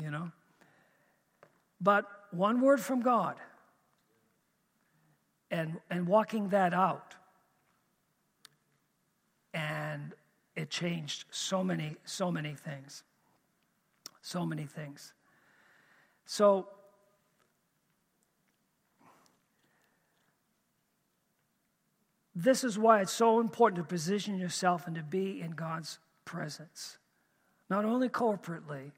you 0.00 0.08
know? 0.08 0.30
But 1.80 2.06
one 2.30 2.60
word 2.60 2.80
from 2.80 3.00
God 3.02 3.40
and, 5.50 5.80
and 5.90 6.06
walking 6.06 6.50
that 6.50 6.72
out. 6.72 7.16
And 9.52 10.14
it 10.54 10.70
changed 10.70 11.24
so 11.32 11.64
many, 11.64 11.96
so 12.04 12.30
many 12.30 12.54
things. 12.54 13.02
So 14.22 14.46
many 14.46 14.64
things. 14.64 15.12
So, 16.24 16.68
This 22.34 22.64
is 22.64 22.78
why 22.78 23.00
it's 23.00 23.12
so 23.12 23.40
important 23.40 23.76
to 23.76 23.88
position 23.88 24.38
yourself 24.38 24.86
and 24.86 24.96
to 24.96 25.02
be 25.02 25.40
in 25.40 25.50
God's 25.50 25.98
presence. 26.24 26.98
Not 27.68 27.84
only 27.84 28.08
corporately, 28.08 28.92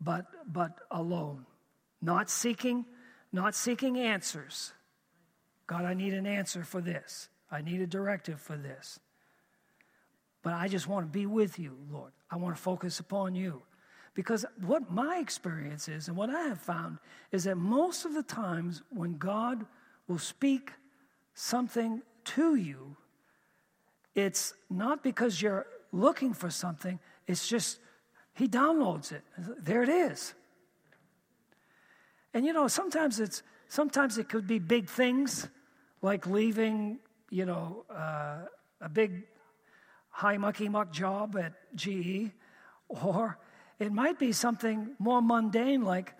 but, 0.00 0.26
but 0.50 0.78
alone. 0.90 1.46
Not 2.00 2.30
seeking, 2.30 2.86
not 3.32 3.54
seeking 3.54 3.98
answers. 3.98 4.72
God, 5.66 5.84
I 5.84 5.94
need 5.94 6.14
an 6.14 6.26
answer 6.26 6.64
for 6.64 6.80
this. 6.80 7.28
I 7.50 7.62
need 7.62 7.80
a 7.80 7.86
directive 7.86 8.40
for 8.40 8.56
this. 8.56 9.00
But 10.42 10.54
I 10.54 10.68
just 10.68 10.88
want 10.88 11.06
to 11.06 11.10
be 11.12 11.26
with 11.26 11.58
you, 11.58 11.76
Lord. 11.90 12.12
I 12.30 12.36
want 12.36 12.56
to 12.56 12.62
focus 12.62 13.00
upon 13.00 13.34
you. 13.34 13.62
Because 14.14 14.44
what 14.60 14.90
my 14.90 15.18
experience 15.18 15.88
is, 15.88 16.08
and 16.08 16.16
what 16.16 16.30
I 16.30 16.42
have 16.42 16.60
found, 16.60 16.98
is 17.30 17.44
that 17.44 17.56
most 17.56 18.04
of 18.04 18.14
the 18.14 18.22
times 18.22 18.82
when 18.90 19.18
God 19.18 19.66
will 20.08 20.18
speak 20.18 20.72
something 21.34 22.02
to 22.24 22.54
you, 22.54 22.96
it's 24.14 24.54
not 24.68 25.02
because 25.02 25.40
you're 25.40 25.66
looking 25.92 26.32
for 26.32 26.50
something, 26.50 26.98
it's 27.26 27.48
just 27.48 27.78
He 28.34 28.48
downloads 28.48 29.12
it. 29.12 29.22
There 29.36 29.82
it 29.82 29.88
is. 29.88 30.34
And 32.32 32.44
you 32.44 32.52
know, 32.52 32.68
sometimes 32.68 33.20
it's 33.20 33.42
sometimes 33.68 34.18
it 34.18 34.28
could 34.28 34.46
be 34.46 34.58
big 34.58 34.88
things 34.88 35.48
like 36.02 36.26
leaving, 36.26 36.98
you 37.30 37.44
know, 37.44 37.84
uh, 37.90 38.46
a 38.80 38.88
big 38.88 39.24
high 40.08 40.36
mucky 40.36 40.68
muck 40.68 40.92
job 40.92 41.36
at 41.36 41.52
GE, 41.74 42.30
or 42.88 43.38
it 43.78 43.92
might 43.92 44.18
be 44.18 44.32
something 44.32 44.90
more 44.98 45.22
mundane 45.22 45.82
like 45.82 46.14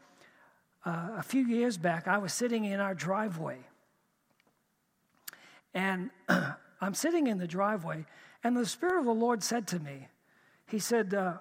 uh, 0.85 1.11
a 1.19 1.23
few 1.23 1.45
years 1.45 1.77
back, 1.77 2.09
I 2.09 2.19
was 2.19 2.33
sitting 2.33 2.65
in 2.65 2.81
our 2.81 2.95
driveway. 2.95 3.59
And 5.75 6.11
I'm 6.81 6.95
sitting 6.95 7.27
in 7.27 7.39
the 7.39 7.47
driveway, 7.47 8.07
and 8.43 8.57
the 8.57 8.67
Spirit 8.67 9.01
of 9.01 9.05
the 9.05 9.13
Lord 9.15 9.43
said 9.43 9.67
to 9.69 9.79
me, 9.79 10.09
He 10.67 10.79
said, 10.79 11.15
uh, 11.15 11.35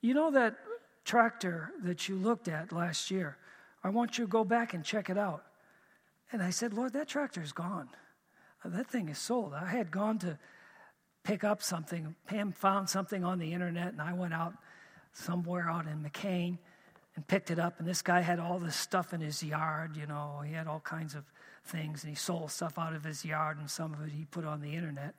You 0.00 0.14
know 0.14 0.30
that 0.30 0.56
tractor 1.04 1.70
that 1.82 2.08
you 2.08 2.16
looked 2.16 2.48
at 2.48 2.72
last 2.72 3.10
year? 3.10 3.36
I 3.82 3.90
want 3.90 4.18
you 4.18 4.24
to 4.24 4.30
go 4.30 4.44
back 4.44 4.74
and 4.74 4.84
check 4.84 5.08
it 5.10 5.18
out. 5.18 5.44
And 6.32 6.42
I 6.42 6.50
said, 6.50 6.74
Lord, 6.74 6.92
that 6.92 7.08
tractor's 7.08 7.52
gone. 7.52 7.88
Uh, 8.64 8.68
that 8.70 8.88
thing 8.88 9.08
is 9.08 9.18
sold. 9.18 9.54
I 9.54 9.66
had 9.66 9.90
gone 9.90 10.18
to 10.20 10.38
pick 11.22 11.44
up 11.44 11.62
something. 11.62 12.14
Pam 12.26 12.52
found 12.52 12.88
something 12.88 13.24
on 13.24 13.38
the 13.38 13.52
internet, 13.52 13.92
and 13.92 14.02
I 14.02 14.12
went 14.12 14.34
out 14.34 14.54
somewhere 15.12 15.70
out 15.70 15.86
in 15.86 16.02
McCain 16.02 16.58
and 17.18 17.26
picked 17.26 17.50
it 17.50 17.58
up. 17.58 17.80
And 17.80 17.88
this 17.88 18.00
guy 18.00 18.20
had 18.20 18.38
all 18.38 18.60
this 18.60 18.76
stuff 18.76 19.12
in 19.12 19.20
his 19.20 19.42
yard, 19.42 19.96
you 19.96 20.06
know, 20.06 20.40
he 20.46 20.52
had 20.52 20.68
all 20.68 20.78
kinds 20.78 21.16
of 21.16 21.24
things, 21.64 22.04
and 22.04 22.10
he 22.10 22.14
sold 22.14 22.52
stuff 22.52 22.78
out 22.78 22.94
of 22.94 23.02
his 23.02 23.24
yard, 23.24 23.58
and 23.58 23.68
some 23.68 23.92
of 23.92 24.06
it 24.06 24.12
he 24.12 24.24
put 24.24 24.44
on 24.44 24.60
the 24.60 24.72
internet. 24.72 25.16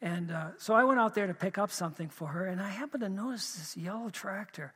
And 0.00 0.30
uh, 0.30 0.50
so 0.58 0.74
I 0.74 0.84
went 0.84 1.00
out 1.00 1.16
there 1.16 1.26
to 1.26 1.34
pick 1.34 1.58
up 1.58 1.72
something 1.72 2.08
for 2.08 2.28
her, 2.28 2.46
and 2.46 2.60
I 2.60 2.68
happened 2.68 3.00
to 3.00 3.08
notice 3.08 3.54
this 3.54 3.76
yellow 3.76 4.10
tractor 4.10 4.72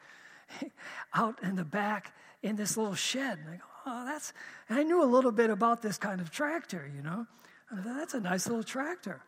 out 1.14 1.38
in 1.44 1.54
the 1.54 1.64
back 1.64 2.12
in 2.42 2.56
this 2.56 2.76
little 2.76 2.96
shed. 2.96 3.38
And 3.38 3.48
I 3.48 3.56
go, 3.58 3.62
oh, 3.86 4.04
that's, 4.04 4.32
and 4.68 4.80
I 4.80 4.82
knew 4.82 5.00
a 5.00 5.06
little 5.06 5.30
bit 5.30 5.48
about 5.48 5.80
this 5.80 5.96
kind 5.96 6.20
of 6.20 6.32
tractor, 6.32 6.90
you 6.92 7.02
know. 7.02 7.24
I 7.70 7.76
thought, 7.76 7.96
that's 7.98 8.14
a 8.14 8.20
nice 8.20 8.48
little 8.48 8.64
tractor. 8.64 9.20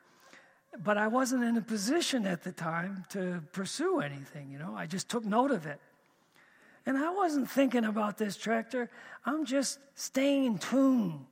But 0.82 0.98
I 0.98 1.06
wasn't 1.06 1.44
in 1.44 1.56
a 1.56 1.62
position 1.62 2.26
at 2.26 2.42
the 2.42 2.50
time 2.50 3.04
to 3.10 3.44
pursue 3.52 4.00
anything, 4.00 4.50
you 4.50 4.58
know. 4.58 4.74
I 4.74 4.86
just 4.86 5.08
took 5.08 5.24
note 5.24 5.52
of 5.52 5.64
it. 5.66 5.78
And 6.86 6.98
I 6.98 7.10
wasn't 7.10 7.50
thinking 7.50 7.84
about 7.84 8.18
this 8.18 8.36
tractor. 8.36 8.90
I'm 9.24 9.46
just 9.46 9.78
staying 9.94 10.44
in 10.44 10.58
tune, 10.58 11.26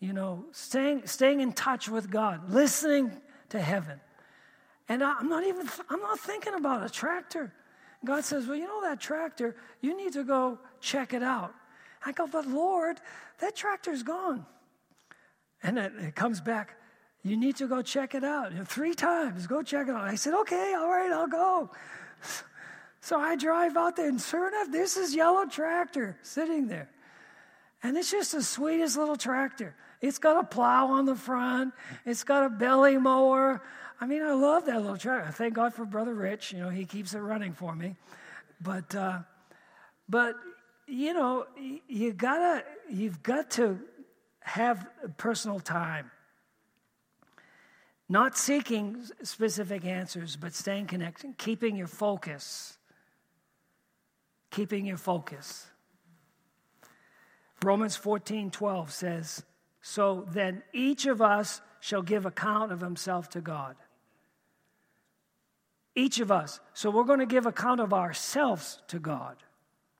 you 0.00 0.12
know, 0.12 0.46
staying, 0.52 1.06
staying 1.06 1.40
in 1.40 1.52
touch 1.52 1.88
with 1.88 2.10
God, 2.10 2.50
listening 2.50 3.12
to 3.50 3.60
heaven. 3.60 4.00
And 4.88 5.02
I'm 5.02 5.28
not 5.28 5.44
even, 5.44 5.68
I'm 5.90 6.00
not 6.00 6.18
thinking 6.18 6.54
about 6.54 6.84
a 6.84 6.88
tractor. 6.88 7.52
God 8.04 8.24
says, 8.24 8.46
Well, 8.46 8.56
you 8.56 8.64
know 8.64 8.82
that 8.82 9.00
tractor, 9.00 9.56
you 9.80 9.96
need 9.96 10.12
to 10.14 10.24
go 10.24 10.58
check 10.80 11.12
it 11.12 11.22
out. 11.22 11.54
I 12.04 12.12
go, 12.12 12.26
But 12.26 12.46
Lord, 12.46 13.00
that 13.40 13.56
tractor's 13.56 14.02
gone. 14.02 14.46
And 15.62 15.78
it, 15.78 15.92
it 15.98 16.14
comes 16.14 16.40
back, 16.40 16.76
You 17.22 17.36
need 17.36 17.56
to 17.56 17.66
go 17.66 17.82
check 17.82 18.14
it 18.14 18.24
out. 18.24 18.54
Know, 18.54 18.64
three 18.64 18.94
times, 18.94 19.46
go 19.46 19.62
check 19.62 19.88
it 19.88 19.94
out. 19.94 20.04
I 20.04 20.14
said, 20.14 20.34
Okay, 20.34 20.74
all 20.74 20.88
right, 20.88 21.10
I'll 21.10 21.28
go. 21.28 21.70
So 23.06 23.20
I 23.20 23.36
drive 23.36 23.76
out 23.76 23.94
there, 23.94 24.08
and 24.08 24.20
sure 24.20 24.48
enough, 24.48 24.72
this 24.72 24.96
is 24.96 25.14
yellow 25.14 25.46
tractor 25.46 26.18
sitting 26.22 26.66
there. 26.66 26.88
And 27.80 27.96
it's 27.96 28.10
just 28.10 28.32
the 28.32 28.42
sweetest 28.42 28.96
little 28.96 29.14
tractor. 29.14 29.76
It's 30.00 30.18
got 30.18 30.42
a 30.42 30.44
plow 30.44 30.88
on 30.88 31.04
the 31.04 31.14
front, 31.14 31.72
it's 32.04 32.24
got 32.24 32.46
a 32.46 32.48
belly 32.48 32.98
mower. 32.98 33.62
I 34.00 34.06
mean, 34.06 34.22
I 34.22 34.32
love 34.32 34.66
that 34.66 34.80
little 34.80 34.96
tractor. 34.96 35.30
Thank 35.30 35.54
God 35.54 35.72
for 35.72 35.84
Brother 35.84 36.14
Rich. 36.14 36.52
You 36.52 36.58
know, 36.58 36.68
he 36.68 36.84
keeps 36.84 37.14
it 37.14 37.20
running 37.20 37.52
for 37.52 37.76
me. 37.76 37.94
But, 38.60 38.92
uh, 38.92 39.20
but 40.08 40.34
you 40.88 41.14
know, 41.14 41.46
you 41.86 42.12
gotta, 42.12 42.64
you've 42.90 43.22
got 43.22 43.52
to 43.52 43.78
have 44.40 44.84
personal 45.16 45.60
time. 45.60 46.10
Not 48.08 48.36
seeking 48.36 49.04
specific 49.22 49.84
answers, 49.84 50.34
but 50.34 50.54
staying 50.54 50.88
connected, 50.88 51.38
keeping 51.38 51.76
your 51.76 51.86
focus 51.86 52.75
keeping 54.50 54.86
your 54.86 54.96
focus. 54.96 55.66
Romans 57.62 57.96
14 57.96 58.50
12 58.50 58.92
says, 58.92 59.44
So 59.80 60.26
then 60.30 60.62
each 60.72 61.06
of 61.06 61.22
us 61.22 61.60
shall 61.80 62.02
give 62.02 62.26
account 62.26 62.72
of 62.72 62.80
himself 62.80 63.28
to 63.30 63.40
God. 63.40 63.76
Each 65.94 66.20
of 66.20 66.30
us. 66.30 66.60
So 66.74 66.90
we're 66.90 67.04
going 67.04 67.20
to 67.20 67.26
give 67.26 67.46
account 67.46 67.80
of 67.80 67.92
ourselves 67.94 68.80
to 68.88 68.98
God. 68.98 69.36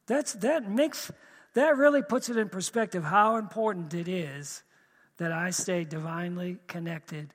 That's, 0.06 0.34
that 0.34 0.70
makes, 0.70 1.10
that 1.54 1.76
really 1.76 2.02
puts 2.02 2.28
it 2.28 2.36
in 2.36 2.48
perspective 2.48 3.02
how 3.02 3.36
important 3.36 3.94
it 3.94 4.08
is 4.08 4.62
that 5.16 5.32
I 5.32 5.50
stay 5.50 5.84
divinely 5.84 6.58
connected 6.66 7.32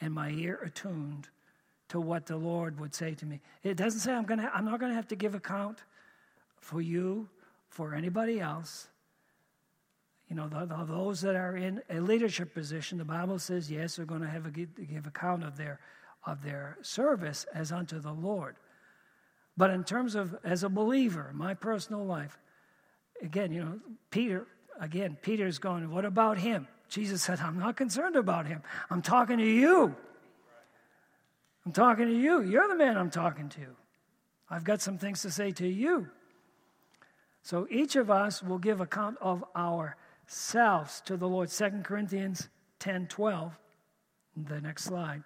and 0.00 0.14
my 0.14 0.30
ear 0.30 0.58
attuned 0.64 1.28
to 1.88 2.00
what 2.00 2.26
the 2.26 2.36
Lord 2.36 2.80
would 2.80 2.94
say 2.94 3.14
to 3.14 3.26
me. 3.26 3.40
It 3.62 3.76
doesn't 3.76 4.00
say 4.00 4.12
I'm, 4.14 4.24
gonna, 4.24 4.50
I'm 4.54 4.64
not 4.64 4.80
going 4.80 4.92
to 4.92 4.96
have 4.96 5.08
to 5.08 5.16
give 5.16 5.34
account 5.34 5.82
for 6.60 6.80
you, 6.80 7.28
for 7.68 7.94
anybody 7.94 8.40
else. 8.40 8.88
You 10.28 10.36
know, 10.36 10.48
the, 10.48 10.64
the, 10.66 10.84
those 10.84 11.20
that 11.22 11.34
are 11.34 11.56
in 11.56 11.82
a 11.90 12.00
leadership 12.00 12.54
position, 12.54 12.98
the 12.98 13.04
Bible 13.04 13.38
says, 13.38 13.70
yes, 13.70 13.96
they're 13.96 14.06
going 14.06 14.20
to 14.20 14.28
have 14.28 14.46
a 14.46 14.50
give 14.50 15.06
account 15.06 15.42
of 15.42 15.56
their 15.56 15.80
of 16.26 16.42
their 16.42 16.76
service 16.82 17.46
as 17.54 17.72
unto 17.72 17.98
the 17.98 18.12
Lord. 18.12 18.56
But 19.56 19.70
in 19.70 19.84
terms 19.84 20.14
of 20.14 20.36
as 20.44 20.62
a 20.62 20.68
believer, 20.68 21.32
my 21.34 21.54
personal 21.54 22.04
life, 22.04 22.38
again, 23.22 23.52
you 23.52 23.64
know, 23.64 23.80
Peter, 24.10 24.46
again, 24.78 25.16
Peter's 25.20 25.58
going, 25.58 25.90
what 25.90 26.04
about 26.04 26.38
him? 26.38 26.68
Jesus 26.88 27.22
said, 27.22 27.40
I'm 27.40 27.58
not 27.58 27.76
concerned 27.76 28.16
about 28.16 28.46
him. 28.46 28.62
I'm 28.90 29.02
talking 29.02 29.38
to 29.38 29.46
you. 29.46 29.94
I'm 31.64 31.72
talking 31.72 32.06
to 32.06 32.14
you. 32.14 32.42
You're 32.42 32.68
the 32.68 32.76
man 32.76 32.96
I'm 32.96 33.10
talking 33.10 33.48
to. 33.50 33.66
I've 34.48 34.64
got 34.64 34.80
some 34.80 34.98
things 34.98 35.22
to 35.22 35.30
say 35.30 35.52
to 35.52 35.66
you. 35.66 36.08
So 37.42 37.66
each 37.70 37.96
of 37.96 38.10
us 38.10 38.42
will 38.42 38.58
give 38.58 38.80
account 38.80 39.16
of 39.20 39.44
ourselves 39.56 41.00
to 41.06 41.16
the 41.16 41.28
Lord. 41.28 41.48
2 41.50 41.80
Corinthians 41.82 42.48
10 42.78 43.06
12, 43.08 43.58
the 44.36 44.60
next 44.60 44.84
slide. 44.84 45.22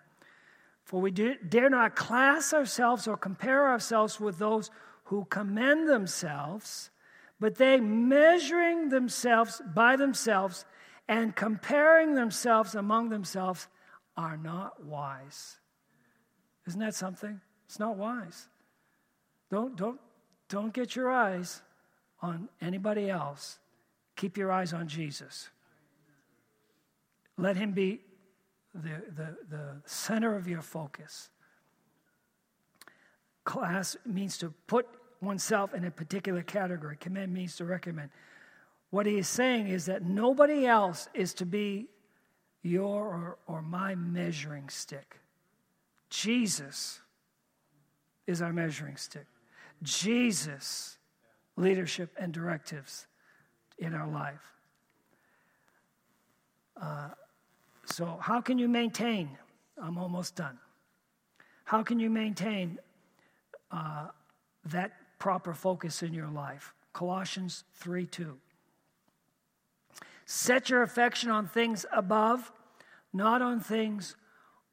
For 0.85 1.01
we 1.01 1.11
do, 1.11 1.35
dare 1.49 1.71
not 1.71 1.97
class 1.97 2.53
ourselves 2.53 3.09
or 3.09 3.17
compare 3.17 3.69
ourselves 3.69 4.21
with 4.21 4.39
those 4.39 4.71
who 5.05 5.25
commend 5.27 5.89
themselves, 5.89 6.91
but 7.41 7.57
they 7.57 7.81
measuring 7.81 8.91
themselves 8.91 9.63
by 9.75 9.97
themselves 9.97 10.65
and 11.09 11.35
comparing 11.35 12.15
themselves 12.15 12.75
among 12.75 13.09
themselves 13.09 13.69
are 14.17 14.37
not 14.37 14.83
wise. 14.85 15.59
Isn't 16.67 16.81
that 16.81 16.95
something? 16.95 17.41
It's 17.67 17.79
not 17.79 17.97
wise. 17.97 18.49
Don't, 19.51 19.77
don't, 19.77 20.01
don't 20.49 20.73
get 20.73 20.97
your 20.97 21.11
eyes 21.11 21.63
on 22.25 22.49
anybody 22.61 23.11
else. 23.11 23.59
Keep 24.17 24.39
your 24.39 24.51
eyes 24.51 24.73
on 24.73 24.89
Jesus. 24.89 25.51
Let 27.37 27.57
him 27.57 27.73
be 27.73 28.01
the, 28.75 29.03
the, 29.15 29.37
the 29.51 29.67
center 29.85 30.37
of 30.37 30.49
your 30.49 30.63
focus. 30.63 31.29
Class 33.45 33.97
means 34.07 34.39
to 34.39 34.55
put 34.67 34.87
oneself 35.21 35.75
in 35.75 35.85
a 35.85 35.91
particular 35.91 36.43
category. 36.43 36.97
Commend 36.99 37.33
means 37.33 37.57
to 37.57 37.65
recommend. 37.65 38.11
What 38.91 39.07
he 39.07 39.19
is 39.19 39.29
saying 39.29 39.69
is 39.69 39.87
that 39.87 40.03
nobody 40.03 40.67
else 40.67 41.09
is 41.13 41.35
to 41.35 41.47
be 41.47 41.89
your 42.63 43.05
or, 43.07 43.39
or 43.47 43.61
my 43.61 43.95
measuring 43.95 44.71
stick. 44.71 45.19
Jesus 46.09 47.01
is 48.27 48.41
our 48.41 48.53
measuring 48.53 48.97
stick. 48.97 49.27
Jesus 49.83 50.97
leadership 51.57 52.15
and 52.19 52.33
directives 52.33 53.07
in 53.79 53.95
our 53.95 54.09
life. 54.09 54.53
Uh, 56.81 57.11
so, 57.87 58.19
how 58.21 58.41
can 58.41 58.59
you 58.59 58.69
maintain? 58.69 59.31
I'm 59.81 59.99
almost 59.99 60.35
done. 60.35 60.59
How 61.65 61.83
can 61.83 61.99
you 61.99 62.11
maintain 62.11 62.79
uh, 63.71 64.09
that 64.67 64.93
proper 65.19 65.55
focus 65.55 66.03
in 66.03 66.13
your 66.13 66.29
life? 66.29 66.75
Colossians 66.93 67.65
3 67.75 68.07
2. 68.07 68.37
Set 70.27 70.71
your 70.71 70.83
affection 70.83 71.31
on 71.31 71.47
things 71.47 71.85
above, 71.93 72.53
not 73.13 73.43
on 73.43 73.61
things 73.61 74.17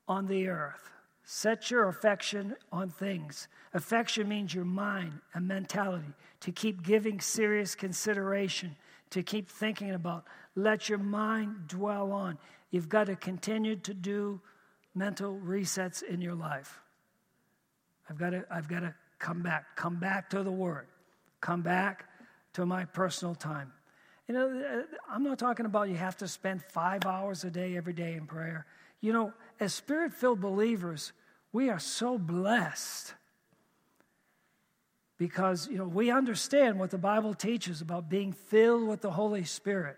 on 0.08 0.28
the 0.28 0.48
earth. 0.48 0.90
Set 1.34 1.72
your 1.72 1.88
affection 1.88 2.58
on 2.74 2.90
things. 2.90 3.48
Affection 3.74 4.28
means 4.28 4.54
your 4.54 4.66
mind 4.66 5.14
and 5.34 5.48
mentality 5.48 6.14
to 6.42 6.52
keep 6.52 6.84
giving 6.84 7.22
serious 7.22 7.74
consideration, 7.74 8.76
to 9.12 9.24
keep 9.24 9.50
thinking 9.50 9.92
about. 9.92 10.26
Let 10.56 10.90
your 10.90 10.98
mind 10.98 11.70
dwell 11.70 12.12
on. 12.12 12.38
You've 12.70 12.90
got 12.90 13.06
to 13.06 13.16
continue 13.16 13.78
to 13.78 13.94
do 13.94 14.42
mental 14.94 15.40
resets 15.42 16.04
in 16.04 16.20
your 16.20 16.36
life. 16.36 16.82
I've 18.10 18.18
got 18.18 18.32
to, 18.32 18.46
I've 18.52 18.68
got 18.68 18.82
to 18.82 18.94
come 19.18 19.42
back. 19.42 19.78
Come 19.78 20.02
back 20.02 20.30
to 20.32 20.44
the 20.44 20.52
Word. 20.52 20.88
Come 21.40 21.62
back 21.62 22.10
to 22.56 22.66
my 22.66 22.84
personal 22.84 23.36
time. 23.36 23.72
You 24.28 24.34
know, 24.34 24.50
uh, 24.50 24.82
I'm 25.10 25.24
not 25.24 25.40
talking 25.40 25.66
about 25.66 25.88
you 25.88 25.96
have 25.96 26.18
to 26.18 26.28
spend 26.28 26.62
five 26.62 27.06
hours 27.06 27.46
a 27.46 27.50
day 27.50 27.78
every 27.78 27.94
day 27.94 28.16
in 28.16 28.28
prayer. 28.28 28.66
You 29.00 29.14
know, 29.14 29.34
as 29.62 29.74
spirit 29.74 30.14
filled 30.14 30.42
believers, 30.42 31.14
we 31.54 31.70
are 31.70 31.80
so 31.80 32.18
blessed 32.18 33.14
because, 35.18 35.68
you 35.68 35.78
know, 35.78 35.88
we 35.88 36.10
understand 36.10 36.80
what 36.80 36.90
the 36.90 36.98
Bible 36.98 37.34
teaches 37.34 37.82
about 37.82 38.10
being 38.10 38.32
filled 38.32 38.88
with 38.88 39.02
the 39.02 39.12
Holy 39.12 39.44
Spirit. 39.44 39.98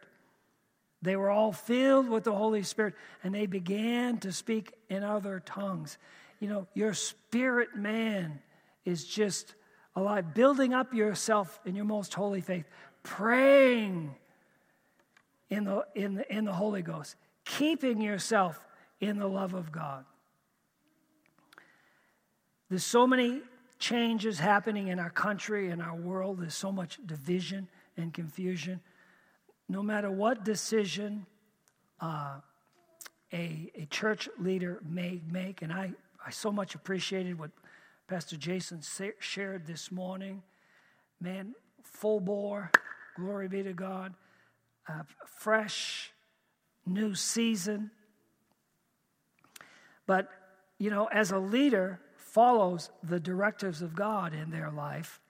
They 1.02 1.16
were 1.16 1.30
all 1.30 1.52
filled 1.52 2.10
with 2.10 2.24
the 2.24 2.34
Holy 2.34 2.64
Spirit 2.64 2.96
and 3.24 3.34
they 3.34 3.46
began 3.46 4.18
to 4.20 4.32
speak 4.32 4.74
in 4.90 5.04
other 5.04 5.40
tongues. 5.40 5.98
You 6.40 6.50
know, 6.50 6.68
your 6.74 6.94
spirit 6.94 7.76
man 7.76 8.40
is 8.84 9.06
just 9.06 9.54
alive, 9.96 10.34
building 10.34 10.74
up 10.74 10.94
yourself 10.94 11.60
in 11.66 11.76
your 11.76 11.86
most 11.86 12.14
holy 12.14 12.42
faith, 12.42 12.66
praying 13.04 14.16
in 15.50 15.66
the, 15.66 15.86
in 15.94 16.16
the, 16.16 16.36
in 16.36 16.46
the 16.46 16.54
Holy 16.54 16.82
Ghost, 16.82 17.16
keeping 17.46 18.02
yourself 18.02 18.66
in 19.00 19.20
the 19.20 19.28
love 19.28 19.54
of 19.54 19.72
God. 19.72 20.06
There's 22.74 22.84
so 22.84 23.06
many 23.06 23.44
changes 23.78 24.40
happening 24.40 24.88
in 24.88 24.98
our 24.98 25.12
country, 25.12 25.70
in 25.70 25.80
our 25.80 25.96
world. 25.96 26.40
There's 26.42 26.56
so 26.56 26.72
much 26.72 26.98
division 27.06 27.68
and 27.98 28.12
confusion. 28.12 28.82
No 29.70 29.84
matter 29.84 30.10
what 30.10 30.44
decision 30.44 31.28
uh, 32.02 32.40
a, 33.32 33.72
a 33.76 33.86
church 33.92 34.28
leader 34.40 34.82
may 34.90 35.22
make, 35.30 35.62
and 35.62 35.72
I, 35.72 35.94
I 36.26 36.32
so 36.32 36.52
much 36.52 36.74
appreciated 36.74 37.38
what 37.38 37.52
Pastor 38.08 38.38
Jason 38.38 38.82
shared 39.20 39.68
this 39.68 39.92
morning. 39.92 40.42
Man, 41.22 41.54
full 41.84 42.22
bore, 42.22 42.72
glory 43.16 43.50
be 43.50 43.62
to 43.62 43.74
God, 43.74 44.16
fresh, 45.28 46.12
new 46.88 47.14
season. 47.14 47.92
But, 50.08 50.28
you 50.80 50.90
know, 50.90 51.06
as 51.06 51.30
a 51.30 51.38
leader 51.38 52.00
follows 52.34 52.90
the 53.04 53.20
directives 53.20 53.84
of 53.84 53.94
God 53.94 54.34
in 54.34 54.50
their 54.50 54.72
life, 54.72 55.22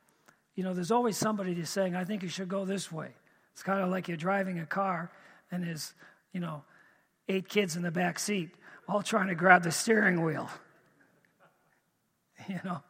you 0.56 0.64
know, 0.64 0.74
there's 0.74 0.92
always 0.92 1.18
somebody 1.18 1.54
that's 1.54 1.70
saying, 1.70 1.98
I 1.98 2.06
think 2.06 2.24
you 2.24 2.30
should 2.30 2.48
go 2.48 2.64
this 2.64 2.92
way. 2.92 3.10
It's 3.52 3.62
kind 3.62 3.82
of 3.82 3.90
like 3.90 4.08
you're 4.08 4.16
driving 4.16 4.60
a 4.60 4.66
car 4.66 5.12
and 5.52 5.64
there's, 5.64 5.94
you 6.32 6.40
know, 6.40 6.64
eight 7.28 7.50
kids 7.50 7.76
in 7.76 7.82
the 7.84 7.92
back 7.92 8.20
seat, 8.20 8.52
all 8.88 9.02
trying 9.02 9.28
to 9.28 9.36
grab 9.36 9.64
the 9.64 9.72
steering 9.72 10.24
wheel. 10.24 10.50
You 12.50 12.60
know, 12.66 12.84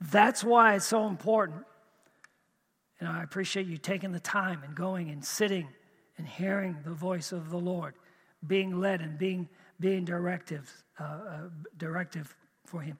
that's 0.00 0.44
why 0.44 0.76
it's 0.76 0.84
so 0.84 1.08
important. 1.08 1.64
You 3.00 3.08
know, 3.08 3.12
I 3.12 3.24
appreciate 3.24 3.66
you 3.66 3.76
taking 3.76 4.12
the 4.12 4.20
time 4.20 4.62
and 4.62 4.72
going 4.72 5.10
and 5.10 5.24
sitting 5.24 5.66
and 6.16 6.28
hearing 6.28 6.76
the 6.84 6.92
voice 6.92 7.32
of 7.32 7.50
the 7.50 7.58
Lord, 7.58 7.94
being 8.46 8.78
led 8.78 9.00
and 9.00 9.18
being 9.18 9.48
being 9.80 10.04
directive, 10.04 10.72
uh, 11.00 11.02
uh, 11.02 11.38
directive 11.76 12.36
for 12.66 12.80
Him. 12.80 12.98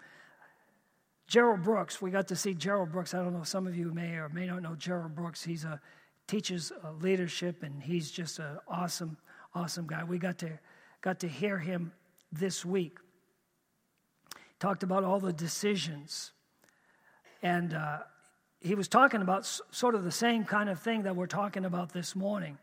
Gerald 1.29 1.63
Brooks, 1.63 2.01
we 2.01 2.11
got 2.11 2.27
to 2.29 2.37
see 2.37 2.55
Gerald 2.55 2.91
Brooks. 2.91 3.15
I 3.15 3.23
don't 3.23 3.35
know, 3.35 3.45
some 3.45 3.67
of 3.67 3.77
you 3.77 3.93
may 3.93 4.15
or 4.15 4.31
may 4.31 4.47
not 4.47 4.63
know 4.63 4.75
Gerald 4.75 5.15
Brooks. 5.15 5.45
He's 5.45 5.65
a 5.65 5.81
teaches 6.27 6.73
uh, 6.85 6.93
leadership, 7.01 7.63
and 7.63 7.83
he's 7.83 8.11
just 8.11 8.39
an 8.39 8.59
awesome, 8.67 9.17
awesome 9.55 9.87
guy. 9.87 10.05
We 10.05 10.19
got 10.19 10.39
to 10.39 10.59
got 11.01 11.21
to 11.21 11.29
hear 11.29 11.59
him 11.59 11.93
this 12.33 12.65
week 12.65 12.99
talked 14.59 14.83
about 14.83 15.05
all 15.05 15.21
the 15.21 15.33
decisions. 15.33 16.33
And 17.43 17.75
uh, 17.75 17.99
he 18.61 18.75
was 18.75 18.89
talking 18.89 19.23
about 19.23 19.47
sort 19.71 19.95
of 19.95 20.05
the 20.05 20.11
same 20.11 20.45
kind 20.45 20.69
of 20.69 20.81
thing 20.81 21.03
that 21.03 21.15
we're 21.15 21.27
talking 21.27 21.65
about 21.65 21.93
this 21.93 22.17
morning. 22.17 22.59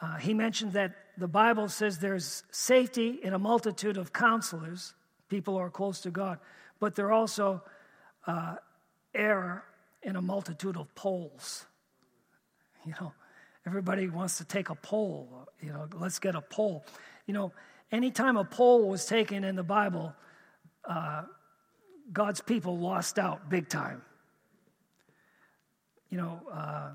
Uh, 0.00 0.16
he 0.16 0.34
mentioned 0.34 0.74
that 0.74 0.92
the 1.16 1.28
Bible 1.28 1.68
says 1.68 1.98
there's 1.98 2.42
safety 2.50 3.18
in 3.22 3.32
a 3.32 3.38
multitude 3.38 3.96
of 3.96 4.12
counselors, 4.12 4.94
people 5.28 5.54
who 5.54 5.60
are 5.60 5.70
close 5.70 6.02
to 6.02 6.10
God, 6.10 6.38
but 6.80 6.94
there 6.94 7.12
also 7.12 7.62
uh, 8.26 8.56
error 9.14 9.64
in 10.02 10.16
a 10.16 10.22
multitude 10.22 10.76
of 10.76 10.94
polls. 10.94 11.66
You 12.84 12.94
know, 13.00 13.12
everybody 13.66 14.08
wants 14.08 14.38
to 14.38 14.44
take 14.44 14.70
a 14.70 14.74
poll. 14.74 15.48
You 15.60 15.72
know, 15.72 15.88
let's 15.94 16.18
get 16.18 16.34
a 16.34 16.40
poll. 16.40 16.84
You 17.26 17.34
know, 17.34 17.52
anytime 17.90 18.36
a 18.36 18.44
poll 18.44 18.88
was 18.88 19.06
taken 19.06 19.44
in 19.44 19.56
the 19.56 19.64
Bible, 19.64 20.14
uh, 20.84 21.22
God's 22.12 22.40
people 22.40 22.78
lost 22.78 23.18
out 23.18 23.48
big 23.50 23.68
time. 23.68 24.02
You 26.08 26.18
know, 26.18 26.40
uh, 26.52 26.90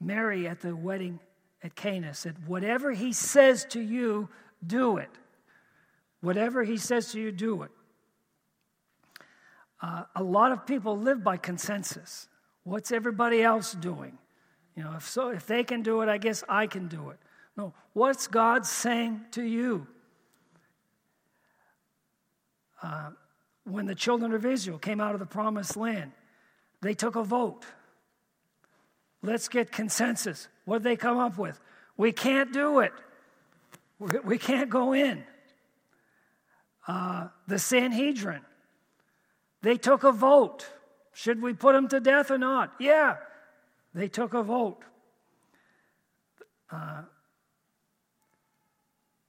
Mary 0.00 0.46
at 0.46 0.60
the 0.60 0.76
wedding 0.76 1.18
at 1.62 1.74
Cana 1.74 2.12
said, 2.12 2.46
Whatever 2.46 2.92
he 2.92 3.12
says 3.12 3.64
to 3.70 3.80
you, 3.80 4.28
do 4.64 4.98
it. 4.98 5.10
Whatever 6.20 6.62
he 6.62 6.76
says 6.76 7.12
to 7.12 7.20
you, 7.20 7.32
do 7.32 7.62
it. 7.62 7.70
Uh, 9.84 10.04
a 10.16 10.22
lot 10.22 10.50
of 10.50 10.64
people 10.64 10.96
live 10.96 11.22
by 11.22 11.36
consensus. 11.36 12.26
What's 12.62 12.90
everybody 12.90 13.42
else 13.42 13.74
doing? 13.74 14.16
You 14.74 14.82
know, 14.82 14.94
if 14.96 15.06
so, 15.06 15.28
if 15.28 15.46
they 15.46 15.62
can 15.62 15.82
do 15.82 16.00
it, 16.00 16.08
I 16.08 16.16
guess 16.16 16.42
I 16.48 16.66
can 16.66 16.88
do 16.88 17.10
it. 17.10 17.18
No, 17.54 17.74
what's 17.92 18.26
God 18.26 18.64
saying 18.64 19.20
to 19.32 19.42
you? 19.42 19.86
Uh, 22.82 23.10
when 23.64 23.84
the 23.84 23.94
children 23.94 24.32
of 24.32 24.46
Israel 24.46 24.78
came 24.78 25.02
out 25.02 25.12
of 25.12 25.20
the 25.20 25.26
promised 25.26 25.76
land, 25.76 26.12
they 26.80 26.94
took 26.94 27.14
a 27.14 27.22
vote. 27.22 27.66
Let's 29.22 29.48
get 29.48 29.70
consensus. 29.70 30.48
What 30.64 30.78
did 30.78 30.84
they 30.84 30.96
come 30.96 31.18
up 31.18 31.36
with? 31.36 31.60
We 31.98 32.10
can't 32.10 32.54
do 32.54 32.80
it. 32.80 32.92
We 34.24 34.38
can't 34.38 34.70
go 34.70 34.94
in. 34.94 35.24
Uh, 36.88 37.28
the 37.46 37.58
Sanhedrin, 37.58 38.40
they 39.64 39.78
took 39.78 40.04
a 40.04 40.12
vote. 40.12 40.66
Should 41.14 41.40
we 41.40 41.54
put 41.54 41.72
them 41.72 41.88
to 41.88 41.98
death 41.98 42.30
or 42.30 42.36
not? 42.36 42.74
Yeah, 42.78 43.16
they 43.94 44.08
took 44.08 44.34
a 44.34 44.42
vote. 44.42 44.82
Uh, 46.70 47.02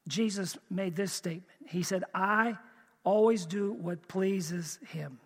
Jesus 0.10 0.58
made 0.70 0.96
this 0.96 1.14
statement. 1.14 1.46
He 1.68 1.84
said, 1.84 2.04
I 2.14 2.58
always 3.06 3.46
do 3.46 3.72
what 3.72 4.10
pleases 4.10 4.78
him. 4.90 5.20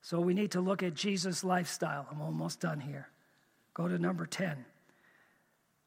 So 0.00 0.20
we 0.20 0.32
need 0.32 0.52
to 0.52 0.60
look 0.60 0.84
at 0.84 0.94
Jesus' 0.94 1.42
lifestyle. 1.42 2.06
I'm 2.08 2.20
almost 2.20 2.60
done 2.60 2.78
here. 2.78 3.08
Go 3.74 3.88
to 3.88 3.98
number 3.98 4.26
10. 4.26 4.64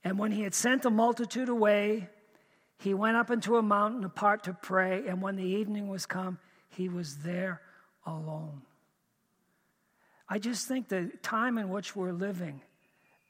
And 0.03 0.19
when 0.19 0.33
he 0.33 0.41
had 0.41 0.53
sent 0.53 0.81
the 0.81 0.89
multitude 0.89 1.47
away, 1.47 2.09
he 2.77 2.93
went 2.93 3.15
up 3.15 3.31
into 3.31 3.55
a 3.55 3.61
mountain 3.61 4.03
apart 4.03 4.43
to 4.43 4.53
pray. 4.53 5.07
And 5.07 5.21
when 5.21 5.37
the 5.37 5.45
evening 5.45 5.87
was 5.87 6.05
come, 6.05 6.39
he 6.75 6.89
was 6.89 7.17
there 7.17 7.61
alone. 8.05 8.61
I 10.27 10.39
just 10.39 10.67
think 10.67 10.87
the 10.87 11.11
time 11.21 11.57
in 11.57 11.69
which 11.69 11.95
we're 11.95 12.11
living, 12.11 12.61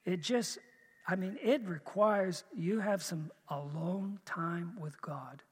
it 0.05 0.21
just, 0.21 0.57
I 1.07 1.15
mean, 1.15 1.37
it 1.41 1.61
requires 1.65 2.43
you 2.55 2.79
have 2.79 3.03
some 3.03 3.31
alone 3.49 4.19
time 4.25 4.77
with 4.79 5.01
God. 5.01 5.43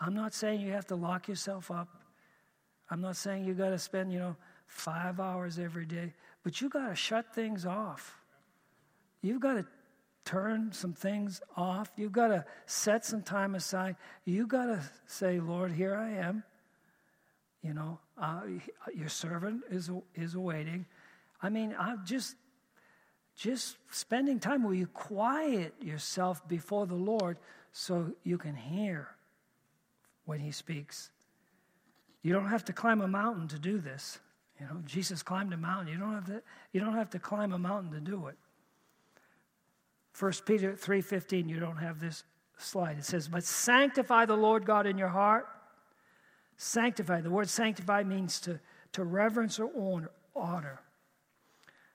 I'm 0.00 0.14
not 0.14 0.34
saying 0.34 0.60
you 0.60 0.72
have 0.72 0.86
to 0.88 0.96
lock 0.96 1.28
yourself 1.28 1.70
up. 1.70 1.88
I'm 2.90 3.00
not 3.00 3.16
saying 3.16 3.44
you 3.44 3.54
got 3.54 3.70
to 3.70 3.78
spend, 3.78 4.12
you 4.12 4.18
know, 4.18 4.36
five 4.66 5.20
hours 5.20 5.58
every 5.58 5.86
day, 5.86 6.14
but 6.42 6.60
you 6.60 6.68
got 6.68 6.88
to 6.88 6.94
shut 6.94 7.34
things 7.34 7.66
off. 7.66 8.16
You've 9.22 9.40
got 9.40 9.54
to 9.54 9.66
turn 10.24 10.72
some 10.72 10.92
things 10.92 11.40
off. 11.56 11.90
You've 11.96 12.12
got 12.12 12.28
to 12.28 12.44
set 12.66 13.04
some 13.04 13.22
time 13.22 13.54
aside. 13.54 13.96
You've 14.24 14.48
got 14.48 14.66
to 14.66 14.82
say, 15.06 15.40
Lord, 15.40 15.72
here 15.72 15.94
I 15.94 16.10
am. 16.10 16.44
You 17.66 17.74
know, 17.74 17.98
uh, 18.16 18.42
your 18.94 19.08
servant 19.08 19.62
is, 19.68 19.90
is 20.14 20.34
awaiting. 20.34 20.86
I 21.42 21.48
mean, 21.48 21.74
I'm 21.76 22.06
just, 22.06 22.36
just 23.36 23.76
spending 23.90 24.38
time 24.38 24.62
where 24.62 24.74
you 24.74 24.86
quiet 24.86 25.74
yourself 25.82 26.46
before 26.46 26.86
the 26.86 26.94
Lord 26.94 27.38
so 27.72 28.12
you 28.22 28.38
can 28.38 28.54
hear 28.54 29.08
when 30.26 30.38
he 30.38 30.52
speaks. 30.52 31.10
You 32.22 32.32
don't 32.32 32.48
have 32.48 32.64
to 32.66 32.72
climb 32.72 33.00
a 33.00 33.08
mountain 33.08 33.48
to 33.48 33.58
do 33.58 33.78
this. 33.78 34.20
You 34.60 34.66
know, 34.66 34.80
Jesus 34.86 35.24
climbed 35.24 35.52
a 35.52 35.56
mountain. 35.56 35.92
You 35.92 35.98
don't 35.98 36.14
have 36.14 36.26
to, 36.26 36.42
you 36.72 36.80
don't 36.80 36.94
have 36.94 37.10
to 37.10 37.18
climb 37.18 37.52
a 37.52 37.58
mountain 37.58 37.90
to 37.92 38.00
do 38.00 38.28
it. 38.28 38.36
1 40.18 40.32
Peter 40.46 40.74
3:15, 40.74 41.48
you 41.48 41.58
don't 41.58 41.76
have 41.76 41.98
this 41.98 42.22
slide. 42.58 42.96
It 42.96 43.04
says, 43.04 43.28
"But 43.28 43.42
sanctify 43.42 44.24
the 44.24 44.36
Lord 44.36 44.64
God 44.64 44.86
in 44.86 44.96
your 44.96 45.08
heart." 45.08 45.48
Sanctify. 46.56 47.20
The 47.20 47.30
word 47.30 47.48
sanctify 47.48 48.02
means 48.02 48.40
to, 48.40 48.60
to 48.92 49.04
reverence 49.04 49.58
or 49.58 49.70
honor, 49.76 50.10
honor. 50.34 50.80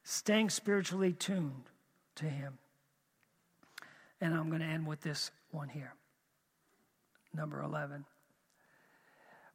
Staying 0.04 0.50
spiritually 0.50 1.14
tuned 1.14 1.70
to 2.16 2.26
Him. 2.26 2.58
And 4.20 4.34
I'm 4.36 4.50
going 4.50 4.62
to 4.62 4.68
end 4.68 4.86
with 4.86 5.02
this 5.02 5.32
one 5.52 5.70
here. 5.70 5.94
Number 7.34 7.62
11. 7.62 8.06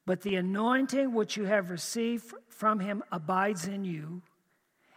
But 0.07 0.23
the 0.23 0.37
anointing 0.37 1.13
which 1.13 1.37
you 1.37 1.45
have 1.45 1.71
received 1.71 2.33
from 2.49 2.79
him 2.79 3.03
abides 3.11 3.67
in 3.67 3.85
you, 3.85 4.23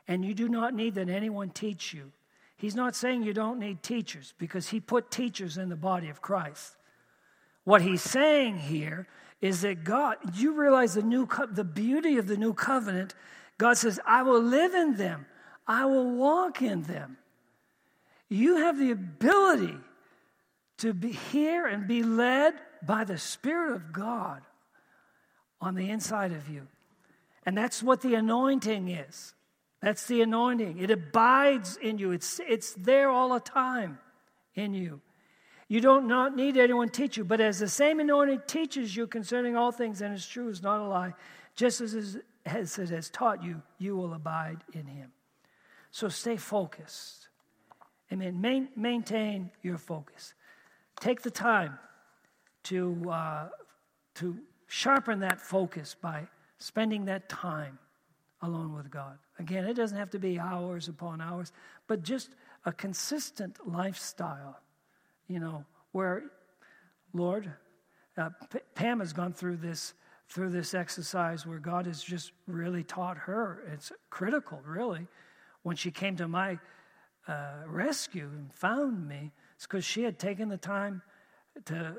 and 0.07 0.23
you 0.23 0.35
do 0.35 0.47
not 0.47 0.75
need 0.75 0.95
that 0.95 1.09
anyone 1.09 1.49
teach 1.49 1.93
you. 1.93 2.11
He's 2.55 2.75
not 2.75 2.95
saying 2.95 3.23
you 3.23 3.33
don't 3.33 3.59
need 3.59 3.81
teachers 3.81 4.33
because 4.37 4.69
he 4.69 4.79
put 4.79 5.09
teachers 5.09 5.57
in 5.57 5.69
the 5.69 5.75
body 5.75 6.09
of 6.09 6.21
Christ. 6.21 6.75
What 7.63 7.81
he's 7.81 8.01
saying 8.01 8.59
here 8.59 9.07
is 9.41 9.61
that 9.61 9.83
God, 9.83 10.17
you 10.35 10.53
realize 10.53 10.93
the 10.95 11.01
new 11.01 11.27
the 11.51 11.63
beauty 11.63 12.17
of 12.17 12.27
the 12.27 12.37
new 12.37 12.53
covenant. 12.53 13.15
God 13.57 13.77
says, 13.77 13.99
"I 14.05 14.23
will 14.23 14.41
live 14.41 14.73
in 14.73 14.95
them. 14.95 15.25
I 15.67 15.85
will 15.85 16.11
walk 16.11 16.61
in 16.61 16.83
them." 16.83 17.17
You 18.27 18.57
have 18.57 18.77
the 18.77 18.91
ability 18.91 19.77
to 20.77 20.93
be 20.93 21.11
here 21.11 21.65
and 21.65 21.87
be 21.87 22.03
led 22.03 22.53
by 22.85 23.03
the 23.03 23.17
Spirit 23.17 23.75
of 23.75 23.91
God 23.91 24.41
on 25.59 25.75
the 25.75 25.89
inside 25.89 26.31
of 26.31 26.47
you. 26.47 26.67
And 27.45 27.57
that's 27.57 27.81
what 27.81 28.01
the 28.01 28.15
anointing 28.15 28.89
is. 28.89 29.33
That's 29.81 30.05
the 30.07 30.21
anointing. 30.21 30.77
It 30.77 30.91
abides 30.91 31.77
in 31.77 31.97
you. 31.97 32.11
It's, 32.11 32.39
it's 32.47 32.73
there 32.73 33.09
all 33.09 33.33
the 33.33 33.39
time 33.39 33.99
in 34.53 34.73
you. 34.73 35.01
You 35.69 35.79
don't 35.79 36.07
not 36.07 36.35
need 36.35 36.57
anyone 36.57 36.89
teach 36.89 37.15
you, 37.15 37.23
but 37.23 37.39
as 37.39 37.59
the 37.59 37.67
same 37.67 37.99
anointing 37.99 38.41
teaches 38.47 38.95
you 38.95 39.07
concerning 39.07 39.55
all 39.55 39.71
things, 39.71 40.01
and 40.01 40.13
is 40.13 40.27
true, 40.27 40.49
is 40.49 40.63
not 40.63 40.81
a 40.81 40.87
lie, 40.87 41.13
just 41.55 41.79
as 41.79 41.93
it 41.93 42.23
has 42.45 43.09
taught 43.11 43.43
you, 43.43 43.61
you 43.77 43.95
will 43.95 44.15
abide 44.15 44.63
in 44.73 44.87
him. 44.87 45.11
So 45.91 46.09
stay 46.09 46.37
focused. 46.37 47.27
Amen. 48.11 48.41
Main, 48.41 48.69
maintain 48.75 49.51
your 49.61 49.77
focus. 49.77 50.33
Take 50.99 51.21
the 51.21 51.31
time 51.31 51.77
to, 52.63 53.09
uh, 53.09 53.49
to 54.15 54.39
sharpen 54.67 55.19
that 55.19 55.39
focus 55.39 55.95
by 55.99 56.27
spending 56.57 57.05
that 57.05 57.29
time 57.29 57.77
alone 58.41 58.73
with 58.73 58.89
God. 58.89 59.19
Again, 59.37 59.65
it 59.65 59.75
doesn't 59.75 59.97
have 59.97 60.09
to 60.11 60.19
be 60.19 60.39
hours 60.39 60.87
upon 60.87 61.21
hours, 61.21 61.51
but 61.87 62.01
just 62.01 62.31
a 62.65 62.71
consistent 62.71 63.57
lifestyle, 63.67 64.59
you 65.29 65.39
know, 65.39 65.63
where, 65.93 66.23
Lord, 67.13 67.49
uh, 68.17 68.31
P- 68.51 68.59
Pam 68.75 68.99
has 68.99 69.13
gone 69.13 69.31
through 69.31 69.57
this 69.57 69.93
through 70.27 70.49
this 70.49 70.75
exercise 70.75 71.47
where 71.47 71.57
God 71.57 71.87
has 71.87 72.03
just 72.03 72.33
really 72.45 72.83
taught 72.83 73.17
her. 73.17 73.63
It's 73.73 73.91
critical, 74.11 74.61
really. 74.63 75.07
When 75.63 75.75
she 75.75 75.89
came 75.89 76.15
to 76.17 76.27
my 76.27 76.59
uh, 77.27 77.63
rescue 77.65 78.29
and 78.31 78.53
found 78.53 79.07
me, 79.07 79.31
it's 79.55 79.65
because 79.65 79.83
she 79.83 80.03
had 80.03 80.19
taken 80.19 80.47
the 80.47 80.57
time 80.57 81.01
to 81.65 81.95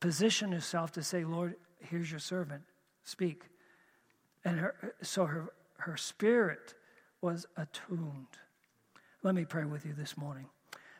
position 0.00 0.50
herself 0.50 0.92
to 0.92 1.02
say, 1.02 1.24
Lord, 1.24 1.56
here's 1.78 2.10
your 2.10 2.20
servant, 2.20 2.62
speak. 3.04 3.44
And 4.46 4.58
her, 4.58 4.94
so 5.02 5.26
her, 5.26 5.52
her 5.76 5.98
spirit 5.98 6.74
was 7.20 7.46
attuned. 7.56 8.26
Let 9.22 9.34
me 9.34 9.44
pray 9.44 9.64
with 9.64 9.84
you 9.84 9.92
this 9.92 10.16
morning. 10.16 10.46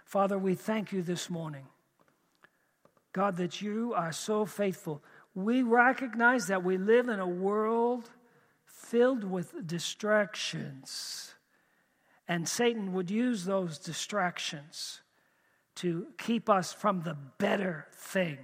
Father, 0.05 0.39
we 0.39 0.55
thank 0.55 0.93
you 0.93 1.03
this 1.03 1.31
morning. 1.31 1.67
God, 3.15 3.37
that 3.39 3.63
you 3.63 3.95
are 3.95 4.13
so 4.13 4.45
faithful. 4.45 5.03
We 5.35 5.63
recognize 5.63 6.49
that 6.49 6.63
we 6.63 6.77
live 6.77 7.09
in 7.09 7.21
a 7.21 7.27
world 7.27 8.11
filled 8.67 9.25
with 9.25 9.67
distractions. 9.67 11.35
And 12.29 12.47
Satan 12.49 12.93
would 12.93 13.11
use 13.11 13.45
those 13.45 13.79
distractions 13.79 15.01
to 15.77 16.09
keep 16.19 16.51
us 16.51 16.73
from 16.73 17.03
the 17.03 17.17
better 17.39 17.87
thing. 17.95 18.39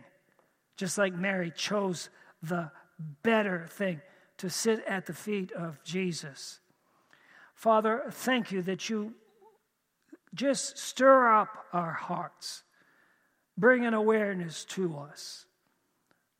Just 0.76 0.96
like 0.96 1.14
Mary 1.14 1.52
chose 1.54 2.08
the 2.42 2.70
better 3.22 3.66
thing 3.68 4.00
to 4.38 4.48
sit 4.48 4.84
at 4.86 5.06
the 5.06 5.12
feet 5.12 5.52
of 5.52 5.82
Jesus. 5.82 6.60
Father, 7.54 8.04
thank 8.10 8.52
you 8.52 8.62
that 8.62 8.88
you 8.88 9.14
just 10.32 10.78
stir 10.78 11.32
up 11.34 11.66
our 11.72 11.92
hearts, 11.92 12.62
bring 13.60 13.84
an 13.84 13.94
awareness 13.94 14.64
to 14.64 14.96
us. 14.96 15.46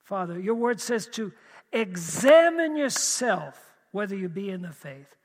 Father, 0.03 0.41
your 0.41 0.55
word 0.55 0.81
says 0.81 1.07
to 1.09 1.33
examine 1.73 2.77
yourself 2.77 3.75
whether 3.93 4.17
you 4.17 4.29
be 4.29 4.51
in 4.51 4.63
the 4.63 4.73
faith. 4.73 5.17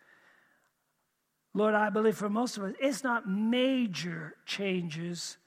Lord, 1.54 1.74
I 1.74 1.90
believe 1.90 2.18
for 2.18 2.30
most 2.30 2.58
of 2.58 2.64
us, 2.64 2.74
it's 2.80 3.04
not 3.04 3.30
major 3.30 4.36
changes, 4.46 5.38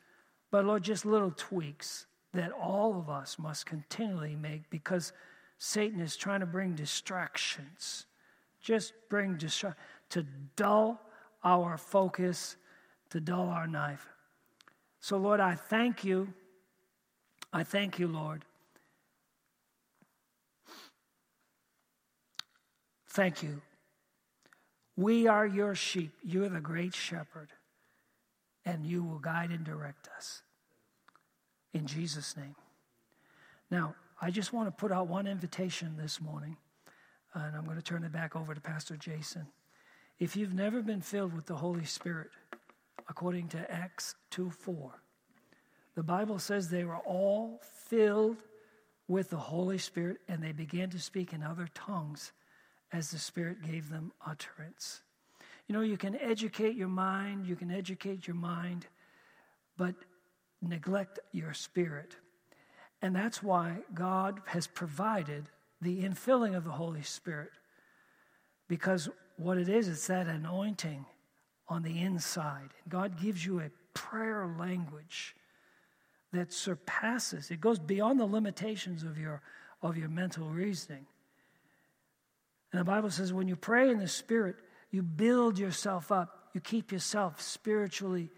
but 0.51 0.64
Lord, 0.64 0.82
just 0.82 1.05
little 1.05 1.32
tweaks 1.36 2.07
that 2.32 2.51
all 2.53 2.99
of 2.99 3.11
us 3.11 3.38
must 3.38 3.66
continually 3.66 4.34
make 4.34 4.70
because 4.70 5.12
Satan 5.59 6.01
is 6.01 6.16
trying 6.16 6.40
to 6.40 6.46
bring 6.46 6.74
distractions. 6.74 8.07
Just 8.61 8.92
bring 9.11 9.36
distraction 9.36 9.80
to 10.11 10.26
dull 10.57 11.01
our 11.44 11.76
focus, 11.76 12.57
to 13.11 13.20
dull 13.20 13.49
our 13.49 13.66
knife. 13.66 14.07
So, 15.01 15.16
Lord, 15.16 15.40
I 15.40 15.55
thank 15.55 16.05
you. 16.05 16.32
I 17.53 17.62
thank 17.64 17.99
you, 17.99 18.09
Lord. 18.09 18.44
Thank 23.09 23.42
you. 23.42 23.62
We 24.96 25.26
are 25.26 25.46
your 25.46 25.74
sheep. 25.74 26.12
You're 26.22 26.49
the 26.49 26.61
great 26.61 26.94
shepherd, 26.94 27.51
and 28.64 28.84
you 28.84 29.03
will 29.03 29.18
guide 29.18 29.51
and 29.51 29.64
direct 29.64 30.09
us. 30.16 30.42
In 31.72 31.86
Jesus' 31.86 32.36
name. 32.36 32.57
Now, 33.70 33.94
I 34.20 34.30
just 34.30 34.53
want 34.53 34.68
to 34.68 34.72
put 34.72 34.90
out 34.90 35.07
one 35.07 35.26
invitation 35.26 35.96
this 35.96 36.20
morning, 36.20 36.57
and 37.34 37.57
I'm 37.57 37.64
going 37.64 37.76
to 37.76 37.82
turn 37.82 38.03
it 38.05 38.12
back 38.12 38.34
over 38.34 38.55
to 38.55 38.61
Pastor 38.61 38.96
Jason. 38.96 39.46
If 40.18 40.34
you've 40.34 40.55
never 40.55 40.82
been 40.82 41.01
filled 41.01 41.32
with 41.32 41.46
the 41.46 41.57
Holy 41.57 41.84
Spirit, 41.84 42.30
according 43.09 43.49
to 43.49 43.70
Acts 43.70 44.14
2 44.30 44.51
4, 44.51 45.03
the 45.94 46.03
Bible 46.03 46.38
says 46.38 46.68
they 46.68 46.84
were 46.84 46.99
all 46.99 47.61
filled 47.86 48.38
with 49.09 49.30
the 49.30 49.36
Holy 49.36 49.78
Spirit 49.78 50.18
and 50.28 50.42
they 50.42 50.53
began 50.53 50.90
to 50.90 50.99
speak 50.99 51.32
in 51.32 51.42
other 51.42 51.68
tongues 51.74 52.32
as 52.92 53.11
the 53.11 53.18
Spirit 53.18 53.62
gave 53.62 53.88
them 53.90 54.12
utterance. 54.24 55.03
You 55.66 55.74
know, 55.74 55.82
you 55.82 55.96
can 55.96 56.16
educate 56.16 56.76
your 56.76 56.88
mind, 56.88 57.46
you 57.46 57.57
can 57.57 57.70
educate 57.70 58.26
your 58.26 58.36
mind, 58.36 58.86
but 59.76 59.94
neglect 60.62 61.18
your 61.32 61.53
spirit. 61.53 62.16
And 63.03 63.14
that's 63.14 63.42
why 63.42 63.76
God 63.94 64.40
has 64.46 64.66
provided 64.66 65.49
the 65.80 66.03
infilling 66.03 66.57
of 66.57 66.64
the 66.64 66.70
Holy 66.70 67.03
Spirit. 67.03 67.51
Because 68.66 69.09
what 69.36 69.59
it 69.59 69.68
is, 69.68 69.88
it's 69.88 70.07
that 70.09 70.26
anointing 70.26 71.07
on 71.68 71.82
the 71.82 72.00
inside. 72.00 72.70
And 72.84 72.90
God 72.90 73.20
gives 73.20 73.44
you 73.44 73.60
a 73.60 73.70
prayer 73.94 74.46
language 74.58 75.34
that 76.32 76.52
surpasses, 76.52 77.50
it 77.50 77.60
goes 77.60 77.78
beyond 77.78 78.20
the 78.20 78.26
limitations 78.26 79.02
of 79.02 79.18
your, 79.18 79.40
of 79.82 79.96
your 79.96 80.08
mental 80.08 80.48
reasoning. 80.48 81.06
And 82.72 82.80
the 82.80 82.84
Bible 82.84 83.10
says 83.10 83.32
when 83.32 83.48
you 83.48 83.56
pray 83.56 83.90
in 83.90 83.98
the 83.98 84.08
Spirit, 84.08 84.56
you 84.90 85.02
build 85.02 85.58
yourself 85.58 86.12
up, 86.12 86.50
you 86.52 86.60
keep 86.60 86.92
yourself 86.92 87.40
spiritually 87.40 88.30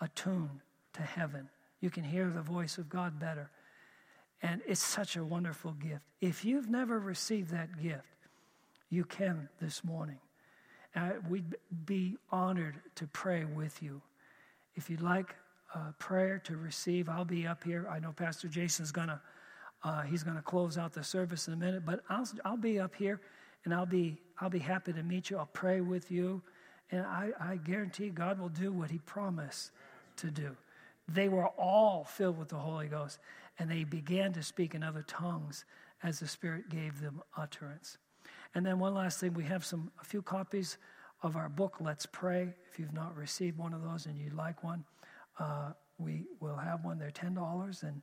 attuned 0.00 0.60
to 0.94 1.02
heaven. 1.02 1.48
You 1.80 1.90
can 1.90 2.04
hear 2.04 2.30
the 2.30 2.42
voice 2.42 2.78
of 2.78 2.88
God 2.88 3.18
better. 3.18 3.50
And 4.40 4.60
it's 4.66 4.82
such 4.82 5.16
a 5.16 5.24
wonderful 5.24 5.72
gift. 5.72 6.02
If 6.20 6.44
you've 6.44 6.68
never 6.68 6.98
received 6.98 7.50
that 7.50 7.80
gift, 7.80 8.04
you 8.88 9.04
can 9.04 9.48
this 9.60 9.82
morning. 9.84 10.18
Uh, 10.94 11.10
we'd 11.28 11.56
be 11.86 12.16
honored 12.30 12.76
to 12.96 13.06
pray 13.08 13.44
with 13.44 13.82
you. 13.82 14.00
If 14.74 14.90
you'd 14.90 15.00
like 15.00 15.34
a 15.74 15.92
prayer 15.98 16.38
to 16.44 16.56
receive, 16.56 17.08
I'll 17.08 17.24
be 17.24 17.46
up 17.46 17.64
here. 17.64 17.86
I 17.90 17.98
know 17.98 18.12
Pastor 18.12 18.48
Jason's 18.48 18.92
gonna 18.92 19.20
uh, 19.84 20.02
he's 20.02 20.22
gonna 20.22 20.42
close 20.42 20.78
out 20.78 20.92
the 20.92 21.02
service 21.02 21.48
in 21.48 21.54
a 21.54 21.56
minute, 21.56 21.84
but 21.84 22.00
I'll 22.08 22.28
I'll 22.44 22.56
be 22.56 22.78
up 22.78 22.94
here, 22.94 23.20
and 23.64 23.74
I'll 23.74 23.86
be 23.86 24.16
I'll 24.40 24.50
be 24.50 24.58
happy 24.58 24.92
to 24.92 25.02
meet 25.02 25.30
you. 25.30 25.38
I'll 25.38 25.46
pray 25.46 25.80
with 25.80 26.10
you, 26.10 26.42
and 26.90 27.06
I, 27.06 27.30
I 27.40 27.56
guarantee 27.56 28.10
God 28.10 28.38
will 28.38 28.48
do 28.48 28.72
what 28.72 28.90
He 28.90 28.98
promised 28.98 29.70
to 30.16 30.30
do. 30.30 30.56
They 31.08 31.28
were 31.28 31.48
all 31.48 32.04
filled 32.04 32.38
with 32.38 32.48
the 32.48 32.56
Holy 32.56 32.86
Ghost 32.86 33.18
and 33.58 33.70
they 33.70 33.84
began 33.84 34.32
to 34.32 34.42
speak 34.42 34.74
in 34.74 34.82
other 34.82 35.02
tongues 35.02 35.64
as 36.02 36.18
the 36.18 36.28
Spirit 36.28 36.68
gave 36.68 37.00
them 37.00 37.22
utterance. 37.36 37.98
And 38.54 38.66
then 38.66 38.78
one 38.78 38.94
last 38.94 39.18
thing, 39.20 39.34
we 39.34 39.44
have 39.44 39.64
some 39.64 39.90
a 40.00 40.04
few 40.04 40.22
copies 40.22 40.76
of 41.22 41.36
our 41.36 41.48
book, 41.48 41.76
Let's 41.80 42.06
Pray. 42.06 42.54
If 42.70 42.78
you've 42.78 42.92
not 42.92 43.16
received 43.16 43.56
one 43.56 43.72
of 43.72 43.82
those 43.82 44.06
and 44.06 44.18
you'd 44.18 44.34
like 44.34 44.62
one, 44.62 44.84
uh, 45.38 45.72
we 45.98 46.26
will 46.40 46.56
have 46.56 46.84
one. 46.84 46.98
They're 46.98 47.10
ten 47.10 47.34
dollars, 47.34 47.82
and 47.82 48.02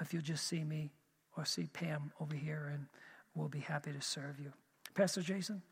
if 0.00 0.12
you'll 0.12 0.22
just 0.22 0.46
see 0.46 0.64
me 0.64 0.90
or 1.36 1.44
see 1.44 1.68
Pam 1.72 2.12
over 2.20 2.34
here, 2.34 2.70
and 2.72 2.86
we'll 3.34 3.48
be 3.48 3.60
happy 3.60 3.92
to 3.92 4.00
serve 4.00 4.38
you. 4.40 4.52
Pastor 4.94 5.22
Jason. 5.22 5.62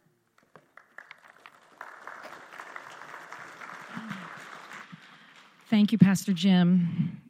Thank 5.70 5.92
you, 5.92 5.98
Pastor 5.98 6.32
Jim. 6.32 7.20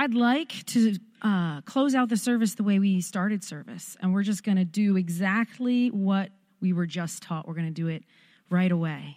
I'd 0.00 0.14
like 0.14 0.64
to 0.66 0.96
uh, 1.22 1.60
close 1.62 1.96
out 1.96 2.08
the 2.08 2.16
service 2.16 2.54
the 2.54 2.62
way 2.62 2.78
we 2.78 3.00
started 3.00 3.42
service, 3.42 3.96
and 4.00 4.14
we're 4.14 4.22
just 4.22 4.44
going 4.44 4.56
to 4.56 4.64
do 4.64 4.96
exactly 4.96 5.88
what 5.88 6.30
we 6.60 6.72
were 6.72 6.86
just 6.86 7.20
taught. 7.24 7.48
We're 7.48 7.54
going 7.54 7.66
to 7.66 7.72
do 7.72 7.88
it 7.88 8.04
right 8.48 8.70
away. 8.70 9.16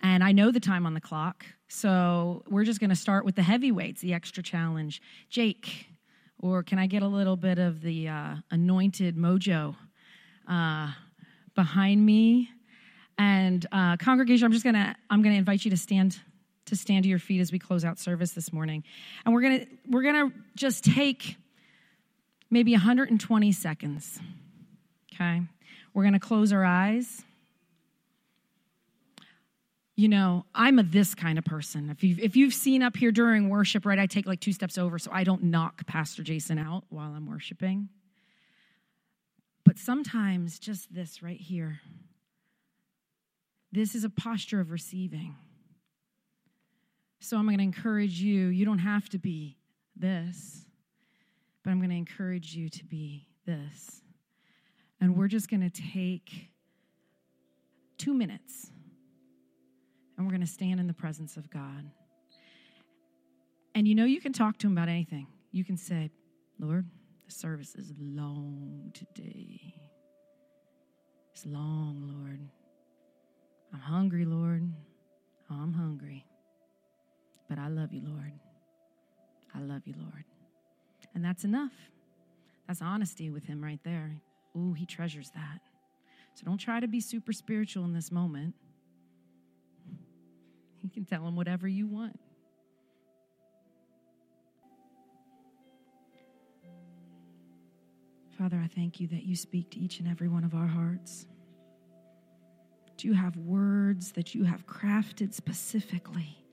And 0.00 0.24
I 0.24 0.32
know 0.32 0.50
the 0.50 0.60
time 0.60 0.86
on 0.86 0.94
the 0.94 1.00
clock, 1.00 1.44
So 1.68 2.42
we're 2.48 2.64
just 2.64 2.80
going 2.80 2.90
to 2.90 2.96
start 2.96 3.26
with 3.26 3.36
the 3.36 3.42
heavyweights, 3.42 4.00
the 4.00 4.14
extra 4.14 4.42
challenge. 4.42 5.02
Jake, 5.28 5.88
or 6.38 6.62
can 6.62 6.78
I 6.78 6.86
get 6.86 7.02
a 7.02 7.08
little 7.08 7.36
bit 7.36 7.58
of 7.58 7.82
the 7.82 8.08
uh, 8.08 8.36
anointed 8.50 9.16
mojo 9.16 9.76
uh, 10.48 10.92
behind 11.54 12.04
me? 12.04 12.48
And 13.18 13.66
uh, 13.72 13.98
congregation, 13.98 14.46
I'm 14.46 14.52
just 14.52 14.64
gonna 14.64 14.96
I'm 15.10 15.22
gonna 15.22 15.36
invite 15.36 15.64
you 15.64 15.70
to 15.70 15.76
stand 15.76 16.20
to 16.74 16.80
stand 16.80 17.04
to 17.04 17.08
your 17.08 17.18
feet 17.18 17.40
as 17.40 17.52
we 17.52 17.58
close 17.58 17.84
out 17.84 17.98
service 17.98 18.32
this 18.32 18.52
morning, 18.52 18.84
and 19.24 19.34
we're 19.34 19.42
gonna 19.42 19.66
we're 19.88 20.02
gonna 20.02 20.32
just 20.56 20.84
take 20.84 21.36
maybe 22.50 22.72
120 22.72 23.52
seconds. 23.52 24.18
Okay, 25.14 25.42
we're 25.92 26.04
gonna 26.04 26.20
close 26.20 26.52
our 26.52 26.64
eyes 26.64 27.24
you 29.96 30.08
know, 30.08 30.44
I'm 30.54 30.78
a 30.78 30.82
this 30.82 31.14
kind 31.14 31.38
of 31.38 31.44
person. 31.44 31.88
If 31.88 32.02
you've, 32.02 32.18
if 32.18 32.36
you've 32.36 32.54
seen 32.54 32.82
up 32.82 32.96
here 32.96 33.12
during 33.12 33.48
worship, 33.48 33.86
right, 33.86 33.98
I 33.98 34.06
take 34.06 34.26
like 34.26 34.40
two 34.40 34.52
steps 34.52 34.76
over 34.76 34.98
so 34.98 35.10
I 35.12 35.22
don't 35.22 35.44
knock 35.44 35.86
Pastor 35.86 36.22
Jason 36.22 36.58
out 36.58 36.84
while 36.88 37.12
I'm 37.12 37.28
worshiping. 37.28 37.88
But 39.64 39.78
sometimes 39.78 40.58
just 40.58 40.92
this 40.92 41.22
right 41.22 41.40
here, 41.40 41.80
this 43.70 43.94
is 43.94 44.04
a 44.04 44.10
posture 44.10 44.60
of 44.60 44.72
receiving. 44.72 45.36
So 47.24 47.38
I'm 47.38 47.46
going 47.46 47.56
to 47.56 47.64
encourage 47.64 48.20
you, 48.20 48.48
you 48.48 48.66
don't 48.66 48.80
have 48.80 49.08
to 49.08 49.18
be 49.18 49.56
this, 49.96 50.66
but 51.62 51.70
I'm 51.70 51.78
going 51.78 51.88
to 51.88 51.96
encourage 51.96 52.54
you 52.54 52.68
to 52.68 52.84
be 52.84 53.26
this. 53.46 54.02
And 55.00 55.16
we're 55.16 55.28
just 55.28 55.48
going 55.48 55.62
to 55.62 55.70
take 55.70 56.50
two 57.96 58.12
minutes 58.12 58.70
and 60.18 60.26
we're 60.26 60.32
going 60.32 60.42
to 60.42 60.46
stand 60.46 60.78
in 60.80 60.86
the 60.86 60.92
presence 60.92 61.38
of 61.38 61.48
God. 61.48 61.90
And 63.74 63.88
you 63.88 63.94
know, 63.94 64.04
you 64.04 64.20
can 64.20 64.34
talk 64.34 64.58
to 64.58 64.66
Him 64.66 64.74
about 64.74 64.90
anything. 64.90 65.26
You 65.50 65.64
can 65.64 65.78
say, 65.78 66.10
Lord, 66.60 66.84
the 67.24 67.32
service 67.32 67.74
is 67.74 67.90
long 67.98 68.92
today. 68.92 69.74
It's 71.32 71.46
long, 71.46 72.02
Lord. 72.20 72.40
I'm 73.72 73.80
hungry, 73.80 74.26
Lord. 74.26 74.70
I'm 75.48 75.72
hungry. 75.72 76.26
But 77.54 77.62
I 77.62 77.68
love 77.68 77.92
you, 77.92 78.02
Lord. 78.04 78.32
I 79.54 79.60
love 79.60 79.82
you, 79.84 79.94
Lord. 79.96 80.24
And 81.14 81.24
that's 81.24 81.44
enough. 81.44 81.70
That's 82.66 82.82
honesty 82.82 83.30
with 83.30 83.46
Him 83.46 83.62
right 83.62 83.78
there. 83.84 84.16
Ooh, 84.56 84.72
He 84.72 84.84
treasures 84.84 85.30
that. 85.36 85.60
So 86.34 86.44
don't 86.44 86.58
try 86.58 86.80
to 86.80 86.88
be 86.88 86.98
super 86.98 87.32
spiritual 87.32 87.84
in 87.84 87.92
this 87.92 88.10
moment. 88.10 88.56
You 90.82 90.90
can 90.90 91.04
tell 91.04 91.24
him 91.24 91.36
whatever 91.36 91.68
you 91.68 91.86
want. 91.86 92.18
Father, 98.36 98.60
I 98.62 98.66
thank 98.66 98.98
you 98.98 99.06
that 99.08 99.22
you 99.22 99.36
speak 99.36 99.70
to 99.70 99.78
each 99.78 100.00
and 100.00 100.08
every 100.08 100.26
one 100.26 100.42
of 100.42 100.56
our 100.56 100.66
hearts. 100.66 101.26
Do 102.96 103.06
you 103.06 103.14
have 103.14 103.36
words 103.36 104.10
that 104.12 104.34
you 104.34 104.42
have 104.42 104.66
crafted 104.66 105.32
specifically 105.32 106.43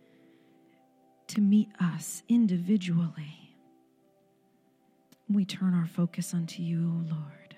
to 1.31 1.41
meet 1.41 1.69
us 1.79 2.23
individually? 2.27 3.55
We 5.29 5.45
turn 5.45 5.73
our 5.73 5.87
focus 5.87 6.33
unto 6.33 6.61
you, 6.61 6.79
O 6.79 7.13
Lord. 7.13 7.55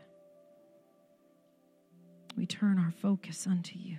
We 2.37 2.45
turn 2.45 2.77
our 2.77 2.91
focus 2.91 3.47
unto 3.47 3.77
you. 3.79 3.97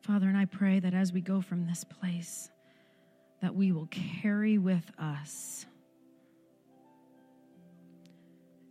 Father, 0.00 0.28
and 0.28 0.36
I 0.36 0.44
pray 0.44 0.78
that 0.80 0.94
as 0.94 1.12
we 1.12 1.20
go 1.20 1.40
from 1.40 1.66
this 1.66 1.84
place, 1.84 2.50
that 3.42 3.54
we 3.54 3.72
will 3.72 3.88
carry 3.90 4.58
with 4.58 4.90
us 4.98 5.66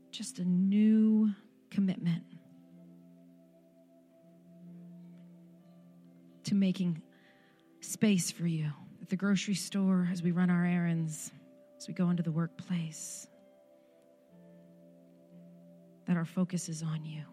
just 0.09 0.39
a 0.39 0.45
new 0.45 1.31
commitment 1.69 2.23
to 6.45 6.55
making 6.55 7.01
space 7.87 8.31
for 8.31 8.45
you 8.45 8.69
at 9.01 9.09
the 9.09 9.15
grocery 9.15 9.55
store, 9.55 10.09
as 10.11 10.21
we 10.21 10.31
run 10.31 10.49
our 10.49 10.65
errands, 10.65 11.31
as 11.77 11.87
we 11.87 11.93
go 11.93 12.09
into 12.09 12.21
the 12.21 12.31
workplace, 12.31 13.27
that 16.05 16.17
our 16.17 16.25
focus 16.25 16.67
is 16.67 16.83
on 16.83 17.05
you. 17.05 17.23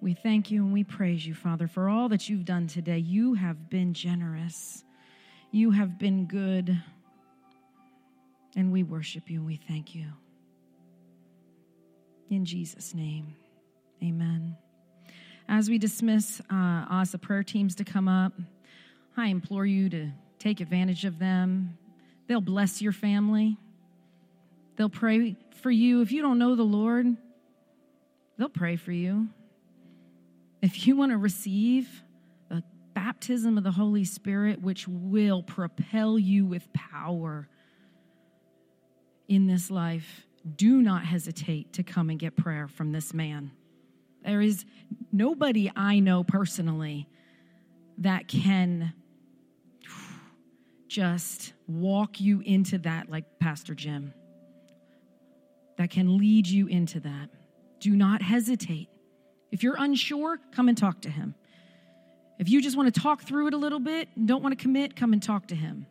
We 0.00 0.14
thank 0.14 0.50
you 0.50 0.62
and 0.64 0.72
we 0.72 0.84
praise 0.84 1.26
you, 1.26 1.34
Father, 1.34 1.68
for 1.68 1.88
all 1.88 2.08
that 2.08 2.28
you've 2.28 2.44
done 2.44 2.66
today. 2.66 2.98
You 2.98 3.34
have 3.34 3.70
been 3.70 3.94
generous, 3.94 4.84
you 5.52 5.70
have 5.70 5.98
been 5.98 6.26
good, 6.26 6.76
and 8.56 8.72
we 8.72 8.82
worship 8.82 9.30
you 9.30 9.38
and 9.38 9.46
we 9.46 9.56
thank 9.56 9.94
you. 9.94 10.06
In 12.30 12.44
Jesus' 12.44 12.94
name, 12.94 13.36
amen. 14.02 14.56
As 15.48 15.70
we 15.70 15.78
dismiss, 15.78 16.40
uh, 16.50 16.86
ask 16.90 17.12
the 17.12 17.18
prayer 17.18 17.44
teams 17.44 17.76
to 17.76 17.84
come 17.84 18.08
up. 18.08 18.32
I 19.16 19.28
implore 19.28 19.64
you 19.64 19.88
to 19.90 20.10
take 20.38 20.60
advantage 20.60 21.04
of 21.04 21.18
them. 21.18 21.78
They'll 22.26 22.40
bless 22.40 22.82
your 22.82 22.92
family. 22.92 23.56
They'll 24.76 24.90
pray 24.90 25.36
for 25.62 25.70
you. 25.70 26.02
If 26.02 26.12
you 26.12 26.20
don't 26.20 26.38
know 26.38 26.56
the 26.56 26.64
Lord, 26.64 27.16
they'll 28.36 28.48
pray 28.48 28.76
for 28.76 28.92
you. 28.92 29.28
If 30.60 30.86
you 30.86 30.96
want 30.96 31.12
to 31.12 31.18
receive 31.18 32.02
the 32.48 32.64
baptism 32.92 33.56
of 33.56 33.64
the 33.64 33.70
Holy 33.70 34.04
Spirit, 34.04 34.60
which 34.60 34.88
will 34.88 35.42
propel 35.42 36.18
you 36.18 36.44
with 36.44 36.70
power 36.72 37.48
in 39.28 39.46
this 39.46 39.70
life, 39.70 40.26
do 40.56 40.82
not 40.82 41.04
hesitate 41.04 41.72
to 41.74 41.82
come 41.82 42.10
and 42.10 42.18
get 42.18 42.36
prayer 42.36 42.68
from 42.68 42.92
this 42.92 43.14
man. 43.14 43.52
There 44.26 44.42
is 44.42 44.64
nobody 45.12 45.70
I 45.76 46.00
know 46.00 46.24
personally 46.24 47.08
that 47.98 48.26
can 48.26 48.92
just 50.88 51.52
walk 51.68 52.20
you 52.20 52.40
into 52.40 52.78
that 52.78 53.08
like 53.08 53.38
Pastor 53.38 53.74
Jim, 53.74 54.12
that 55.78 55.90
can 55.90 56.18
lead 56.18 56.48
you 56.48 56.66
into 56.66 56.98
that. 57.00 57.30
Do 57.78 57.94
not 57.94 58.20
hesitate. 58.20 58.88
If 59.52 59.62
you're 59.62 59.76
unsure, 59.78 60.40
come 60.50 60.68
and 60.68 60.76
talk 60.76 61.02
to 61.02 61.10
him. 61.10 61.34
If 62.38 62.48
you 62.48 62.60
just 62.60 62.76
want 62.76 62.92
to 62.92 63.00
talk 63.00 63.22
through 63.22 63.46
it 63.46 63.54
a 63.54 63.58
little 63.58 63.80
bit 63.80 64.08
and 64.16 64.26
don't 64.26 64.42
want 64.42 64.58
to 64.58 64.62
commit, 64.62 64.96
come 64.96 65.12
and 65.12 65.22
talk 65.22 65.46
to 65.48 65.54
him. 65.54 65.86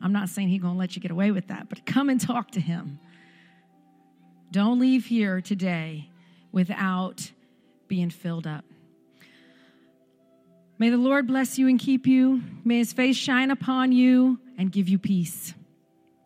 I'm 0.00 0.12
not 0.12 0.28
saying 0.28 0.48
he's 0.48 0.60
going 0.60 0.74
to 0.74 0.78
let 0.78 0.96
you 0.96 1.02
get 1.02 1.12
away 1.12 1.30
with 1.30 1.46
that, 1.48 1.68
but 1.68 1.86
come 1.86 2.10
and 2.10 2.20
talk 2.20 2.50
to 2.52 2.60
him. 2.60 2.98
Don't 4.50 4.80
leave 4.80 5.06
here 5.06 5.40
today 5.40 6.10
without 6.52 7.32
being 7.94 8.10
filled 8.10 8.44
up. 8.44 8.64
May 10.80 10.90
the 10.90 10.96
Lord 10.96 11.28
bless 11.28 11.60
you 11.60 11.68
and 11.68 11.78
keep 11.78 12.08
you. 12.08 12.42
May 12.64 12.78
his 12.78 12.92
face 12.92 13.14
shine 13.14 13.52
upon 13.52 13.92
you 13.92 14.40
and 14.58 14.72
give 14.72 14.88
you 14.88 14.98
peace. 14.98 15.54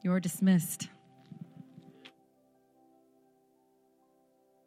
You're 0.02 0.18
dismissed. 0.18 0.88